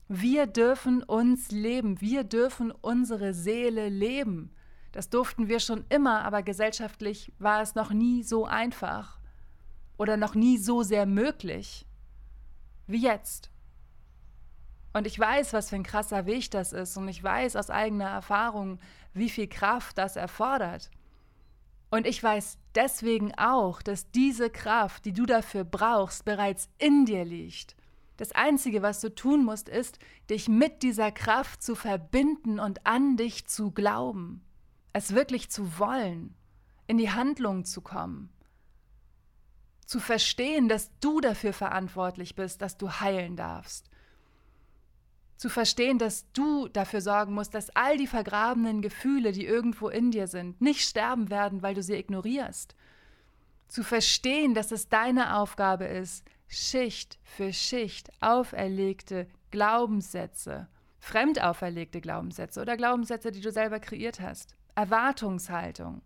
Wir 0.08 0.48
dürfen 0.48 1.04
uns 1.04 1.52
leben, 1.52 2.02
wir 2.02 2.24
dürfen 2.24 2.72
unsere 2.72 3.34
Seele 3.34 3.90
leben. 3.90 4.56
Das 4.92 5.10
durften 5.10 5.50
wir 5.50 5.60
schon 5.60 5.86
immer, 5.90 6.24
aber 6.24 6.42
gesellschaftlich 6.42 7.32
war 7.38 7.62
es 7.62 7.76
noch 7.76 7.92
nie 7.92 8.24
so 8.24 8.46
einfach 8.46 9.20
oder 9.98 10.18
noch 10.18 10.34
nie 10.34 10.58
so 10.58 10.82
sehr 10.82 11.06
möglich 11.06 11.86
wie 12.88 13.04
jetzt. 13.04 13.52
Und 14.94 15.06
ich 15.06 15.20
weiß, 15.20 15.54
was 15.54 15.70
für 15.70 15.76
ein 15.76 15.84
krasser 15.84 16.26
Weg 16.26 16.50
das 16.50 16.74
ist 16.74 16.98
und 16.98 17.08
ich 17.08 17.24
weiß 17.24 17.56
aus 17.56 17.70
eigener 17.70 18.10
Erfahrung, 18.10 18.80
wie 19.14 19.30
viel 19.30 19.48
Kraft 19.48 19.98
das 20.00 20.16
erfordert. 20.16 20.90
Und 21.90 22.06
ich 22.06 22.22
weiß 22.22 22.58
deswegen 22.76 23.34
auch, 23.36 23.82
dass 23.82 24.12
diese 24.12 24.50
Kraft, 24.50 25.06
die 25.06 25.14
du 25.14 25.26
dafür 25.26 25.64
brauchst, 25.64 26.24
bereits 26.24 26.70
in 26.78 27.06
dir 27.06 27.26
liegt. 27.26 27.76
Das 28.18 28.32
Einzige, 28.34 28.82
was 28.82 29.00
du 29.02 29.14
tun 29.14 29.46
musst, 29.46 29.70
ist, 29.70 29.98
dich 30.30 30.48
mit 30.50 30.84
dieser 30.84 31.12
Kraft 31.12 31.64
zu 31.64 31.74
verbinden 31.74 32.60
und 32.60 32.86
an 32.86 33.16
dich 33.16 33.48
zu 33.48 33.72
glauben, 33.72 34.44
es 34.94 35.16
wirklich 35.16 35.50
zu 35.50 35.80
wollen, 35.80 36.36
in 36.86 36.98
die 36.98 37.12
Handlung 37.12 37.66
zu 37.66 37.82
kommen, 37.82 38.30
zu 39.86 40.00
verstehen, 40.00 40.68
dass 40.68 40.92
du 41.00 41.22
dafür 41.22 41.54
verantwortlich 41.54 42.36
bist, 42.36 42.62
dass 42.62 42.78
du 42.78 42.92
heilen 42.92 43.36
darfst, 43.36 43.90
zu 45.40 45.48
verstehen, 45.48 46.00
dass 46.00 46.30
du 46.34 46.68
dafür 46.68 47.00
sorgen 47.00 47.34
musst, 47.34 47.54
dass 47.54 47.74
all 47.74 47.96
die 47.96 48.08
vergrabenen 48.08 48.82
Gefühle, 48.82 49.32
die 49.32 49.46
irgendwo 49.46 49.88
in 49.88 50.12
dir 50.12 50.28
sind, 50.28 50.60
nicht 50.60 50.82
sterben 50.82 51.30
werden, 51.30 51.62
weil 51.62 51.74
du 51.74 51.82
sie 51.82 51.96
ignorierst, 51.96 52.76
zu 53.70 53.84
verstehen, 53.84 54.54
dass 54.54 54.74
es 54.74 54.90
deine 54.90 55.38
Aufgabe 55.38 55.86
ist, 55.86 56.26
Schicht 56.50 57.20
für 57.24 57.54
Schicht 57.54 58.12
auferlegte 58.20 59.30
Glaubenssätze, 59.50 60.68
fremd 61.00 61.42
auferlegte 61.42 62.02
Glaubenssätze 62.02 62.60
oder 62.60 62.76
Glaubenssätze, 62.76 63.32
die 63.32 63.40
du 63.40 63.50
selber 63.50 63.80
kreiert 63.80 64.20
hast, 64.20 64.58
Erwartungshaltung, 64.76 66.02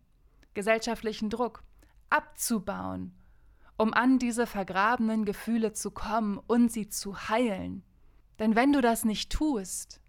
gesellschaftlichen 0.53 1.31
Druck 1.31 1.63
abzubauen, 2.11 3.17
um 3.77 3.95
an 3.95 4.19
diese 4.19 4.45
vergrabenen 4.45 5.25
Gefühle 5.25 5.73
zu 5.73 5.89
kommen 5.89 6.37
und 6.37 6.71
sie 6.71 6.87
zu 6.87 7.29
heilen. 7.29 7.83
Denn 8.39 8.55
wenn 8.55 8.73
du 8.73 8.81
das 8.81 9.05
nicht 9.05 9.31
tust 9.31 10.01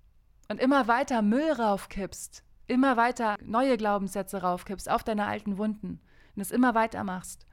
und 0.48 0.60
immer 0.60 0.88
weiter 0.88 1.22
Müll 1.22 1.52
raufkippst, 1.52 2.42
immer 2.66 2.96
weiter 2.96 3.36
neue 3.42 3.76
Glaubenssätze 3.76 4.42
raufkippst 4.42 4.88
auf 4.88 5.04
deine 5.04 5.26
alten 5.26 5.58
Wunden 5.58 6.00
und 6.34 6.42
es 6.42 6.50
immer 6.50 6.74
weiter 6.74 7.04
machst, 7.04 7.46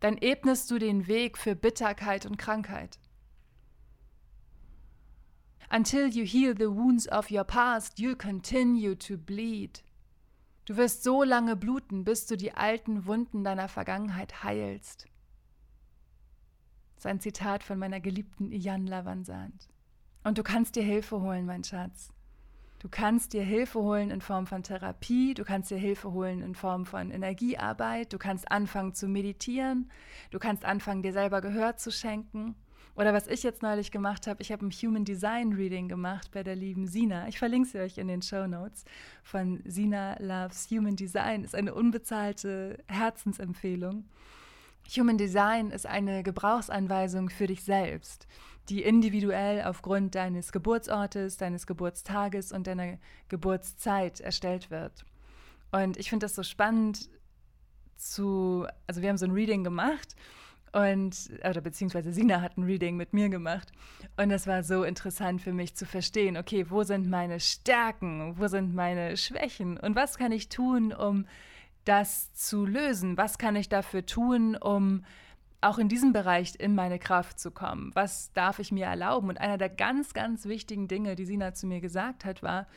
dann 0.00 0.16
ebnest 0.16 0.70
du 0.70 0.78
den 0.78 1.06
Weg 1.06 1.38
für 1.38 1.54
Bitterkeit 1.54 2.26
und 2.26 2.38
Krankheit. 2.38 2.98
Until 5.72 6.08
you 6.08 6.24
heal 6.24 6.54
the 6.56 6.68
wounds 6.68 7.08
of 7.10 7.30
your 7.30 7.44
past, 7.44 7.98
you 8.00 8.16
continue 8.16 8.98
to 8.98 9.16
bleed. 9.16 9.84
Du 10.64 10.76
wirst 10.76 11.04
so 11.04 11.22
lange 11.22 11.56
bluten, 11.56 12.04
bis 12.04 12.26
du 12.26 12.36
die 12.36 12.52
alten 12.52 13.06
Wunden 13.06 13.44
deiner 13.44 13.68
Vergangenheit 13.68 14.42
heilst. 14.42 15.06
Das 16.94 17.04
ist 17.04 17.06
ein 17.06 17.20
Zitat 17.20 17.62
von 17.62 17.78
meiner 17.78 18.00
geliebten 18.00 18.52
Jan 18.52 18.86
Lavansand. 18.86 19.69
Und 20.22 20.38
du 20.38 20.42
kannst 20.42 20.76
dir 20.76 20.82
Hilfe 20.82 21.20
holen, 21.20 21.46
mein 21.46 21.64
Schatz. 21.64 22.12
Du 22.78 22.88
kannst 22.88 23.34
dir 23.34 23.42
Hilfe 23.42 23.80
holen 23.80 24.10
in 24.10 24.22
Form 24.22 24.46
von 24.46 24.62
Therapie, 24.62 25.34
du 25.34 25.44
kannst 25.44 25.70
dir 25.70 25.76
Hilfe 25.76 26.12
holen 26.12 26.40
in 26.40 26.54
Form 26.54 26.86
von 26.86 27.10
Energiearbeit, 27.10 28.12
du 28.12 28.18
kannst 28.18 28.50
anfangen 28.50 28.94
zu 28.94 29.06
meditieren, 29.06 29.90
du 30.30 30.38
kannst 30.38 30.64
anfangen, 30.64 31.02
dir 31.02 31.12
selber 31.12 31.42
Gehör 31.42 31.76
zu 31.76 31.90
schenken. 31.90 32.54
Oder 32.96 33.12
was 33.12 33.26
ich 33.28 33.42
jetzt 33.42 33.62
neulich 33.62 33.90
gemacht 33.90 34.26
habe, 34.26 34.42
ich 34.42 34.50
habe 34.50 34.66
ein 34.66 34.70
Human 34.70 35.04
Design 35.04 35.52
Reading 35.52 35.88
gemacht 35.88 36.30
bei 36.32 36.42
der 36.42 36.56
lieben 36.56 36.86
Sina. 36.86 37.28
Ich 37.28 37.38
verlinke 37.38 37.68
sie 37.68 37.78
euch 37.80 37.98
in 37.98 38.08
den 38.08 38.22
Show 38.22 38.46
Notes 38.46 38.84
von 39.22 39.60
Sina 39.64 40.16
Loves 40.18 40.70
Human 40.70 40.96
Design. 40.96 41.44
Ist 41.44 41.54
eine 41.54 41.74
unbezahlte 41.74 42.82
Herzensempfehlung. 42.88 44.04
Human 44.96 45.18
Design 45.18 45.70
ist 45.70 45.86
eine 45.86 46.22
Gebrauchsanweisung 46.22 47.30
für 47.30 47.46
dich 47.46 47.62
selbst 47.62 48.26
die 48.68 48.82
individuell 48.84 49.62
aufgrund 49.64 50.14
deines 50.14 50.52
Geburtsortes, 50.52 51.36
deines 51.36 51.66
Geburtstages 51.66 52.52
und 52.52 52.68
deiner 52.68 52.98
Geburtszeit 53.28 54.20
erstellt 54.20 54.70
wird. 54.70 55.04
Und 55.72 55.96
ich 55.96 56.08
finde 56.08 56.24
das 56.24 56.36
so 56.36 56.44
spannend 56.44 57.10
zu, 57.96 58.66
also 58.86 59.02
wir 59.02 59.08
haben 59.08 59.18
so 59.18 59.26
ein 59.26 59.32
Reading 59.32 59.64
gemacht 59.64 60.14
Und, 60.72 61.30
oder 61.42 61.60
beziehungsweise 61.60 62.12
Sina 62.12 62.40
hat 62.40 62.56
ein 62.56 62.62
Reading 62.62 62.96
mit 62.96 63.12
mir 63.12 63.28
gemacht. 63.28 63.72
Und 64.16 64.30
es 64.30 64.46
war 64.46 64.62
so 64.62 64.84
interessant 64.84 65.42
für 65.42 65.52
mich 65.52 65.74
zu 65.74 65.84
verstehen, 65.84 66.36
okay, 66.36 66.66
wo 66.70 66.84
sind 66.84 67.08
meine 67.08 67.40
Stärken, 67.40 68.38
wo 68.38 68.46
sind 68.46 68.74
meine 68.74 69.16
Schwächen 69.16 69.78
und 69.78 69.96
was 69.96 70.16
kann 70.16 70.30
ich 70.30 70.48
tun, 70.48 70.92
um 70.92 71.26
das 71.90 72.32
zu 72.34 72.64
lösen? 72.64 73.16
Was 73.16 73.36
kann 73.36 73.56
ich 73.56 73.68
dafür 73.68 74.06
tun, 74.06 74.56
um 74.56 75.04
auch 75.60 75.78
in 75.78 75.88
diesem 75.88 76.12
Bereich 76.12 76.54
in 76.56 76.76
meine 76.76 77.00
Kraft 77.00 77.40
zu 77.40 77.50
kommen? 77.50 77.90
Was 77.94 78.32
darf 78.32 78.60
ich 78.60 78.70
mir 78.70 78.86
erlauben? 78.86 79.28
Und 79.28 79.40
einer 79.40 79.58
der 79.58 79.68
ganz, 79.68 80.14
ganz 80.14 80.46
wichtigen 80.46 80.86
Dinge, 80.86 81.16
die 81.16 81.26
Sina 81.26 81.52
zu 81.52 81.66
mir 81.66 81.80
gesagt 81.80 82.24
hat, 82.24 82.44
war, 82.44 82.68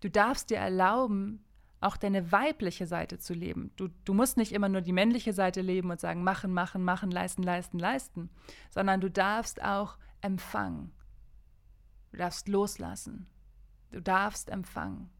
du 0.00 0.08
darfst 0.08 0.48
dir 0.48 0.56
erlauben, 0.56 1.44
auch 1.82 1.98
deine 1.98 2.32
weibliche 2.32 2.86
Seite 2.86 3.18
zu 3.18 3.34
leben. 3.34 3.72
Du, 3.76 3.88
du 4.06 4.14
musst 4.14 4.38
nicht 4.38 4.52
immer 4.52 4.70
nur 4.70 4.80
die 4.80 4.94
männliche 4.94 5.34
Seite 5.34 5.60
leben 5.60 5.90
und 5.90 6.00
sagen, 6.00 6.24
machen, 6.24 6.54
machen, 6.54 6.82
machen, 6.82 7.10
leisten, 7.10 7.42
leisten, 7.42 7.78
leisten, 7.78 8.30
sondern 8.70 9.02
du 9.02 9.10
darfst 9.10 9.62
auch 9.62 9.98
empfangen. 10.22 10.92
Du 12.10 12.16
darfst 12.16 12.48
loslassen. 12.48 13.26
Du 13.92 14.00
darfst 14.00 14.48
empfangen. 14.48 15.10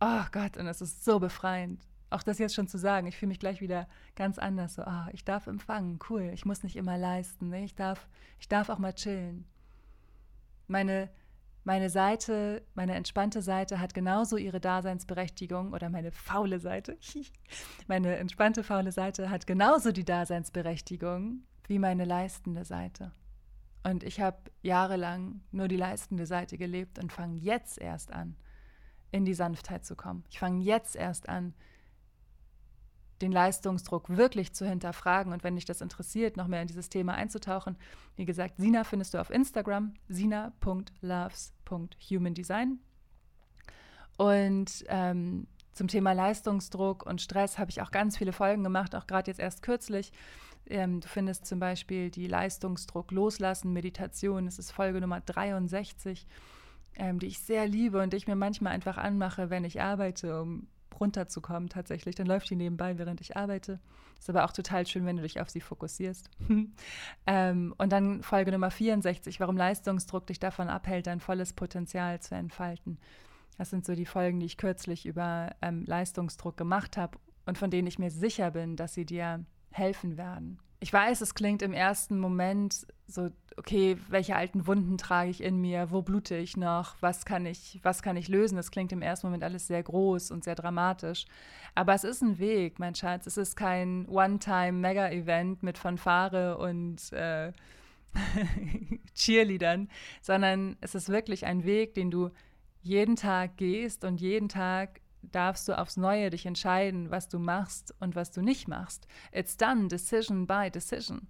Oh 0.00 0.24
Gott, 0.32 0.56
und 0.56 0.66
es 0.66 0.80
ist 0.80 1.04
so 1.04 1.18
befreiend. 1.18 1.86
Auch 2.08 2.22
das 2.22 2.38
jetzt 2.38 2.54
schon 2.54 2.66
zu 2.66 2.78
sagen, 2.78 3.06
ich 3.06 3.16
fühle 3.16 3.28
mich 3.28 3.38
gleich 3.38 3.60
wieder 3.60 3.86
ganz 4.16 4.38
anders. 4.38 4.74
So, 4.74 4.82
oh, 4.82 5.06
ich 5.12 5.24
darf 5.24 5.46
empfangen, 5.46 5.98
cool. 6.08 6.30
Ich 6.32 6.44
muss 6.44 6.62
nicht 6.62 6.76
immer 6.76 6.98
leisten. 6.98 7.50
Ne? 7.50 7.64
Ich, 7.64 7.74
darf, 7.74 8.08
ich 8.38 8.48
darf 8.48 8.68
auch 8.68 8.78
mal 8.78 8.94
chillen. 8.94 9.44
Meine 10.66 11.10
meine 11.64 11.90
Seite, 11.90 12.62
meine 12.74 12.94
entspannte 12.94 13.42
Seite 13.42 13.80
hat 13.80 13.92
genauso 13.92 14.36
ihre 14.38 14.60
Daseinsberechtigung 14.60 15.72
oder 15.74 15.90
meine 15.90 16.10
faule 16.10 16.58
Seite. 16.58 16.96
meine 17.86 18.16
entspannte 18.16 18.64
faule 18.64 18.92
Seite 18.92 19.28
hat 19.28 19.46
genauso 19.46 19.92
die 19.92 20.04
Daseinsberechtigung 20.04 21.42
wie 21.66 21.78
meine 21.78 22.06
leistende 22.06 22.64
Seite. 22.64 23.12
Und 23.82 24.04
ich 24.04 24.20
habe 24.20 24.38
jahrelang 24.62 25.42
nur 25.52 25.68
die 25.68 25.76
leistende 25.76 26.26
Seite 26.26 26.56
gelebt 26.56 26.98
und 26.98 27.12
fange 27.12 27.36
jetzt 27.36 27.78
erst 27.78 28.12
an, 28.12 28.36
in 29.10 29.24
die 29.24 29.34
Sanftheit 29.34 29.84
zu 29.84 29.96
kommen. 29.96 30.24
Ich 30.30 30.38
fange 30.38 30.62
jetzt 30.62 30.94
erst 30.96 31.28
an, 31.28 31.54
den 33.20 33.32
Leistungsdruck 33.32 34.16
wirklich 34.16 34.54
zu 34.54 34.64
hinterfragen 34.66 35.32
und 35.32 35.42
wenn 35.44 35.56
dich 35.56 35.66
das 35.66 35.80
interessiert, 35.80 36.36
noch 36.36 36.46
mehr 36.46 36.62
in 36.62 36.68
dieses 36.68 36.88
Thema 36.88 37.14
einzutauchen. 37.14 37.76
Wie 38.16 38.24
gesagt, 38.24 38.56
Sina 38.56 38.84
findest 38.84 39.14
du 39.14 39.18
auf 39.18 39.30
Instagram, 39.30 39.94
sina.loves.humandesign. 40.08 42.78
Und 44.16 44.84
ähm, 44.88 45.48
zum 45.72 45.88
Thema 45.88 46.12
Leistungsdruck 46.12 47.04
und 47.06 47.22
Stress 47.22 47.58
habe 47.58 47.70
ich 47.70 47.82
auch 47.82 47.90
ganz 47.90 48.18
viele 48.18 48.32
Folgen 48.32 48.62
gemacht, 48.62 48.94
auch 48.94 49.06
gerade 49.06 49.30
jetzt 49.30 49.40
erst 49.40 49.62
kürzlich. 49.62 50.12
Ähm, 50.66 51.00
du 51.00 51.08
findest 51.08 51.46
zum 51.46 51.58
Beispiel 51.58 52.10
die 52.10 52.26
Leistungsdruck 52.26 53.12
loslassen, 53.12 53.72
Meditation, 53.72 54.44
das 54.46 54.58
ist 54.58 54.72
Folge 54.72 55.00
Nummer 55.00 55.20
63, 55.20 56.26
ähm, 56.96 57.18
die 57.18 57.26
ich 57.26 57.40
sehr 57.40 57.66
liebe 57.66 58.02
und 58.02 58.12
die 58.12 58.16
ich 58.16 58.26
mir 58.26 58.36
manchmal 58.36 58.72
einfach 58.72 58.96
anmache, 58.96 59.50
wenn 59.50 59.64
ich 59.64 59.80
arbeite, 59.80 60.40
um 60.40 60.68
runterzukommen 61.00 61.68
tatsächlich. 61.68 62.14
Dann 62.14 62.26
läuft 62.26 62.50
die 62.50 62.56
nebenbei, 62.56 62.98
während 62.98 63.20
ich 63.20 63.36
arbeite. 63.36 63.80
Ist 64.18 64.28
aber 64.28 64.44
auch 64.44 64.52
total 64.52 64.86
schön, 64.86 65.06
wenn 65.06 65.16
du 65.16 65.22
dich 65.22 65.40
auf 65.40 65.48
sie 65.48 65.62
fokussierst. 65.62 66.30
ähm, 67.26 67.74
und 67.78 67.90
dann 67.90 68.22
Folge 68.22 68.52
Nummer 68.52 68.70
64, 68.70 69.40
warum 69.40 69.56
Leistungsdruck 69.56 70.26
dich 70.26 70.38
davon 70.38 70.68
abhält, 70.68 71.06
dein 71.06 71.20
volles 71.20 71.54
Potenzial 71.54 72.20
zu 72.20 72.34
entfalten. 72.34 72.98
Das 73.56 73.70
sind 73.70 73.86
so 73.86 73.94
die 73.94 74.06
Folgen, 74.06 74.40
die 74.40 74.46
ich 74.46 74.58
kürzlich 74.58 75.06
über 75.06 75.54
ähm, 75.62 75.84
Leistungsdruck 75.86 76.56
gemacht 76.56 76.96
habe 76.96 77.18
und 77.46 77.58
von 77.58 77.70
denen 77.70 77.88
ich 77.88 77.98
mir 77.98 78.10
sicher 78.10 78.50
bin, 78.50 78.76
dass 78.76 78.94
sie 78.94 79.06
dir 79.06 79.44
helfen 79.70 80.16
werden 80.16 80.58
ich 80.80 80.92
weiß, 80.92 81.20
es 81.20 81.34
klingt 81.34 81.62
im 81.62 81.74
ersten 81.74 82.18
Moment 82.18 82.86
so, 83.06 83.30
okay, 83.56 83.98
welche 84.08 84.34
alten 84.34 84.66
Wunden 84.66 84.96
trage 84.96 85.30
ich 85.30 85.42
in 85.42 85.60
mir, 85.60 85.90
wo 85.90 86.00
blute 86.00 86.36
ich 86.36 86.56
noch, 86.56 86.96
was 87.00 87.26
kann 87.26 87.44
ich, 87.44 87.78
was 87.82 88.02
kann 88.02 88.16
ich 88.16 88.28
lösen? 88.28 88.56
Das 88.56 88.70
klingt 88.70 88.90
im 88.92 89.02
ersten 89.02 89.26
Moment 89.26 89.44
alles 89.44 89.66
sehr 89.66 89.82
groß 89.82 90.30
und 90.30 90.42
sehr 90.42 90.54
dramatisch. 90.54 91.26
Aber 91.74 91.92
es 91.94 92.04
ist 92.04 92.22
ein 92.22 92.38
Weg, 92.38 92.78
mein 92.78 92.94
Schatz. 92.94 93.26
Es 93.26 93.36
ist 93.36 93.56
kein 93.56 94.08
One-Time-Mega-Event 94.08 95.62
mit 95.62 95.76
Fanfare 95.76 96.56
und 96.56 97.12
äh, 97.12 97.52
Cheerleadern, 99.14 99.88
sondern 100.22 100.76
es 100.80 100.94
ist 100.94 101.10
wirklich 101.10 101.44
ein 101.44 101.64
Weg, 101.64 101.94
den 101.94 102.10
du 102.10 102.30
jeden 102.82 103.16
Tag 103.16 103.58
gehst 103.58 104.04
und 104.04 104.20
jeden 104.20 104.48
Tag 104.48 105.00
darfst 105.22 105.68
du 105.68 105.78
aufs 105.78 105.96
Neue 105.96 106.30
dich 106.30 106.46
entscheiden, 106.46 107.10
was 107.10 107.28
du 107.28 107.38
machst 107.38 107.94
und 108.00 108.14
was 108.14 108.30
du 108.30 108.42
nicht 108.42 108.68
machst. 108.68 109.06
It's 109.32 109.56
done, 109.56 109.88
decision 109.88 110.46
by 110.46 110.70
decision. 110.70 111.28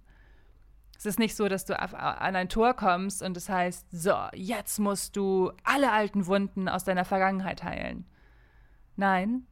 Es 0.97 1.05
ist 1.05 1.19
nicht 1.19 1.35
so, 1.35 1.47
dass 1.49 1.65
du 1.65 1.79
an 1.79 2.35
ein 2.35 2.47
Tor 2.47 2.75
kommst 2.75 3.23
und 3.23 3.35
es 3.35 3.49
heißt, 3.49 3.87
so, 3.91 4.15
jetzt 4.33 4.77
musst 4.77 5.15
du 5.15 5.51
alle 5.63 5.91
alten 5.91 6.27
Wunden 6.27 6.69
aus 6.69 6.83
deiner 6.83 7.05
Vergangenheit 7.05 7.63
heilen. 7.63 8.05
Nein, 8.97 9.47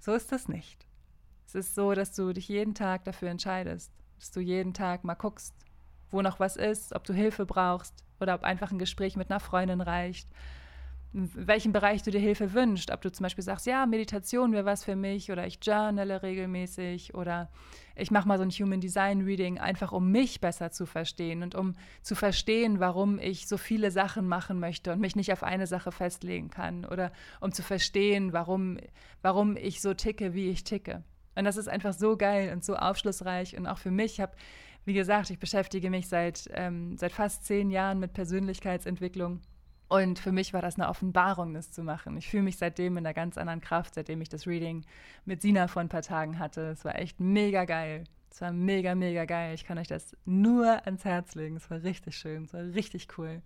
so 0.00 0.14
ist 0.14 0.32
das 0.32 0.48
nicht. 0.48 0.88
Es 1.46 1.54
ist 1.54 1.74
so, 1.76 1.92
dass 1.94 2.12
du 2.12 2.32
dich 2.32 2.48
jeden 2.48 2.74
Tag 2.74 3.04
dafür 3.04 3.30
entscheidest, 3.30 3.92
dass 4.18 4.32
du 4.32 4.40
jeden 4.40 4.74
Tag 4.74 5.04
mal 5.04 5.14
guckst, 5.14 5.54
wo 6.10 6.22
noch 6.22 6.40
was 6.40 6.56
ist, 6.56 6.92
ob 6.92 7.04
du 7.04 7.12
Hilfe 7.12 7.46
brauchst 7.46 8.04
oder 8.18 8.34
ob 8.34 8.42
einfach 8.42 8.72
ein 8.72 8.78
Gespräch 8.78 9.16
mit 9.16 9.30
einer 9.30 9.40
Freundin 9.40 9.80
reicht, 9.80 10.28
in 11.14 11.30
welchem 11.34 11.72
Bereich 11.72 12.02
du 12.02 12.10
dir 12.10 12.20
Hilfe 12.20 12.52
wünschst. 12.52 12.90
Ob 12.90 13.00
du 13.00 13.10
zum 13.10 13.24
Beispiel 13.24 13.44
sagst, 13.44 13.66
ja, 13.66 13.86
Meditation 13.86 14.52
wäre 14.52 14.64
was 14.64 14.84
für 14.84 14.96
mich 14.96 15.32
oder 15.32 15.46
ich 15.46 15.58
journale 15.62 16.22
regelmäßig 16.22 17.14
oder 17.14 17.48
ich 17.96 18.10
mache 18.10 18.28
mal 18.28 18.38
so 18.38 18.44
ein 18.44 18.50
Human 18.50 18.80
Design 18.80 19.22
Reading, 19.22 19.58
einfach 19.58 19.92
um 19.92 20.12
mich 20.12 20.40
besser 20.40 20.70
zu 20.70 20.86
verstehen 20.86 21.42
und 21.42 21.54
um 21.54 21.74
zu 22.02 22.14
verstehen, 22.14 22.78
warum 22.78 23.18
ich 23.18 23.48
so 23.48 23.56
viele 23.56 23.90
Sachen 23.90 24.28
machen 24.28 24.60
möchte 24.60 24.92
und 24.92 25.00
mich 25.00 25.16
nicht 25.16 25.32
auf 25.32 25.42
eine 25.42 25.66
Sache 25.66 25.92
festlegen 25.92 26.50
kann 26.50 26.84
oder 26.84 27.10
um 27.40 27.52
zu 27.52 27.62
verstehen, 27.62 28.32
warum, 28.32 28.78
warum 29.22 29.56
ich 29.56 29.80
so 29.80 29.94
ticke, 29.94 30.34
wie 30.34 30.50
ich 30.50 30.62
ticke. 30.62 31.02
Und 31.34 31.44
das 31.44 31.56
ist 31.56 31.68
einfach 31.68 31.94
so 31.94 32.16
geil 32.16 32.52
und 32.52 32.64
so 32.64 32.76
aufschlussreich 32.76 33.56
und 33.56 33.66
auch 33.66 33.78
für 33.78 33.90
mich. 33.90 34.14
Ich 34.14 34.20
habe, 34.20 34.32
wie 34.84 34.94
gesagt, 34.94 35.30
ich 35.30 35.38
beschäftige 35.38 35.88
mich 35.88 36.08
seit, 36.08 36.48
ähm, 36.52 36.96
seit 36.96 37.12
fast 37.12 37.44
zehn 37.44 37.70
Jahren 37.70 37.98
mit 37.98 38.12
Persönlichkeitsentwicklung 38.12 39.40
und 39.88 40.18
für 40.18 40.32
mich 40.32 40.52
war 40.52 40.60
das 40.60 40.76
eine 40.76 40.88
Offenbarung, 40.88 41.54
das 41.54 41.70
zu 41.70 41.82
machen. 41.82 42.16
Ich 42.18 42.28
fühle 42.28 42.42
mich 42.42 42.58
seitdem 42.58 42.98
in 42.98 43.06
einer 43.06 43.14
ganz 43.14 43.38
anderen 43.38 43.62
Kraft, 43.62 43.94
seitdem 43.94 44.20
ich 44.20 44.28
das 44.28 44.46
Reading 44.46 44.84
mit 45.24 45.40
Sina 45.40 45.66
vor 45.66 45.80
ein 45.80 45.88
paar 45.88 46.02
Tagen 46.02 46.38
hatte. 46.38 46.68
Es 46.68 46.84
war 46.84 46.98
echt 46.98 47.20
mega 47.20 47.64
geil. 47.64 48.04
Es 48.30 48.42
war 48.42 48.52
mega, 48.52 48.94
mega 48.94 49.24
geil. 49.24 49.54
Ich 49.54 49.64
kann 49.64 49.78
euch 49.78 49.88
das 49.88 50.14
nur 50.26 50.84
ans 50.84 51.06
Herz 51.06 51.34
legen. 51.34 51.56
Es 51.56 51.70
war 51.70 51.82
richtig 51.82 52.16
schön. 52.16 52.44
Es 52.44 52.52
war 52.52 52.62
richtig 52.62 53.08
cool. 53.16 53.40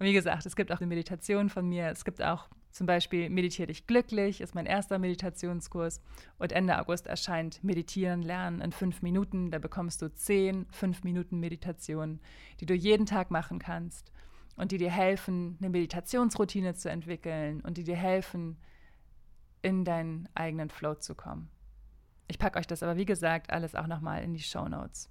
Und 0.00 0.06
wie 0.06 0.12
gesagt, 0.12 0.46
es 0.46 0.56
gibt 0.56 0.72
auch 0.72 0.80
eine 0.80 0.88
Meditation 0.88 1.48
von 1.48 1.68
mir. 1.68 1.86
Es 1.90 2.04
gibt 2.04 2.22
auch 2.22 2.48
zum 2.72 2.86
Beispiel 2.86 3.30
Meditier 3.30 3.66
dich 3.66 3.86
glücklich, 3.86 4.40
ist 4.40 4.54
mein 4.54 4.66
erster 4.66 4.98
Meditationskurs. 4.98 6.00
Und 6.38 6.52
Ende 6.52 6.78
August 6.78 7.06
erscheint 7.06 7.62
Meditieren 7.62 8.22
lernen 8.22 8.60
in 8.60 8.72
fünf 8.72 9.00
Minuten. 9.00 9.52
Da 9.52 9.58
bekommst 9.60 10.02
du 10.02 10.12
zehn 10.12 10.66
fünf 10.72 11.04
Minuten 11.04 11.38
Meditationen, 11.38 12.20
die 12.60 12.66
du 12.66 12.74
jeden 12.74 13.06
Tag 13.06 13.30
machen 13.30 13.60
kannst 13.60 14.12
und 14.58 14.72
die 14.72 14.78
dir 14.78 14.90
helfen, 14.90 15.56
eine 15.60 15.70
Meditationsroutine 15.70 16.74
zu 16.74 16.90
entwickeln 16.90 17.60
und 17.60 17.78
die 17.78 17.84
dir 17.84 17.96
helfen, 17.96 18.58
in 19.62 19.84
deinen 19.84 20.28
eigenen 20.34 20.68
Flow 20.68 20.94
zu 20.94 21.14
kommen. 21.14 21.48
Ich 22.26 22.38
packe 22.38 22.58
euch 22.58 22.66
das 22.66 22.82
aber, 22.82 22.96
wie 22.96 23.06
gesagt, 23.06 23.50
alles 23.50 23.74
auch 23.74 23.86
nochmal 23.86 24.22
in 24.22 24.34
die 24.34 24.42
Show 24.42 24.68
Notes. 24.68 25.10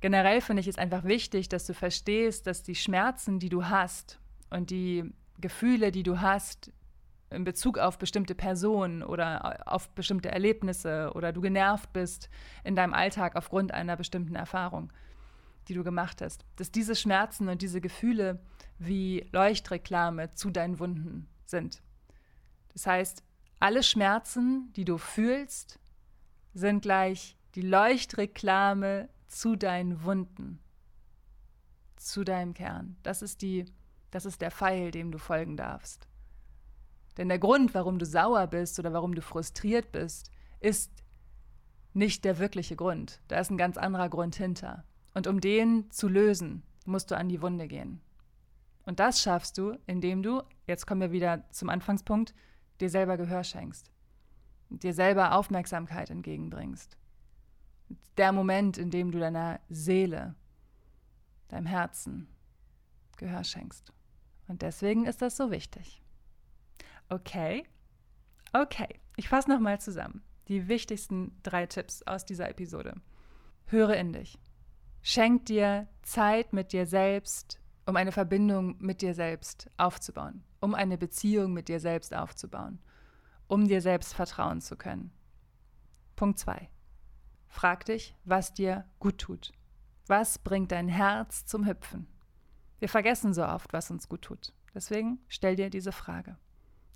Generell 0.00 0.40
finde 0.40 0.60
ich 0.60 0.68
es 0.68 0.78
einfach 0.78 1.04
wichtig, 1.04 1.48
dass 1.48 1.66
du 1.66 1.74
verstehst, 1.74 2.46
dass 2.46 2.62
die 2.62 2.74
Schmerzen, 2.74 3.38
die 3.38 3.48
du 3.48 3.66
hast 3.66 4.20
und 4.50 4.70
die 4.70 5.12
Gefühle, 5.38 5.90
die 5.90 6.02
du 6.02 6.20
hast 6.20 6.72
in 7.30 7.44
Bezug 7.44 7.78
auf 7.78 7.98
bestimmte 7.98 8.34
Personen 8.34 9.02
oder 9.02 9.66
auf 9.66 9.88
bestimmte 9.90 10.30
Erlebnisse 10.30 11.12
oder 11.14 11.32
du 11.32 11.40
genervt 11.40 11.92
bist 11.92 12.28
in 12.64 12.76
deinem 12.76 12.92
Alltag 12.94 13.36
aufgrund 13.36 13.72
einer 13.72 13.96
bestimmten 13.96 14.34
Erfahrung, 14.34 14.92
die 15.68 15.74
du 15.74 15.84
gemacht 15.84 16.20
hast. 16.20 16.44
Dass 16.56 16.70
diese 16.70 16.96
Schmerzen 16.96 17.48
und 17.48 17.62
diese 17.62 17.80
Gefühle 17.80 18.40
wie 18.78 19.28
Leuchtreklame 19.32 20.30
zu 20.30 20.50
deinen 20.50 20.78
Wunden 20.78 21.28
sind. 21.44 21.82
Das 22.72 22.86
heißt, 22.86 23.22
alle 23.60 23.82
Schmerzen, 23.82 24.72
die 24.74 24.84
du 24.84 24.98
fühlst, 24.98 25.78
sind 26.54 26.82
gleich 26.82 27.36
die 27.54 27.62
Leuchtreklame 27.62 29.08
zu 29.28 29.56
deinen 29.56 30.02
Wunden, 30.04 30.58
zu 31.96 32.24
deinem 32.24 32.54
Kern. 32.54 32.96
Das 33.02 33.22
ist, 33.22 33.42
die, 33.42 33.66
das 34.10 34.26
ist 34.26 34.40
der 34.40 34.50
Pfeil, 34.50 34.90
dem 34.90 35.10
du 35.10 35.18
folgen 35.18 35.56
darfst. 35.56 36.08
Denn 37.16 37.28
der 37.28 37.38
Grund, 37.38 37.74
warum 37.74 37.98
du 37.98 38.06
sauer 38.06 38.46
bist 38.46 38.78
oder 38.78 38.92
warum 38.92 39.14
du 39.14 39.22
frustriert 39.22 39.92
bist, 39.92 40.30
ist 40.60 40.90
nicht 41.92 42.24
der 42.24 42.38
wirkliche 42.38 42.76
Grund. 42.76 43.20
Da 43.28 43.38
ist 43.38 43.50
ein 43.50 43.58
ganz 43.58 43.76
anderer 43.76 44.08
Grund 44.08 44.34
hinter. 44.34 44.84
Und 45.14 45.26
um 45.26 45.40
den 45.40 45.90
zu 45.90 46.08
lösen, 46.08 46.62
musst 46.86 47.10
du 47.10 47.16
an 47.16 47.28
die 47.28 47.42
Wunde 47.42 47.68
gehen. 47.68 48.00
Und 48.84 48.98
das 48.98 49.22
schaffst 49.22 49.58
du, 49.58 49.78
indem 49.86 50.22
du, 50.22 50.42
jetzt 50.66 50.86
kommen 50.86 51.00
wir 51.00 51.12
wieder 51.12 51.44
zum 51.50 51.68
Anfangspunkt, 51.68 52.34
dir 52.80 52.90
selber 52.90 53.16
Gehör 53.16 53.44
schenkst, 53.44 53.90
dir 54.70 54.92
selber 54.94 55.34
Aufmerksamkeit 55.34 56.10
entgegenbringst. 56.10 56.96
der 58.16 58.32
Moment, 58.32 58.78
in 58.78 58.90
dem 58.90 59.10
du 59.10 59.18
deiner 59.18 59.60
Seele, 59.68 60.34
deinem 61.48 61.66
Herzen 61.66 62.28
Gehör 63.16 63.44
schenkst. 63.44 63.92
Und 64.48 64.62
deswegen 64.62 65.06
ist 65.06 65.22
das 65.22 65.36
so 65.36 65.50
wichtig. 65.50 66.02
Okay, 67.08 67.64
okay, 68.52 69.00
ich 69.16 69.28
fasse 69.28 69.50
nochmal 69.50 69.80
zusammen. 69.80 70.22
Die 70.48 70.68
wichtigsten 70.68 71.38
drei 71.42 71.66
Tipps 71.66 72.02
aus 72.02 72.24
dieser 72.24 72.48
Episode. 72.48 72.94
Höre 73.66 73.96
in 73.96 74.12
dich. 74.12 74.38
Schenk 75.02 75.46
dir 75.46 75.88
Zeit 76.02 76.52
mit 76.52 76.72
dir 76.72 76.86
selbst, 76.86 77.60
um 77.86 77.96
eine 77.96 78.12
Verbindung 78.12 78.76
mit 78.78 79.02
dir 79.02 79.14
selbst 79.14 79.68
aufzubauen, 79.76 80.44
um 80.60 80.76
eine 80.76 80.96
Beziehung 80.96 81.52
mit 81.52 81.66
dir 81.66 81.80
selbst 81.80 82.14
aufzubauen, 82.14 82.78
um 83.48 83.66
dir 83.66 83.80
selbst 83.80 84.14
vertrauen 84.14 84.60
zu 84.60 84.76
können. 84.76 85.10
Punkt 86.14 86.38
2. 86.38 86.68
Frag 87.48 87.84
dich, 87.86 88.14
was 88.24 88.54
dir 88.54 88.84
gut 89.00 89.18
tut. 89.18 89.52
Was 90.06 90.38
bringt 90.38 90.70
dein 90.70 90.88
Herz 90.88 91.46
zum 91.46 91.66
Hüpfen? 91.66 92.06
Wir 92.78 92.88
vergessen 92.88 93.34
so 93.34 93.44
oft, 93.44 93.72
was 93.72 93.90
uns 93.90 94.08
gut 94.08 94.22
tut. 94.22 94.52
Deswegen 94.72 95.18
stell 95.26 95.56
dir 95.56 95.68
diese 95.68 95.92
Frage. 95.92 96.36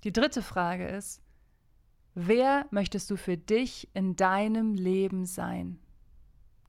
Die 0.05 0.13
dritte 0.13 0.41
Frage 0.41 0.87
ist, 0.87 1.21
wer 2.15 2.67
möchtest 2.71 3.09
du 3.09 3.17
für 3.17 3.37
dich 3.37 3.89
in 3.93 4.15
deinem 4.15 4.73
Leben 4.73 5.25
sein? 5.25 5.79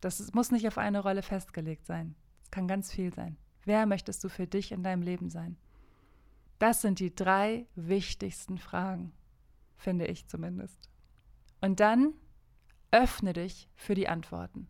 Das 0.00 0.32
muss 0.32 0.50
nicht 0.50 0.66
auf 0.68 0.78
eine 0.78 1.00
Rolle 1.00 1.22
festgelegt 1.22 1.86
sein. 1.86 2.14
Es 2.42 2.50
kann 2.50 2.68
ganz 2.68 2.92
viel 2.92 3.12
sein. 3.12 3.36
Wer 3.64 3.86
möchtest 3.86 4.22
du 4.24 4.28
für 4.28 4.46
dich 4.46 4.72
in 4.72 4.82
deinem 4.82 5.02
Leben 5.02 5.30
sein? 5.30 5.56
Das 6.58 6.80
sind 6.82 6.98
die 6.98 7.14
drei 7.14 7.66
wichtigsten 7.74 8.58
Fragen, 8.58 9.12
finde 9.76 10.06
ich 10.06 10.26
zumindest. 10.26 10.88
Und 11.60 11.80
dann 11.80 12.14
öffne 12.90 13.32
dich 13.32 13.68
für 13.76 13.94
die 13.94 14.08
Antworten 14.08 14.68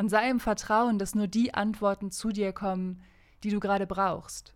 und 0.00 0.08
sei 0.08 0.30
im 0.30 0.40
Vertrauen, 0.40 0.98
dass 0.98 1.14
nur 1.14 1.28
die 1.28 1.52
Antworten 1.52 2.10
zu 2.10 2.30
dir 2.30 2.54
kommen, 2.54 3.02
die 3.42 3.50
du 3.50 3.60
gerade 3.60 3.86
brauchst. 3.86 4.54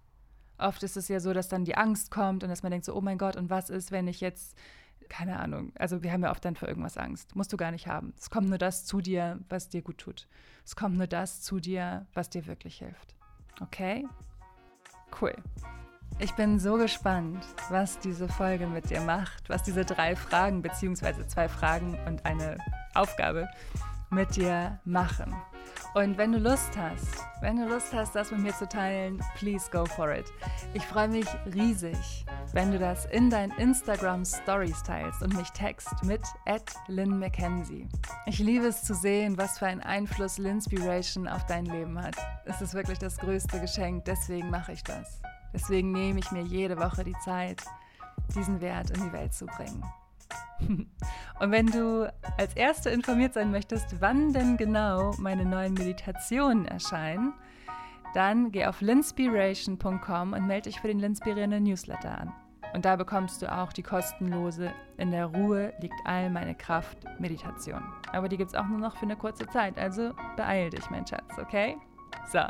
Oft 0.57 0.83
ist 0.83 0.97
es 0.97 1.09
ja 1.09 1.21
so, 1.21 1.35
dass 1.35 1.49
dann 1.49 1.67
die 1.67 1.77
Angst 1.77 2.11
kommt 2.11 2.43
und 2.43 2.49
dass 2.49 2.63
man 2.63 2.71
denkt 2.71 2.87
so, 2.87 2.95
oh 2.95 3.03
mein 3.03 3.19
Gott, 3.19 3.37
und 3.37 3.51
was 3.51 3.69
ist, 3.69 3.91
wenn 3.91 4.09
ich 4.09 4.23
jetzt, 4.23 4.57
keine 5.09 5.39
Ahnung, 5.39 5.73
also 5.79 6.03
wir 6.03 6.13
haben 6.13 6.23
ja 6.23 6.31
oft 6.31 6.45
dann 6.45 6.57
für 6.57 6.67
irgendwas 6.67 6.97
Angst. 6.97 7.35
Musst 7.37 7.53
du 7.53 7.57
gar 7.57 7.71
nicht 7.71 7.87
haben. 7.87 8.13
Es 8.19 8.31
kommt 8.31 8.49
nur 8.49 8.59
das 8.59 8.85
zu 8.85 9.01
dir, 9.01 9.39
was 9.49 9.69
dir 9.69 9.83
gut 9.83 9.99
tut. 9.99 10.27
Es 10.65 10.77
kommt 10.77 10.97
nur 10.97 11.07
das 11.07 11.43
zu 11.43 11.61
dir, 11.61 12.07
was 12.15 12.31
dir 12.31 12.47
wirklich 12.47 12.79
hilft. 12.79 13.15
Okay? 13.61 14.07
Cool. 15.21 15.35
Ich 16.19 16.33
bin 16.33 16.61
so 16.61 16.77
gespannt, 16.77 17.45
was 17.71 17.99
diese 17.99 18.29
Folge 18.29 18.67
mit 18.67 18.89
dir 18.89 19.01
macht, 19.01 19.49
was 19.49 19.63
diese 19.63 19.85
drei 19.85 20.15
Fragen, 20.15 20.63
beziehungsweise 20.63 21.27
zwei 21.27 21.49
Fragen 21.49 21.99
und 22.07 22.25
eine 22.25 22.59
Aufgabe 22.95 23.49
mit 24.11 24.37
dir 24.37 24.79
machen. 24.85 25.35
Und 25.95 26.19
wenn 26.19 26.33
du 26.33 26.39
Lust 26.39 26.77
hast, 26.77 27.25
wenn 27.41 27.57
du 27.57 27.69
Lust 27.69 27.95
hast, 27.95 28.17
das 28.17 28.33
mit 28.33 28.41
mir 28.41 28.53
zu 28.53 28.69
teilen, 28.69 29.23
please 29.37 29.71
go 29.71 29.85
for 29.85 30.13
it. 30.13 30.25
Ich 30.73 30.85
freue 30.85 31.07
mich 31.07 31.27
riesig, 31.55 32.27
wenn 32.53 32.73
du 32.73 32.81
das 32.81 33.07
in 33.07 33.31
deinen 33.31 33.53
Instagram 33.59 34.25
Stories 34.25 34.83
teilst 34.83 35.23
und 35.23 35.37
mich 35.37 35.49
text 35.51 35.93
mit 36.03 36.23
Lynn 36.89 37.21
McKenzie. 37.21 37.87
Ich 38.27 38.41
liebe 38.41 38.67
es 38.67 38.83
zu 38.83 38.93
sehen, 38.93 39.39
was 39.39 39.61
für 39.61 39.67
einen 39.67 39.83
Einfluss 39.83 40.39
Linspiration 40.39 41.29
auf 41.29 41.47
dein 41.47 41.67
Leben 41.67 41.97
hat. 42.03 42.17
Es 42.45 42.61
ist 42.61 42.75
wirklich 42.75 42.99
das 42.99 43.17
größte 43.17 43.61
Geschenk, 43.61 44.05
deswegen 44.05 44.51
mache 44.51 44.73
ich 44.73 44.83
das. 44.83 45.21
Deswegen 45.53 45.93
nehme 45.93 46.19
ich 46.19 46.33
mir 46.33 46.43
jede 46.43 46.77
Woche 46.77 47.05
die 47.05 47.17
Zeit, 47.25 47.63
diesen 48.35 48.61
Wert 48.61 48.91
in 48.91 49.01
die 49.05 49.13
Welt 49.13 49.33
zu 49.33 49.47
bringen. 49.47 49.85
Und 51.41 51.51
wenn 51.51 51.67
du 51.67 52.13
als 52.39 52.55
Erste 52.55 52.91
informiert 52.91 53.35
sein 53.35 53.51
möchtest, 53.51 54.01
wann 54.01 54.33
denn 54.33 54.57
genau 54.57 55.13
meine 55.19 55.45
neuen 55.45 55.75
Meditationen 55.75 56.67
erscheinen, 56.67 57.35
dann 58.15 58.53
geh 58.53 58.67
auf 58.67 58.81
linspiration.com 58.81 60.33
und 60.33 60.47
melde 60.47 60.71
dich 60.71 60.81
für 60.81 60.89
den 60.89 61.01
Linspirierenden 61.01 61.65
Newsletter 61.65 62.19
an. 62.19 62.33
Und 62.73 62.85
da 62.85 62.97
bekommst 62.97 63.43
du 63.43 63.53
auch 63.53 63.73
die 63.73 63.83
kostenlose 63.83 64.73
In 64.97 65.11
der 65.13 65.27
Ruhe 65.27 65.73
liegt 65.81 65.95
all 66.05 66.29
meine 66.31 66.55
Kraft 66.55 66.99
Meditation. 67.21 67.83
Aber 68.13 68.29
die 68.29 68.37
gibt 68.37 68.51
es 68.51 68.57
auch 68.57 68.67
nur 68.67 68.79
noch 68.79 68.97
für 68.97 69.07
eine 69.07 69.17
kurze 69.17 69.47
Zeit, 69.47 69.79
also 69.79 70.13
beeil 70.37 70.71
dich, 70.71 70.89
mein 70.91 71.07
Schatz, 71.07 71.39
okay? 71.39 71.77
So. 72.33 72.41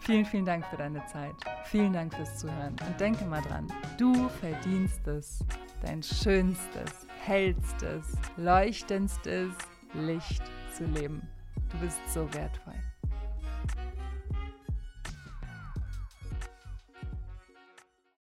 Vielen, 0.00 0.24
vielen 0.24 0.46
Dank 0.46 0.66
für 0.66 0.76
deine 0.76 1.04
Zeit. 1.06 1.34
Vielen 1.64 1.92
Dank 1.92 2.14
fürs 2.14 2.38
Zuhören. 2.38 2.74
Und 2.86 2.98
denke 2.98 3.24
mal 3.26 3.42
dran, 3.42 3.66
du 3.98 4.28
verdienst 4.40 5.06
es, 5.06 5.44
dein 5.82 6.02
schönstes, 6.02 7.06
hellstes, 7.20 8.16
leuchtendstes 8.36 9.52
Licht 9.94 10.42
zu 10.74 10.84
leben. 10.84 11.22
Du 11.70 11.78
bist 11.78 12.00
so 12.12 12.32
wertvoll. 12.32 12.89